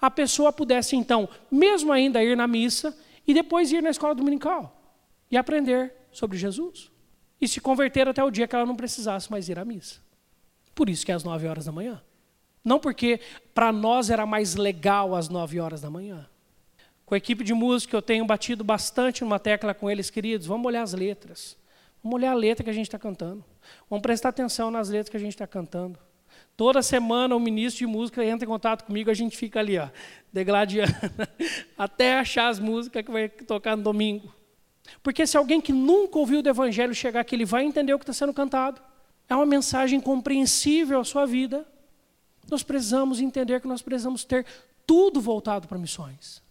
a 0.00 0.10
pessoa 0.10 0.52
pudesse 0.52 0.94
então, 0.94 1.28
mesmo 1.50 1.92
ainda 1.92 2.22
ir 2.22 2.36
na 2.36 2.46
missa 2.46 2.96
e 3.26 3.32
depois 3.32 3.72
ir 3.72 3.82
na 3.82 3.90
escola 3.90 4.14
dominical 4.14 4.94
e 5.30 5.36
aprender 5.36 5.92
sobre 6.12 6.36
Jesus. 6.36 6.90
E 7.40 7.46
se 7.48 7.60
converter 7.60 8.08
até 8.08 8.22
o 8.22 8.30
dia 8.30 8.46
que 8.46 8.54
ela 8.54 8.66
não 8.66 8.76
precisasse 8.76 9.30
mais 9.30 9.48
ir 9.48 9.58
à 9.58 9.64
missa. 9.64 10.00
Por 10.74 10.88
isso 10.88 11.04
que 11.04 11.12
é 11.12 11.14
às 11.14 11.24
nove 11.24 11.46
horas 11.46 11.64
da 11.64 11.72
manhã. 11.72 12.02
Não 12.64 12.78
porque 12.78 13.20
para 13.54 13.72
nós 13.72 14.10
era 14.10 14.26
mais 14.26 14.54
legal 14.56 15.14
às 15.14 15.28
nove 15.28 15.60
horas 15.60 15.80
da 15.80 15.90
manhã. 15.90 16.28
Com 17.06 17.14
a 17.14 17.18
equipe 17.18 17.44
de 17.44 17.54
música 17.54 17.96
eu 17.96 18.02
tenho 18.02 18.26
batido 18.26 18.64
bastante 18.64 19.22
numa 19.22 19.38
tecla 19.38 19.72
com 19.72 19.88
eles, 19.88 20.10
queridos. 20.10 20.44
Vamos 20.48 20.66
olhar 20.66 20.82
as 20.82 20.92
letras. 20.92 21.56
Vamos 22.02 22.16
olhar 22.16 22.32
a 22.32 22.34
letra 22.34 22.64
que 22.64 22.70
a 22.70 22.72
gente 22.72 22.86
está 22.86 22.98
cantando. 22.98 23.44
Vamos 23.88 24.02
prestar 24.02 24.30
atenção 24.30 24.72
nas 24.72 24.88
letras 24.88 25.08
que 25.08 25.16
a 25.16 25.20
gente 25.20 25.32
está 25.32 25.46
cantando. 25.46 26.00
Toda 26.56 26.82
semana 26.82 27.36
o 27.36 27.40
ministro 27.40 27.78
de 27.78 27.86
música 27.86 28.24
entra 28.24 28.44
em 28.44 28.48
contato 28.48 28.84
comigo, 28.84 29.08
a 29.08 29.14
gente 29.14 29.36
fica 29.36 29.60
ali, 29.60 29.78
ó, 29.78 29.88
degladiando, 30.32 30.92
até 31.78 32.18
achar 32.18 32.48
as 32.48 32.58
músicas 32.58 33.04
que 33.04 33.10
vai 33.10 33.28
tocar 33.28 33.76
no 33.76 33.84
domingo. 33.84 34.34
Porque 35.00 35.26
se 35.26 35.36
alguém 35.36 35.60
que 35.60 35.72
nunca 35.72 36.18
ouviu 36.18 36.42
do 36.42 36.48
Evangelho 36.48 36.94
chegar 36.94 37.20
aqui, 37.20 37.36
ele 37.36 37.44
vai 37.44 37.64
entender 37.64 37.94
o 37.94 37.98
que 37.98 38.02
está 38.02 38.12
sendo 38.12 38.34
cantado. 38.34 38.80
É 39.28 39.34
uma 39.34 39.46
mensagem 39.46 40.00
compreensível 40.00 41.00
à 41.00 41.04
sua 41.04 41.24
vida. 41.24 41.64
Nós 42.50 42.64
precisamos 42.64 43.20
entender 43.20 43.60
que 43.60 43.68
nós 43.68 43.82
precisamos 43.82 44.24
ter 44.24 44.44
tudo 44.86 45.20
voltado 45.20 45.68
para 45.68 45.78
missões. 45.78 46.45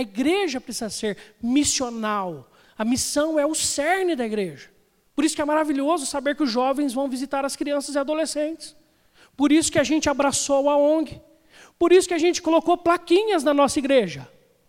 A 0.00 0.02
igreja 0.02 0.58
precisa 0.62 0.88
ser 0.88 1.18
missional. 1.42 2.50
A 2.78 2.86
missão 2.86 3.38
é 3.38 3.44
o 3.44 3.54
cerne 3.54 4.16
da 4.16 4.24
igreja. 4.24 4.70
Por 5.14 5.26
isso 5.26 5.36
que 5.36 5.42
é 5.42 5.44
maravilhoso 5.44 6.06
saber 6.06 6.34
que 6.34 6.42
os 6.42 6.50
jovens 6.50 6.94
vão 6.94 7.06
visitar 7.06 7.44
as 7.44 7.54
crianças 7.54 7.94
e 7.94 7.98
adolescentes. 7.98 8.74
Por 9.36 9.52
isso 9.52 9.70
que 9.70 9.78
a 9.78 9.84
gente 9.84 10.08
abraçou 10.08 10.70
a 10.70 10.76
ONG. 10.78 11.20
Por 11.78 11.92
isso 11.92 12.08
que 12.08 12.14
a 12.14 12.18
gente 12.18 12.40
colocou 12.40 12.78
plaquinhas 12.78 13.44
na 13.44 13.52
nossa 13.52 13.78
igreja. 13.78 14.26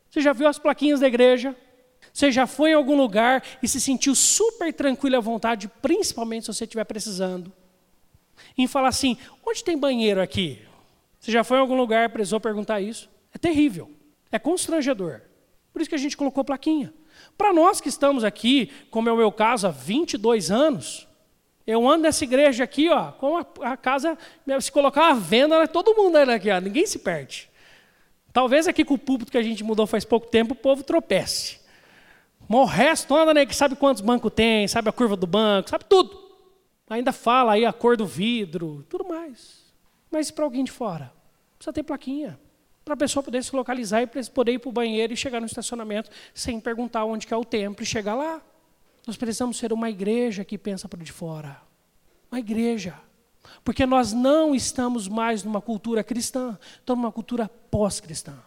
Você 0.10 0.20
já 0.20 0.34
viu 0.34 0.50
as 0.50 0.60
plaquinhas 0.60 1.00
da 1.00 1.08
igreja? 1.08 1.56
Você 2.12 2.30
já 2.30 2.46
foi 2.46 2.72
em 2.72 2.74
algum 2.74 2.98
lugar 2.98 3.42
e 3.64 3.70
se 3.70 3.80
sentiu 3.80 4.14
super 4.14 4.74
tranquilo 4.74 5.16
à 5.16 5.22
vontade, 5.22 5.70
principalmente 5.82 6.46
se 6.46 6.54
você 6.54 6.66
estiver 6.66 6.84
precisando, 6.84 7.54
em 8.58 8.68
falar 8.68 8.90
assim: 8.90 9.16
onde 9.48 9.64
tem 9.64 9.78
banheiro 9.78 10.22
aqui? 10.22 10.60
Você 11.22 11.32
já 11.32 11.42
foi 11.42 11.56
em 11.56 11.62
algum 11.62 11.78
lugar, 11.78 12.10
precisou 12.10 12.42
perguntar 12.42 12.82
isso? 12.82 13.10
É 13.34 13.38
terrível, 13.38 13.90
é 14.32 14.40
constrangedor. 14.40 15.22
Por 15.74 15.82
isso 15.82 15.90
que 15.90 15.96
a 15.96 16.00
gente 16.00 16.18
colocou 16.18 16.44
plaquinha. 16.44 16.94
Para 17.38 17.54
nós 17.54 17.82
que 17.82 17.90
estamos 17.90 18.24
aqui, 18.24 18.72
como 18.90 19.10
é 19.10 19.12
o 19.12 19.18
meu 19.18 19.32
caso, 19.32 19.68
há 19.68 19.72
22 19.72 20.52
anos, 20.52 21.08
eu 21.66 21.88
ando 21.88 22.04
nessa 22.04 22.24
igreja 22.24 22.64
aqui, 22.64 22.90
ó, 22.90 23.12
com 23.12 23.38
a, 23.38 23.46
a 23.62 23.78
casa, 23.78 24.18
se 24.60 24.72
colocar 24.72 25.10
uma 25.10 25.16
venda, 25.20 25.68
todo 25.68 25.96
mundo 25.96 26.16
anda 26.18 26.36
aqui, 26.36 26.50
ó, 26.50 26.60
ninguém 26.60 26.86
se 26.86 27.00
perde. 27.00 27.50
Talvez 28.34 28.68
aqui 28.68 28.84
com 28.86 28.94
o 28.94 28.98
púlpito 28.98 29.32
que 29.32 29.38
a 29.38 29.44
gente 29.44 29.64
mudou 29.64 29.86
faz 29.86 30.06
pouco 30.06 30.28
tempo, 30.28 30.54
o 30.54 30.56
povo 30.56 30.84
tropece. 30.84 31.60
O 32.50 32.66
resto 32.66 33.16
anda, 33.16 33.34
né, 33.34 33.46
que 33.46 33.56
sabe 33.56 33.76
quantos 33.76 34.02
bancos 34.02 34.32
tem, 34.34 34.68
sabe 34.68 34.90
a 34.90 34.92
curva 34.92 35.16
do 35.16 35.28
banco, 35.28 35.70
sabe 35.70 35.86
tudo. 35.86 36.20
Ainda 36.90 37.14
fala 37.14 37.54
aí 37.54 37.66
a 37.66 37.72
cor 37.72 37.96
do 37.96 38.06
vidro, 38.06 38.86
tudo 38.90 39.08
mais. 39.08 39.62
Mas 40.10 40.30
para 40.30 40.44
alguém 40.44 40.64
de 40.64 40.72
fora, 40.72 41.14
precisa 41.58 41.72
ter 41.72 41.84
plaquinha 41.84 42.38
para 42.92 43.06
a 43.06 43.08
pessoa 43.08 43.24
poder 43.24 43.42
se 43.42 43.56
localizar 43.56 44.02
e 44.02 44.08
poder 44.08 44.54
ir 44.54 44.60
para 44.60 44.70
o 44.70 44.74
banheiro 44.74 45.14
e 45.14 45.18
chegar 45.18 45.40
no 45.40 45.46
estacionamento 45.46 46.10
sem 46.34 46.60
perguntar 46.60 47.06
onde 47.06 47.26
é 47.32 47.38
o 47.38 47.46
templo 47.46 47.84
e 47.84 47.86
chegar 47.86 48.16
lá. 48.16 48.42
Nós 49.08 49.16
precisamos 49.16 49.58
ser 49.58 49.72
uma 49.72 49.90
igreja 49.90 50.44
que 50.44 50.58
pensa 50.58 50.90
para 50.90 51.02
de 51.02 51.12
fora. 51.12 51.62
Uma 52.30 52.40
igreja. 52.40 52.96
Porque 53.64 53.86
nós 53.86 54.12
não 54.12 54.54
estamos 54.54 55.08
mais 55.08 55.42
numa 55.42 55.62
cultura 55.62 56.04
cristã, 56.04 56.60
estamos 56.80 57.02
numa 57.02 57.12
cultura 57.14 57.50
pós-cristã. 57.70 58.38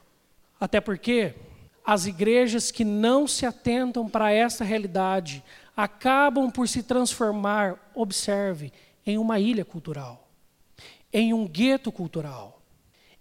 Até 0.60 0.78
porque 0.78 1.34
as 1.82 2.04
igrejas 2.04 2.70
que 2.70 2.84
não 2.84 3.26
se 3.26 3.46
atentam 3.46 4.08
para 4.08 4.30
essa 4.30 4.62
realidade 4.62 5.42
acabam 5.74 6.50
por 6.50 6.68
se 6.68 6.82
transformar, 6.82 7.90
observe, 7.94 8.72
em 9.06 9.16
uma 9.16 9.40
ilha 9.40 9.64
cultural, 9.64 10.28
em 11.10 11.32
um 11.32 11.48
gueto 11.48 11.90
cultural 11.90 12.53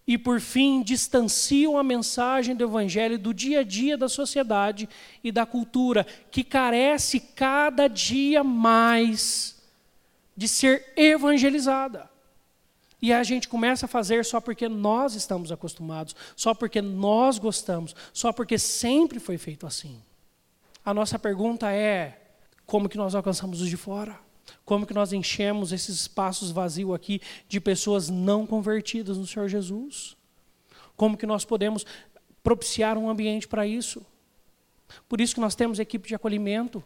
e, 0.05 0.17
por 0.17 0.41
fim, 0.41 0.81
distanciam 0.81 1.77
a 1.77 1.83
mensagem 1.83 2.55
do 2.55 2.63
Evangelho 2.63 3.17
do 3.17 3.33
dia 3.33 3.61
a 3.61 3.63
dia 3.63 3.97
da 3.97 4.09
sociedade 4.09 4.89
e 5.23 5.31
da 5.31 5.45
cultura, 5.45 6.05
que 6.29 6.43
carece 6.43 7.19
cada 7.19 7.87
dia 7.87 8.43
mais 8.43 9.55
de 10.35 10.47
ser 10.47 10.93
evangelizada. 10.97 12.09
E 13.01 13.11
a 13.11 13.23
gente 13.23 13.47
começa 13.47 13.85
a 13.85 13.89
fazer 13.89 14.23
só 14.25 14.39
porque 14.39 14.67
nós 14.69 15.15
estamos 15.15 15.51
acostumados, 15.51 16.15
só 16.35 16.53
porque 16.53 16.81
nós 16.81 17.37
gostamos, 17.37 17.95
só 18.13 18.31
porque 18.31 18.57
sempre 18.57 19.19
foi 19.19 19.37
feito 19.37 19.65
assim. 19.65 20.01
A 20.85 20.93
nossa 20.93 21.19
pergunta 21.19 21.71
é: 21.71 22.17
como 22.65 22.89
que 22.89 22.97
nós 22.97 23.13
alcançamos 23.13 23.61
os 23.61 23.69
de 23.69 23.77
fora? 23.77 24.17
Como 24.65 24.85
que 24.85 24.93
nós 24.93 25.13
enchemos 25.13 25.71
esses 25.71 26.01
espaços 26.01 26.51
vazios 26.51 26.93
aqui 26.93 27.21
de 27.47 27.59
pessoas 27.59 28.09
não 28.09 28.45
convertidas 28.45 29.17
no 29.17 29.27
Senhor 29.27 29.47
Jesus? 29.47 30.15
Como 30.95 31.17
que 31.17 31.25
nós 31.25 31.45
podemos 31.45 31.85
propiciar 32.43 32.97
um 32.97 33.09
ambiente 33.09 33.47
para 33.47 33.65
isso? 33.65 34.05
Por 35.07 35.19
isso 35.21 35.33
que 35.33 35.41
nós 35.41 35.55
temos 35.55 35.79
equipe 35.79 36.07
de 36.07 36.15
acolhimento, 36.15 36.83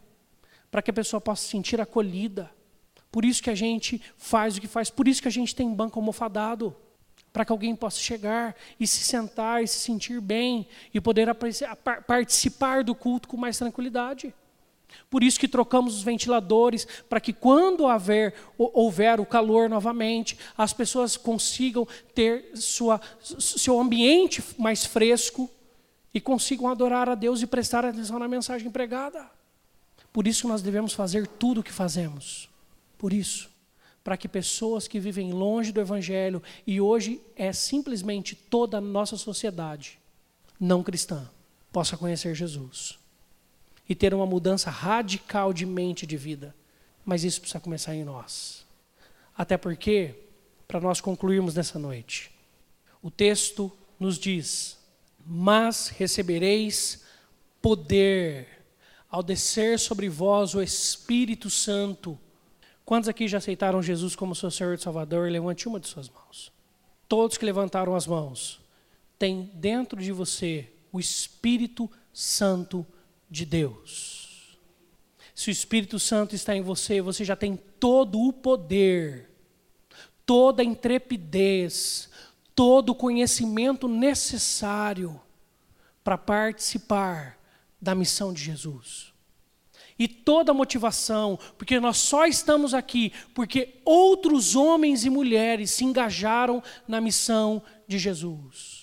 para 0.70 0.82
que 0.82 0.90
a 0.90 0.94
pessoa 0.94 1.20
possa 1.20 1.42
se 1.42 1.50
sentir 1.50 1.80
acolhida. 1.80 2.50
Por 3.10 3.24
isso 3.24 3.42
que 3.42 3.50
a 3.50 3.54
gente 3.54 4.00
faz 4.16 4.56
o 4.56 4.60
que 4.60 4.68
faz, 4.68 4.90
por 4.90 5.08
isso 5.08 5.22
que 5.22 5.28
a 5.28 5.32
gente 5.32 5.54
tem 5.54 5.72
banco 5.74 5.98
almofadado, 5.98 6.74
para 7.32 7.44
que 7.44 7.52
alguém 7.52 7.74
possa 7.74 7.98
chegar 7.98 8.54
e 8.78 8.86
se 8.86 9.02
sentar 9.02 9.62
e 9.62 9.68
se 9.68 9.78
sentir 9.78 10.20
bem 10.20 10.66
e 10.92 11.00
poder 11.00 11.28
participar 12.06 12.84
do 12.84 12.94
culto 12.94 13.28
com 13.28 13.36
mais 13.36 13.58
tranquilidade. 13.58 14.34
Por 15.10 15.22
isso 15.22 15.40
que 15.40 15.48
trocamos 15.48 15.96
os 15.96 16.02
ventiladores, 16.02 16.86
para 17.08 17.20
que 17.20 17.32
quando 17.32 17.86
haver, 17.86 18.34
houver 18.56 19.20
o 19.20 19.26
calor 19.26 19.68
novamente, 19.68 20.38
as 20.56 20.72
pessoas 20.72 21.16
consigam 21.16 21.86
ter 22.14 22.50
sua, 22.54 23.00
seu 23.38 23.80
ambiente 23.80 24.42
mais 24.58 24.84
fresco 24.84 25.48
e 26.12 26.20
consigam 26.20 26.68
adorar 26.68 27.08
a 27.08 27.14
Deus 27.14 27.42
e 27.42 27.46
prestar 27.46 27.84
atenção 27.84 28.18
na 28.18 28.28
mensagem 28.28 28.70
pregada. 28.70 29.30
Por 30.12 30.26
isso 30.26 30.42
que 30.42 30.48
nós 30.48 30.62
devemos 30.62 30.92
fazer 30.92 31.26
tudo 31.26 31.60
o 31.60 31.64
que 31.64 31.72
fazemos. 31.72 32.48
Por 32.98 33.12
isso, 33.12 33.50
para 34.02 34.16
que 34.16 34.28
pessoas 34.28 34.88
que 34.88 34.98
vivem 34.98 35.32
longe 35.32 35.72
do 35.72 35.80
Evangelho, 35.80 36.42
e 36.66 36.80
hoje 36.80 37.20
é 37.36 37.52
simplesmente 37.52 38.34
toda 38.34 38.78
a 38.78 38.80
nossa 38.80 39.16
sociedade 39.16 39.98
não 40.58 40.82
cristã, 40.82 41.30
possa 41.72 41.96
conhecer 41.96 42.34
Jesus 42.34 42.98
e 43.88 43.94
ter 43.94 44.12
uma 44.12 44.26
mudança 44.26 44.70
radical 44.70 45.52
de 45.52 45.64
mente 45.64 46.02
e 46.02 46.06
de 46.06 46.16
vida. 46.16 46.54
Mas 47.04 47.24
isso 47.24 47.40
precisa 47.40 47.60
começar 47.60 47.94
em 47.94 48.04
nós. 48.04 48.66
Até 49.36 49.56
porque, 49.56 50.14
para 50.66 50.80
nós 50.80 51.00
concluirmos 51.00 51.54
nessa 51.54 51.78
noite, 51.78 52.30
o 53.02 53.10
texto 53.10 53.72
nos 53.98 54.18
diz: 54.18 54.76
Mas 55.24 55.88
recebereis 55.88 57.04
poder 57.62 58.46
ao 59.10 59.22
descer 59.22 59.78
sobre 59.78 60.08
vós 60.08 60.54
o 60.54 60.62
Espírito 60.62 61.48
Santo. 61.48 62.18
Quantos 62.84 63.08
aqui 63.08 63.28
já 63.28 63.38
aceitaram 63.38 63.82
Jesus 63.82 64.14
como 64.14 64.34
seu 64.34 64.50
Senhor 64.50 64.74
e 64.74 64.78
Salvador? 64.78 65.30
Levante 65.30 65.66
uma 65.68 65.80
de 65.80 65.88
suas 65.88 66.08
mãos. 66.08 66.52
Todos 67.08 67.38
que 67.38 67.44
levantaram 67.44 67.94
as 67.94 68.06
mãos, 68.06 68.60
têm 69.18 69.50
dentro 69.54 70.00
de 70.00 70.12
você 70.12 70.70
o 70.92 71.00
Espírito 71.00 71.90
Santo 72.12 72.86
de 73.30 73.44
Deus. 73.44 74.58
Se 75.34 75.50
o 75.50 75.52
Espírito 75.52 75.98
Santo 75.98 76.34
está 76.34 76.54
em 76.56 76.62
você, 76.62 77.00
você 77.00 77.24
já 77.24 77.36
tem 77.36 77.56
todo 77.78 78.20
o 78.20 78.32
poder, 78.32 79.30
toda 80.26 80.62
a 80.62 80.64
intrepidez, 80.64 82.10
todo 82.54 82.90
o 82.90 82.94
conhecimento 82.94 83.86
necessário 83.86 85.20
para 86.02 86.18
participar 86.18 87.38
da 87.80 87.94
missão 87.94 88.32
de 88.32 88.42
Jesus. 88.42 89.12
E 89.96 90.06
toda 90.06 90.52
a 90.52 90.54
motivação, 90.54 91.38
porque 91.56 91.78
nós 91.78 91.98
só 91.98 92.24
estamos 92.24 92.72
aqui 92.72 93.12
porque 93.34 93.80
outros 93.84 94.56
homens 94.56 95.04
e 95.04 95.10
mulheres 95.10 95.70
se 95.72 95.84
engajaram 95.84 96.62
na 96.86 97.00
missão 97.00 97.62
de 97.86 97.98
Jesus 97.98 98.77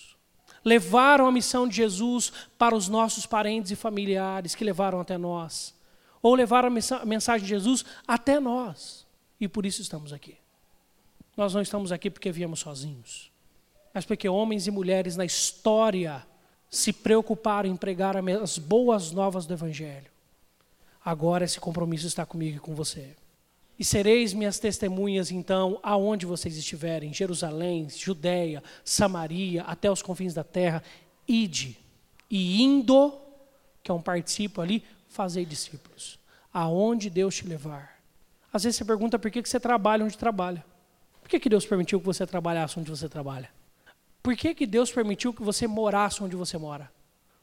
levaram 0.66 1.28
a 1.28 1.32
missão 1.32 1.68
de 1.68 1.76
Jesus 1.76 2.32
para 2.58 2.74
os 2.74 2.88
nossos 2.88 3.24
parentes 3.24 3.70
e 3.70 3.76
familiares 3.76 4.56
que 4.56 4.64
levaram 4.64 4.98
até 5.00 5.16
nós, 5.16 5.72
ou 6.20 6.34
levaram 6.34 6.68
a 6.68 7.06
mensagem 7.06 7.44
de 7.44 7.48
Jesus 7.48 7.84
até 8.04 8.40
nós, 8.40 9.06
e 9.40 9.46
por 9.46 9.64
isso 9.64 9.80
estamos 9.80 10.12
aqui. 10.12 10.36
Nós 11.36 11.54
não 11.54 11.62
estamos 11.62 11.92
aqui 11.92 12.10
porque 12.10 12.32
viemos 12.32 12.58
sozinhos, 12.58 13.30
mas 13.94 14.04
porque 14.04 14.28
homens 14.28 14.66
e 14.66 14.72
mulheres 14.72 15.16
na 15.16 15.24
história 15.24 16.26
se 16.68 16.92
preocuparam 16.92 17.70
em 17.70 17.76
pregar 17.76 18.16
as 18.16 18.58
boas 18.58 19.12
novas 19.12 19.46
do 19.46 19.54
Evangelho. 19.54 20.10
Agora 21.04 21.44
esse 21.44 21.60
compromisso 21.60 22.08
está 22.08 22.26
comigo 22.26 22.56
e 22.56 22.60
com 22.60 22.74
você. 22.74 23.14
E 23.78 23.84
sereis 23.84 24.32
minhas 24.32 24.58
testemunhas, 24.58 25.30
então, 25.30 25.78
aonde 25.82 26.24
vocês 26.24 26.56
estiverem, 26.56 27.12
Jerusalém, 27.12 27.88
Judéia, 27.90 28.62
Samaria, 28.84 29.62
até 29.62 29.90
os 29.90 30.00
confins 30.00 30.32
da 30.32 30.42
terra, 30.42 30.82
ide. 31.28 31.76
E 32.30 32.62
indo, 32.62 33.12
que 33.82 33.90
é 33.90 33.94
um 33.94 34.00
participo 34.00 34.62
ali, 34.62 34.82
fazei 35.08 35.44
discípulos. 35.44 36.18
Aonde 36.52 37.10
Deus 37.10 37.34
te 37.34 37.46
levar. 37.46 38.00
Às 38.50 38.64
vezes 38.64 38.78
você 38.78 38.84
pergunta 38.84 39.18
por 39.18 39.30
que 39.30 39.44
você 39.44 39.60
trabalha 39.60 40.04
onde 40.04 40.16
trabalha. 40.16 40.64
Por 41.20 41.28
que, 41.28 41.38
que 41.38 41.48
Deus 41.48 41.66
permitiu 41.66 42.00
que 42.00 42.06
você 42.06 42.26
trabalhasse 42.26 42.78
onde 42.78 42.88
você 42.88 43.08
trabalha? 43.08 43.50
Por 44.22 44.34
que, 44.34 44.54
que 44.54 44.66
Deus 44.66 44.90
permitiu 44.90 45.34
que 45.34 45.42
você 45.42 45.66
morasse 45.66 46.22
onde 46.22 46.34
você 46.34 46.56
mora? 46.56 46.90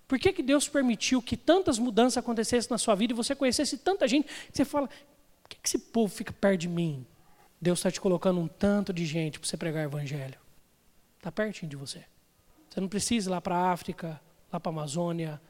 Por 0.07 0.17
que, 0.19 0.33
que 0.33 0.41
Deus 0.41 0.67
permitiu 0.67 1.21
que 1.21 1.37
tantas 1.37 1.77
mudanças 1.77 2.17
acontecessem 2.17 2.69
na 2.71 2.77
sua 2.77 2.95
vida 2.95 3.13
e 3.13 3.15
você 3.15 3.35
conhecesse 3.35 3.77
tanta 3.77 4.07
gente 4.07 4.27
você 4.51 4.65
fala, 4.65 4.89
que, 5.53 5.61
que 5.61 5.67
esse 5.67 5.77
povo 5.77 6.13
fica 6.13 6.31
perto 6.31 6.61
de 6.61 6.69
mim? 6.69 7.05
Deus 7.61 7.79
está 7.79 7.91
te 7.91 8.01
colocando 8.01 8.39
um 8.39 8.47
tanto 8.47 8.91
de 8.91 9.05
gente 9.05 9.39
para 9.39 9.47
você 9.47 9.55
pregar 9.55 9.85
o 9.85 9.89
evangelho. 9.89 10.37
Está 11.17 11.31
pertinho 11.31 11.69
de 11.69 11.75
você. 11.75 12.03
Você 12.69 12.81
não 12.81 12.87
precisa 12.87 13.29
ir 13.29 13.31
lá 13.31 13.39
para 13.39 13.55
a 13.55 13.71
África, 13.71 14.19
lá 14.51 14.59
para 14.59 14.69
a 14.69 14.73
Amazônia. 14.73 15.41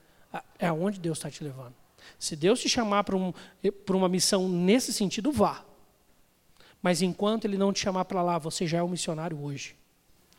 É 0.59 0.67
aonde 0.67 0.99
Deus 0.99 1.17
está 1.17 1.31
te 1.31 1.43
levando. 1.43 1.73
Se 2.19 2.35
Deus 2.35 2.59
te 2.59 2.67
chamar 2.67 3.03
para 3.03 3.15
um, 3.15 3.33
uma 3.89 4.09
missão 4.09 4.47
nesse 4.49 4.93
sentido, 4.93 5.31
vá. 5.31 5.63
Mas 6.81 7.01
enquanto 7.01 7.45
Ele 7.45 7.57
não 7.57 7.71
te 7.71 7.79
chamar 7.79 8.05
para 8.05 8.21
lá, 8.21 8.37
você 8.37 8.67
já 8.67 8.79
é 8.79 8.83
um 8.83 8.89
missionário 8.89 9.41
hoje. 9.41 9.75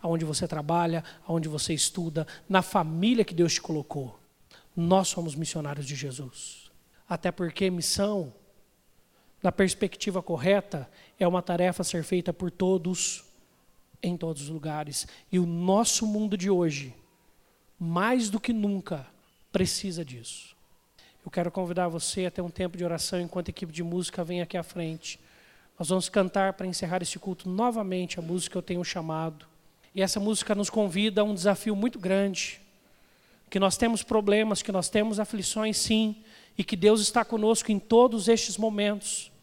Aonde 0.01 0.25
você 0.25 0.47
trabalha, 0.47 1.03
aonde 1.27 1.49
você 1.49 1.73
estuda, 1.73 2.27
na 2.49 2.61
família 2.61 3.25
que 3.25 3.35
Deus 3.35 3.55
te 3.55 3.62
colocou. 3.62 4.21
Nós 4.77 5.09
somos 5.09 5.35
missionários 5.35 5.87
de 5.87 5.95
Jesus. 5.95 6.71
Até 7.09 7.33
porque 7.33 7.71
missão, 7.71 8.33
na 9.45 9.53
perspectiva 9.53 10.22
correta, 10.22 10.88
é 11.20 11.28
uma 11.28 11.42
tarefa 11.42 11.82
a 11.82 11.84
ser 11.84 12.03
feita 12.03 12.32
por 12.32 12.51
todos, 12.51 13.22
em 14.03 14.16
todos 14.16 14.45
os 14.45 14.49
lugares. 14.49 15.07
E 15.30 15.38
o 15.38 15.45
nosso 15.45 16.07
mundo 16.07 16.34
de 16.34 16.49
hoje, 16.49 16.95
mais 17.78 18.30
do 18.30 18.40
que 18.40 18.55
nunca, 18.55 19.07
precisa 19.53 20.03
disso. 20.03 20.57
Eu 21.22 21.30
quero 21.30 21.51
convidar 21.51 21.88
você 21.88 22.24
a 22.24 22.30
ter 22.30 22.40
um 22.40 22.49
tempo 22.49 22.78
de 22.78 22.86
oração 22.86 23.20
enquanto 23.20 23.49
a 23.49 23.51
equipe 23.51 23.70
de 23.70 23.82
música 23.82 24.24
vem 24.24 24.40
aqui 24.40 24.57
à 24.57 24.62
frente. 24.62 25.20
Nós 25.78 25.90
vamos 25.90 26.09
cantar 26.09 26.55
para 26.55 26.66
encerrar 26.66 27.03
esse 27.03 27.18
culto 27.18 27.47
novamente 27.47 28.18
a 28.18 28.22
música 28.22 28.53
que 28.53 28.57
eu 28.57 28.62
tenho 28.62 28.82
chamado. 28.82 29.45
E 29.95 30.01
essa 30.01 30.18
música 30.18 30.55
nos 30.55 30.70
convida 30.70 31.20
a 31.20 31.24
um 31.24 31.34
desafio 31.34 31.76
muito 31.76 31.99
grande. 31.99 32.62
Que 33.51 33.61
nós 33.61 33.76
temos 33.76 34.03
problemas, 34.03 34.62
que 34.62 34.72
nós 34.72 34.88
temos 34.88 35.20
aflições, 35.20 35.76
sim, 35.76 36.16
e 36.57 36.64
que 36.64 36.76
Deus 36.76 37.03
está 37.03 37.26
conosco 37.26 37.70
em 37.70 37.78
todos 37.78 38.26
estes 38.26 38.57
momentos. 38.57 39.34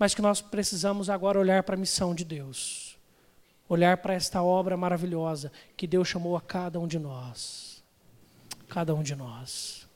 Mas 0.00 0.14
que 0.14 0.22
nós 0.22 0.40
precisamos 0.40 1.10
agora 1.10 1.38
olhar 1.38 1.62
para 1.62 1.74
a 1.74 1.78
missão 1.78 2.14
de 2.14 2.24
Deus. 2.24 2.96
Olhar 3.68 3.98
para 3.98 4.14
esta 4.14 4.42
obra 4.42 4.74
maravilhosa 4.74 5.52
que 5.76 5.86
Deus 5.86 6.08
chamou 6.08 6.38
a 6.38 6.40
cada 6.40 6.80
um 6.80 6.86
de 6.86 6.98
nós. 6.98 7.84
Cada 8.66 8.94
um 8.94 9.02
de 9.02 9.14
nós. 9.14 9.86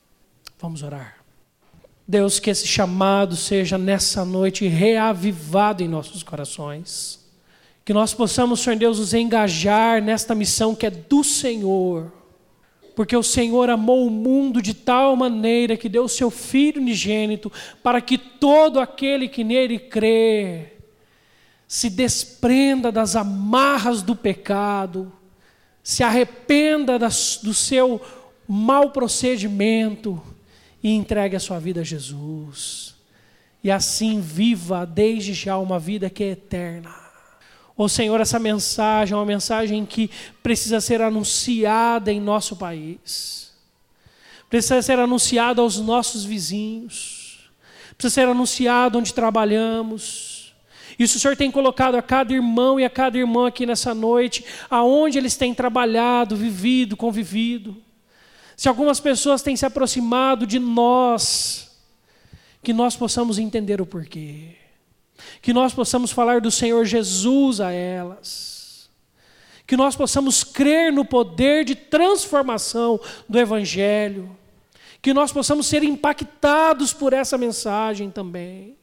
Vamos 0.59 0.82
orar. 0.82 1.24
Deus, 2.07 2.38
que 2.38 2.50
esse 2.50 2.66
chamado 2.66 3.34
seja 3.34 3.78
nessa 3.78 4.26
noite 4.26 4.66
reavivado 4.66 5.82
em 5.82 5.88
nossos 5.88 6.22
corações. 6.22 7.26
Que 7.82 7.94
nós 7.94 8.12
possamos, 8.12 8.61
Senhor 8.61 8.76
Deus, 8.76 8.98
nos 8.98 9.14
engajar 9.14 10.02
nesta 10.02 10.34
missão 10.34 10.74
que 10.74 10.84
é 10.84 10.90
do 10.90 11.24
Senhor. 11.24 12.12
Porque 12.95 13.16
o 13.16 13.22
Senhor 13.22 13.68
amou 13.70 14.07
o 14.07 14.11
mundo 14.11 14.62
de 14.62 14.72
tal 14.72 15.16
maneira 15.16 15.76
que 15.76 15.88
deu 15.88 16.05
o 16.05 16.09
seu 16.09 16.30
Filho 16.30 16.80
unigênito 16.80 17.51
para 17.82 18.01
que 18.01 18.16
todo 18.16 18.78
aquele 18.78 19.28
que 19.28 19.42
nele 19.42 19.78
crê 19.78 20.74
se 21.66 21.90
desprenda 21.90 22.92
das 22.92 23.16
amarras 23.16 24.01
do 24.01 24.14
pecado, 24.14 25.12
se 25.82 26.03
arrependa 26.03 26.99
das, 26.99 27.40
do 27.42 27.53
seu 27.53 28.01
mau 28.47 28.90
procedimento 28.90 30.22
e 30.82 30.90
entregue 30.90 31.34
a 31.34 31.40
sua 31.40 31.59
vida 31.59 31.80
a 31.80 31.84
Jesus. 31.84 32.95
E 33.62 33.70
assim 33.70 34.20
viva 34.20 34.86
desde 34.86 35.32
já 35.32 35.59
uma 35.59 35.78
vida 35.78 36.09
que 36.11 36.22
é 36.22 36.30
eterna. 36.30 37.03
Ô 37.77 37.89
Senhor, 37.89 38.20
essa 38.20 38.39
mensagem 38.39 39.14
é 39.14 39.16
uma 39.16 39.25
mensagem 39.25 39.85
que 39.85 40.11
precisa 40.43 40.81
ser 40.81 41.03
anunciada 41.03 42.12
em 42.12 42.20
nosso 42.20 42.57
país. 42.57 43.53
Precisa 44.49 44.81
ser 44.81 44.99
anunciada 44.99 45.61
aos 45.61 45.79
nossos 45.79 46.25
vizinhos. 46.25 47.51
Precisa 47.97 48.14
ser 48.14 48.29
anunciada 48.29 48.99
onde 48.99 49.12
trabalhamos. 49.12 50.55
Isso 50.99 51.16
o 51.16 51.20
Senhor 51.20 51.37
tem 51.37 51.51
colocado 51.51 51.97
a 51.97 52.03
cada 52.03 52.33
irmão 52.33 52.79
e 52.79 52.85
a 52.85 52.91
cada 52.91 53.18
irmã 53.18 53.49
aqui 53.49 53.66
nessa 53.66 53.93
noite, 53.93 54.45
aonde 54.70 55.18
eles 55.18 55.37
têm 55.37 55.53
trabalhado, 55.53 56.37
vivido, 56.37 56.97
convivido 56.97 57.83
se 58.57 58.68
algumas 58.68 59.01
pessoas 59.01 59.43
têm 59.43 59.57
se 59.57 59.66
aproximado 59.66 60.47
de 60.47 60.59
nós, 60.59 61.70
que 62.62 62.72
nós 62.72 62.97
possamos 62.97 63.39
entender 63.39 63.81
o 63.81 63.87
porquê, 63.87 64.57
que 65.41 65.53
nós 65.53 65.73
possamos 65.73 66.11
falar 66.11 66.41
do 66.41 66.51
Senhor 66.51 66.85
Jesus 66.85 67.61
a 67.61 67.71
elas, 67.71 68.91
que 69.67 69.77
nós 69.77 69.97
possamos 69.97 70.45
crer 70.45 70.93
no 70.93 71.05
poder 71.05 71.65
de 71.65 71.75
transformação 71.75 73.01
do 73.29 73.39
Evangelho, 73.39 74.37
que 75.01 75.15
nós 75.15 75.33
possamos 75.33 75.67
ser 75.67 75.83
impactados 75.83 76.93
por 76.93 77.12
essa 77.12 77.37
mensagem 77.37 78.11
também. 78.11 78.77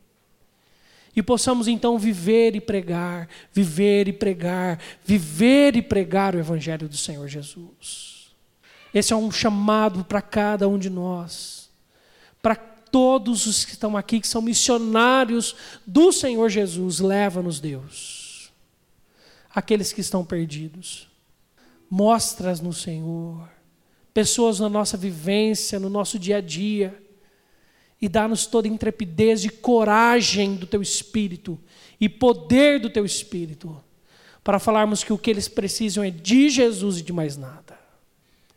E 1.16 1.22
possamos 1.22 1.68
então 1.68 2.00
viver 2.00 2.56
e 2.56 2.62
pregar, 2.62 3.28
viver 3.52 4.08
e 4.08 4.14
pregar, 4.14 4.80
viver 5.04 5.76
e 5.76 5.82
pregar 5.82 6.36
o 6.36 6.40
Evangelho 6.40 6.88
do 6.88 6.96
Senhor 6.96 7.28
Jesus. 7.28 8.32
Esse 8.94 9.14
é 9.14 9.16
um 9.16 9.32
chamado 9.32 10.06
para 10.06 10.22
cada 10.22 10.68
um 10.68 10.78
de 10.78 10.90
nós, 10.90 11.61
todos 12.92 13.46
os 13.46 13.64
que 13.64 13.72
estão 13.72 13.96
aqui, 13.96 14.20
que 14.20 14.28
são 14.28 14.42
missionários 14.42 15.56
do 15.88 16.12
Senhor 16.12 16.50
Jesus. 16.50 17.00
Leva-nos, 17.00 17.60
Deus. 17.60 18.52
Aqueles 19.54 19.92
que 19.94 20.02
estão 20.02 20.24
perdidos, 20.24 21.08
mostras 21.90 22.60
no 22.62 22.74
Senhor, 22.74 23.50
pessoas 24.14 24.60
na 24.60 24.70
nossa 24.70 24.98
vivência, 24.98 25.80
no 25.80 25.90
nosso 25.90 26.20
dia 26.20 26.38
a 26.38 26.42
dia, 26.42 27.02
e 28.02 28.10
dá-nos 28.10 28.46
toda 28.46 28.68
intrepidez 28.68 29.46
e 29.46 29.50
coragem 29.50 30.56
do 30.56 30.66
Teu 30.66 30.82
Espírito 30.82 31.60
e 32.00 32.10
poder 32.10 32.80
do 32.80 32.90
Teu 32.90 33.06
Espírito, 33.06 33.82
para 34.44 34.58
falarmos 34.58 35.04
que 35.04 35.14
o 35.14 35.18
que 35.18 35.30
eles 35.30 35.48
precisam 35.48 36.04
é 36.04 36.10
de 36.10 36.50
Jesus 36.50 36.98
e 36.98 37.04
de 37.04 37.14
mais 37.14 37.38
nada. 37.38 37.80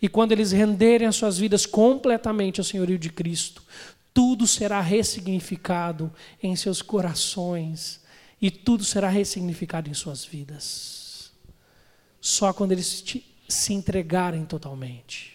E 0.01 0.09
quando 0.09 0.32
eles 0.32 0.53
renderem 0.53 1.07
as 1.07 1.16
suas 1.16 1.39
vidas 1.39 1.66
completamente 1.66 2.61
ao 2.61 2.64
senhorio 2.64 2.99
de 2.99 3.11
Cristo, 3.11 3.62
tudo 4.14 4.46
será 4.46 4.80
ressignificado 4.80 6.10
em 6.40 6.54
seus 6.54 6.80
corações 6.80 8.00
e 8.40 8.48
tudo 8.50 8.84
será 8.84 9.08
ressignificado 9.08 9.90
em 9.90 9.94
suas 9.94 10.24
vidas. 10.24 11.32
Só 12.20 12.52
quando 12.52 12.72
eles 12.72 13.04
se 13.48 13.72
entregarem 13.74 14.44
totalmente. 14.44 15.34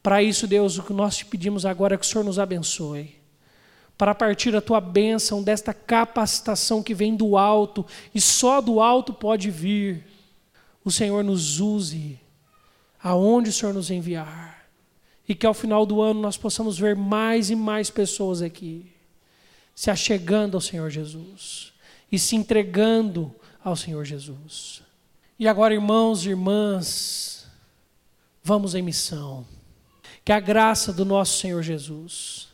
Para 0.00 0.22
isso, 0.22 0.46
Deus, 0.46 0.78
o 0.78 0.82
que 0.84 0.92
nós 0.92 1.16
te 1.16 1.26
pedimos 1.26 1.66
agora 1.66 1.94
é 1.94 1.98
que 1.98 2.04
o 2.04 2.08
Senhor 2.08 2.24
nos 2.24 2.38
abençoe. 2.38 3.20
Para 3.98 4.14
partir 4.14 4.54
a 4.56 4.60
tua 4.60 4.80
bênção 4.80 5.42
desta 5.42 5.74
capacitação 5.74 6.82
que 6.82 6.94
vem 6.94 7.14
do 7.14 7.36
alto 7.36 7.84
e 8.14 8.20
só 8.20 8.60
do 8.60 8.80
alto 8.80 9.12
pode 9.12 9.50
vir, 9.50 10.06
o 10.84 10.90
Senhor 10.90 11.22
nos 11.22 11.60
use 11.60 12.18
aonde 13.02 13.50
o 13.50 13.52
Senhor 13.52 13.74
nos 13.74 13.90
enviar. 13.90 14.61
E 15.32 15.34
que 15.34 15.46
ao 15.46 15.54
final 15.54 15.86
do 15.86 16.02
ano 16.02 16.20
nós 16.20 16.36
possamos 16.36 16.76
ver 16.78 16.94
mais 16.94 17.48
e 17.48 17.56
mais 17.56 17.88
pessoas 17.88 18.42
aqui 18.42 18.92
se 19.74 19.90
achegando 19.90 20.58
ao 20.58 20.60
Senhor 20.60 20.90
Jesus 20.90 21.72
e 22.10 22.18
se 22.18 22.36
entregando 22.36 23.34
ao 23.64 23.74
Senhor 23.74 24.04
Jesus. 24.04 24.82
E 25.38 25.48
agora, 25.48 25.72
irmãos 25.72 26.26
e 26.26 26.28
irmãs, 26.28 27.46
vamos 28.44 28.74
em 28.74 28.82
missão. 28.82 29.46
Que 30.22 30.32
a 30.32 30.38
graça 30.38 30.92
do 30.92 31.02
nosso 31.02 31.38
Senhor 31.38 31.62
Jesus, 31.62 32.48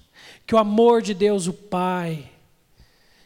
que 0.46 0.54
o 0.54 0.58
amor 0.58 1.02
de 1.02 1.14
Deus, 1.14 1.48
o 1.48 1.52
Pai, 1.52 2.30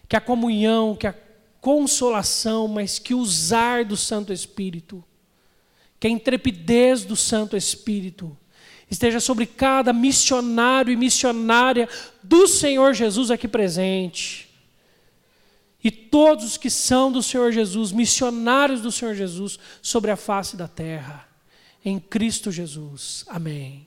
que 0.08 0.16
a 0.16 0.20
comunhão, 0.22 0.96
que 0.96 1.06
a 1.06 1.14
consolação, 1.60 2.68
mas 2.68 2.98
que 2.98 3.12
o 3.12 3.18
usar 3.18 3.84
do 3.84 3.98
Santo 3.98 4.32
Espírito 4.32 5.04
que 6.02 6.08
a 6.08 6.10
intrepidez 6.10 7.04
do 7.04 7.14
Santo 7.14 7.56
Espírito 7.56 8.36
esteja 8.92 9.20
sobre 9.20 9.46
cada 9.46 9.92
missionário 9.92 10.92
e 10.92 10.96
missionária 10.96 11.88
do 12.22 12.46
Senhor 12.46 12.92
Jesus 12.94 13.30
aqui 13.30 13.48
presente. 13.48 14.48
E 15.82 15.90
todos 15.90 16.44
os 16.44 16.56
que 16.56 16.70
são 16.70 17.10
do 17.10 17.22
Senhor 17.22 17.50
Jesus, 17.50 17.90
missionários 17.90 18.80
do 18.82 18.92
Senhor 18.92 19.14
Jesus, 19.14 19.58
sobre 19.80 20.10
a 20.10 20.16
face 20.16 20.56
da 20.56 20.68
terra. 20.68 21.26
Em 21.84 21.98
Cristo 21.98 22.52
Jesus. 22.52 23.24
Amém. 23.26 23.86